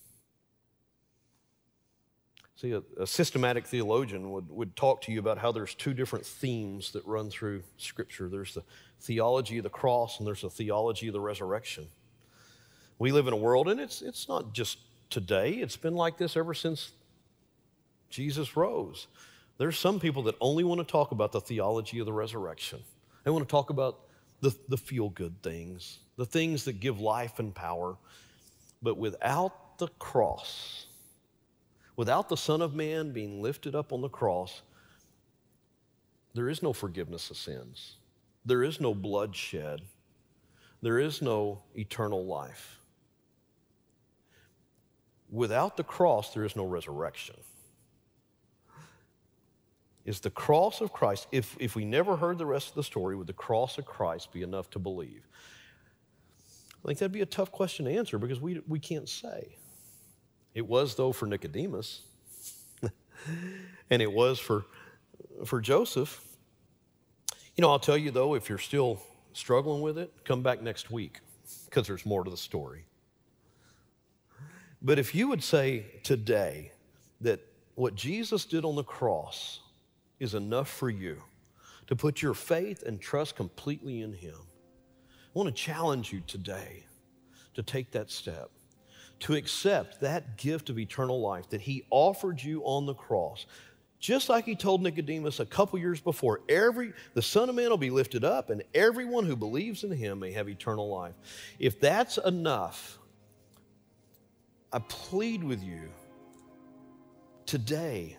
See, 2.61 2.73
a, 2.73 2.83
a, 2.99 3.07
systematic 3.07 3.67
theologian 3.67 4.33
would, 4.33 4.51
would 4.51 4.77
talk 4.77 5.01
to 5.03 5.13
you 5.13 5.19
about 5.19 5.39
how 5.39 5.51
there's 5.51 5.75
two 5.75 5.95
different 5.95 6.27
themes 6.27 6.91
that 6.91 7.07
run 7.07 7.31
through 7.31 7.63
Scripture 7.79 8.29
there's 8.29 8.53
the 8.53 8.63
theology 9.01 9.57
of 9.57 9.63
the 9.63 9.71
cross, 9.71 10.19
and 10.19 10.27
there's 10.27 10.43
the 10.43 10.51
theology 10.51 11.07
of 11.07 11.15
the 11.15 11.21
resurrection. 11.21 11.87
We 12.99 13.13
live 13.13 13.27
in 13.29 13.33
a 13.33 13.37
world, 13.37 13.71
and 13.71 13.81
it's, 13.81 14.03
it's 14.03 14.29
not 14.29 14.53
just 14.53 14.77
today, 15.09 15.53
it's 15.53 15.79
been 15.79 15.95
like 15.95 16.19
this 16.19 16.37
ever 16.37 16.53
since 16.53 16.91
Jesus 18.11 18.55
rose. 18.55 19.07
There's 19.57 19.79
some 19.79 19.99
people 19.99 20.25
that 20.25 20.35
only 20.39 20.63
want 20.63 20.87
to 20.87 20.87
talk 20.87 21.13
about 21.13 21.33
the 21.33 21.41
theology 21.41 21.99
of 21.99 22.05
the 22.05 22.13
resurrection, 22.13 22.81
they 23.25 23.31
want 23.31 23.49
to 23.49 23.51
talk 23.51 23.71
about 23.71 24.01
the, 24.43 24.55
the 24.69 24.77
feel 24.77 25.09
good 25.09 25.43
things, 25.43 26.01
the 26.19 26.27
things 26.27 26.67
that 26.67 26.79
give 26.79 27.01
life 27.01 27.39
and 27.39 27.55
power. 27.55 27.97
But 28.83 28.99
without 28.99 29.79
the 29.79 29.89
cross, 29.99 30.87
Without 31.97 32.28
the 32.28 32.36
Son 32.36 32.62
of 32.62 32.74
Man 32.74 33.12
being 33.12 33.43
lifted 33.43 33.74
up 33.74 33.93
on 33.93 34.01
the 34.01 34.09
cross, 34.09 34.62
there 36.34 36.49
is 36.49 36.62
no 36.62 36.72
forgiveness 36.72 37.30
of 37.30 37.36
sins. 37.36 37.97
There 38.45 38.62
is 38.62 38.80
no 38.80 38.95
bloodshed. 38.95 39.82
There 40.82 40.99
is 40.99 41.20
no 41.20 41.62
eternal 41.74 42.24
life. 42.24 42.78
Without 45.30 45.76
the 45.76 45.84
cross, 45.84 46.32
there 46.32 46.45
is 46.45 46.57
no 46.57 46.64
resurrection. 46.64 47.36
Is 50.05 50.20
the 50.20 50.30
cross 50.30 50.80
of 50.80 50.93
Christ, 50.93 51.28
if, 51.30 51.57
if 51.61 51.76
we 51.76 51.84
never 51.84 52.16
heard 52.16 52.38
the 52.38 52.47
rest 52.47 52.70
of 52.70 52.74
the 52.74 52.82
story, 52.82 53.14
would 53.14 53.26
the 53.26 53.32
cross 53.32 53.78
of 53.78 53.84
Christ 53.84 54.32
be 54.32 54.43
enough 54.43 54.70
to 54.70 54.78
believe? 54.78 55.28
I 56.82 56.88
think 56.88 56.99
that'd 56.99 57.12
be 57.12 57.20
a 57.20 57.26
tough 57.26 57.53
question 57.53 57.84
to 57.84 57.93
answer 57.93 58.18
because 58.18 58.41
we, 58.41 58.62
we 58.66 58.78
can't 58.78 59.09
say. 59.09 59.57
It 60.55 60.66
was, 60.66 60.94
though, 60.94 61.12
for 61.12 61.26
Nicodemus, 61.26 62.03
and 63.90 64.03
it 64.03 64.12
was 64.12 64.38
for, 64.38 64.64
for 65.44 65.61
Joseph. 65.61 66.20
You 67.57 67.62
know, 67.62 67.70
I'll 67.70 67.78
tell 67.78 67.96
you, 67.96 68.11
though, 68.11 68.34
if 68.34 68.48
you're 68.48 68.59
still 68.59 69.01
struggling 69.32 69.80
with 69.80 69.98
it, 69.98 70.12
come 70.24 70.42
back 70.42 70.62
next 70.62 70.90
week 70.90 71.20
because 71.66 71.86
there's 71.86 72.05
more 72.05 72.24
to 72.24 72.30
the 72.30 72.36
story. 72.36 72.84
But 74.82 74.98
if 74.98 75.14
you 75.14 75.28
would 75.28 75.42
say 75.42 75.86
today 76.03 76.72
that 77.20 77.40
what 77.74 77.94
Jesus 77.94 78.44
did 78.44 78.64
on 78.64 78.76
the 78.76 78.84
cross 78.84 79.61
is 80.18 80.34
enough 80.34 80.68
for 80.68 80.90
you 80.90 81.22
to 81.86 81.96
put 81.96 82.22
your 82.22 82.34
faith 82.34 82.82
and 82.82 83.01
trust 83.01 83.36
completely 83.36 84.01
in 84.01 84.12
Him, 84.12 84.36
I 84.36 85.38
want 85.38 85.55
to 85.55 85.62
challenge 85.62 86.12
you 86.12 86.22
today 86.26 86.84
to 87.55 87.62
take 87.62 87.90
that 87.92 88.11
step 88.11 88.51
to 89.21 89.35
accept 89.35 90.01
that 90.01 90.37
gift 90.37 90.71
of 90.71 90.79
eternal 90.79 91.21
life 91.21 91.49
that 91.51 91.61
he 91.61 91.85
offered 91.91 92.43
you 92.43 92.62
on 92.62 92.87
the 92.87 92.95
cross. 92.95 93.47
Just 93.99 94.31
like 94.31 94.47
he 94.47 94.57
told 94.57 94.83
Nicodemus 94.83 95.41
a 95.41 95.47
couple 95.47 95.79
years 95.79 96.01
before, 96.01 96.41
every 96.49 96.95
the 97.12 97.21
Son 97.21 97.51
of 97.51 97.55
Man 97.55 97.68
will 97.68 97.77
be 97.77 97.91
lifted 97.91 98.25
up, 98.25 98.49
and 98.49 98.62
everyone 98.75 99.27
who 99.27 99.37
believes 99.37 99.85
in 99.85 99.91
him 99.91 100.21
may 100.21 100.33
have 100.33 100.49
eternal 100.49 100.89
life. 100.89 101.14
If 101.59 101.79
that's 101.81 102.16
enough, 102.16 102.99
I 104.73 104.79
plead 104.79 105.45
with 105.45 105.62
you 105.62 105.91
today, 107.45 108.16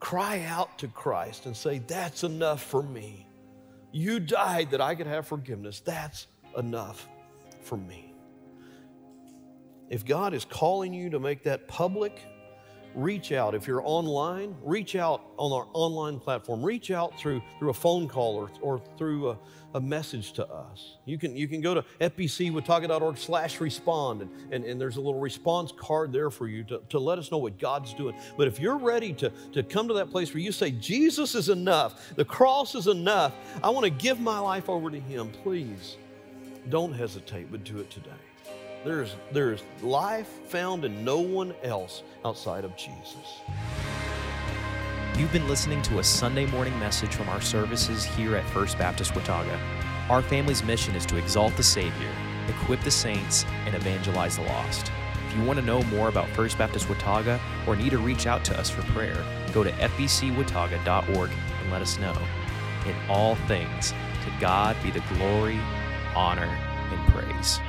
cry 0.00 0.44
out 0.44 0.78
to 0.80 0.88
Christ 0.88 1.46
and 1.46 1.56
say, 1.56 1.78
That's 1.78 2.22
enough 2.22 2.62
for 2.62 2.82
me. 2.82 3.26
You 3.92 4.20
died 4.20 4.72
that 4.72 4.82
I 4.82 4.94
could 4.94 5.06
have 5.06 5.26
forgiveness. 5.26 5.80
That's 5.80 6.26
enough 6.58 7.08
for 7.62 7.78
me. 7.78 8.09
If 9.90 10.06
God 10.06 10.32
is 10.32 10.44
calling 10.44 10.94
you 10.94 11.10
to 11.10 11.18
make 11.18 11.42
that 11.42 11.68
public, 11.68 12.24
reach 12.94 13.32
out. 13.32 13.54
If 13.54 13.66
you're 13.66 13.82
online, 13.84 14.54
reach 14.62 14.96
out 14.96 15.22
on 15.36 15.52
our 15.52 15.66
online 15.72 16.18
platform. 16.18 16.64
Reach 16.64 16.90
out 16.90 17.18
through, 17.18 17.42
through 17.58 17.70
a 17.70 17.74
phone 17.74 18.08
call 18.08 18.36
or, 18.36 18.50
or 18.60 18.82
through 18.96 19.30
a, 19.30 19.38
a 19.74 19.80
message 19.80 20.32
to 20.34 20.46
us. 20.48 20.96
You 21.04 21.18
can, 21.18 21.36
you 21.36 21.46
can 21.46 21.60
go 21.60 21.74
to 21.74 21.84
fbcwatauga.org 22.00 23.16
slash 23.18 23.60
respond, 23.60 24.22
and, 24.22 24.30
and, 24.52 24.64
and 24.64 24.80
there's 24.80 24.96
a 24.96 25.00
little 25.00 25.20
response 25.20 25.72
card 25.76 26.12
there 26.12 26.30
for 26.30 26.48
you 26.48 26.64
to, 26.64 26.82
to 26.88 26.98
let 26.98 27.18
us 27.18 27.30
know 27.30 27.38
what 27.38 27.58
God's 27.58 27.94
doing. 27.94 28.16
But 28.36 28.48
if 28.48 28.58
you're 28.58 28.78
ready 28.78 29.12
to, 29.14 29.30
to 29.52 29.62
come 29.62 29.88
to 29.88 29.94
that 29.94 30.10
place 30.10 30.32
where 30.34 30.42
you 30.42 30.52
say, 30.52 30.70
Jesus 30.72 31.34
is 31.34 31.48
enough, 31.48 32.14
the 32.16 32.24
cross 32.24 32.74
is 32.74 32.86
enough, 32.86 33.34
I 33.62 33.70
want 33.70 33.84
to 33.84 33.90
give 33.90 34.20
my 34.20 34.38
life 34.38 34.68
over 34.68 34.90
to 34.90 35.00
Him, 35.00 35.30
please 35.42 35.96
don't 36.68 36.92
hesitate, 36.92 37.50
but 37.50 37.64
do 37.64 37.78
it 37.78 37.90
today. 37.90 38.10
There's, 38.82 39.14
there's 39.30 39.62
life 39.82 40.26
found 40.46 40.86
in 40.86 41.04
no 41.04 41.20
one 41.20 41.54
else 41.62 42.02
outside 42.24 42.64
of 42.64 42.74
Jesus. 42.76 43.40
You've 45.18 45.32
been 45.32 45.48
listening 45.48 45.82
to 45.82 45.98
a 45.98 46.04
Sunday 46.04 46.46
morning 46.46 46.78
message 46.78 47.14
from 47.14 47.28
our 47.28 47.42
services 47.42 48.06
here 48.06 48.36
at 48.36 48.48
First 48.50 48.78
Baptist 48.78 49.14
Watauga. 49.14 49.60
Our 50.08 50.22
family's 50.22 50.64
mission 50.64 50.94
is 50.94 51.04
to 51.06 51.18
exalt 51.18 51.54
the 51.58 51.62
Savior, 51.62 52.10
equip 52.48 52.80
the 52.80 52.90
saints, 52.90 53.44
and 53.66 53.74
evangelize 53.74 54.36
the 54.36 54.44
lost. 54.44 54.90
If 55.28 55.36
you 55.36 55.44
want 55.44 55.58
to 55.58 55.64
know 55.64 55.82
more 55.82 56.08
about 56.08 56.28
First 56.30 56.56
Baptist 56.56 56.88
Watauga 56.88 57.38
or 57.66 57.76
need 57.76 57.90
to 57.90 57.98
reach 57.98 58.26
out 58.26 58.46
to 58.46 58.58
us 58.58 58.70
for 58.70 58.80
prayer, 58.92 59.22
go 59.52 59.62
to 59.62 59.70
fbcwatauga.org 59.72 61.30
and 61.30 61.70
let 61.70 61.82
us 61.82 61.98
know. 61.98 62.16
In 62.86 62.94
all 63.10 63.34
things, 63.46 63.90
to 64.24 64.32
God 64.40 64.74
be 64.82 64.90
the 64.90 65.04
glory, 65.16 65.60
honor, 66.16 66.44
and 66.44 67.12
praise. 67.12 67.60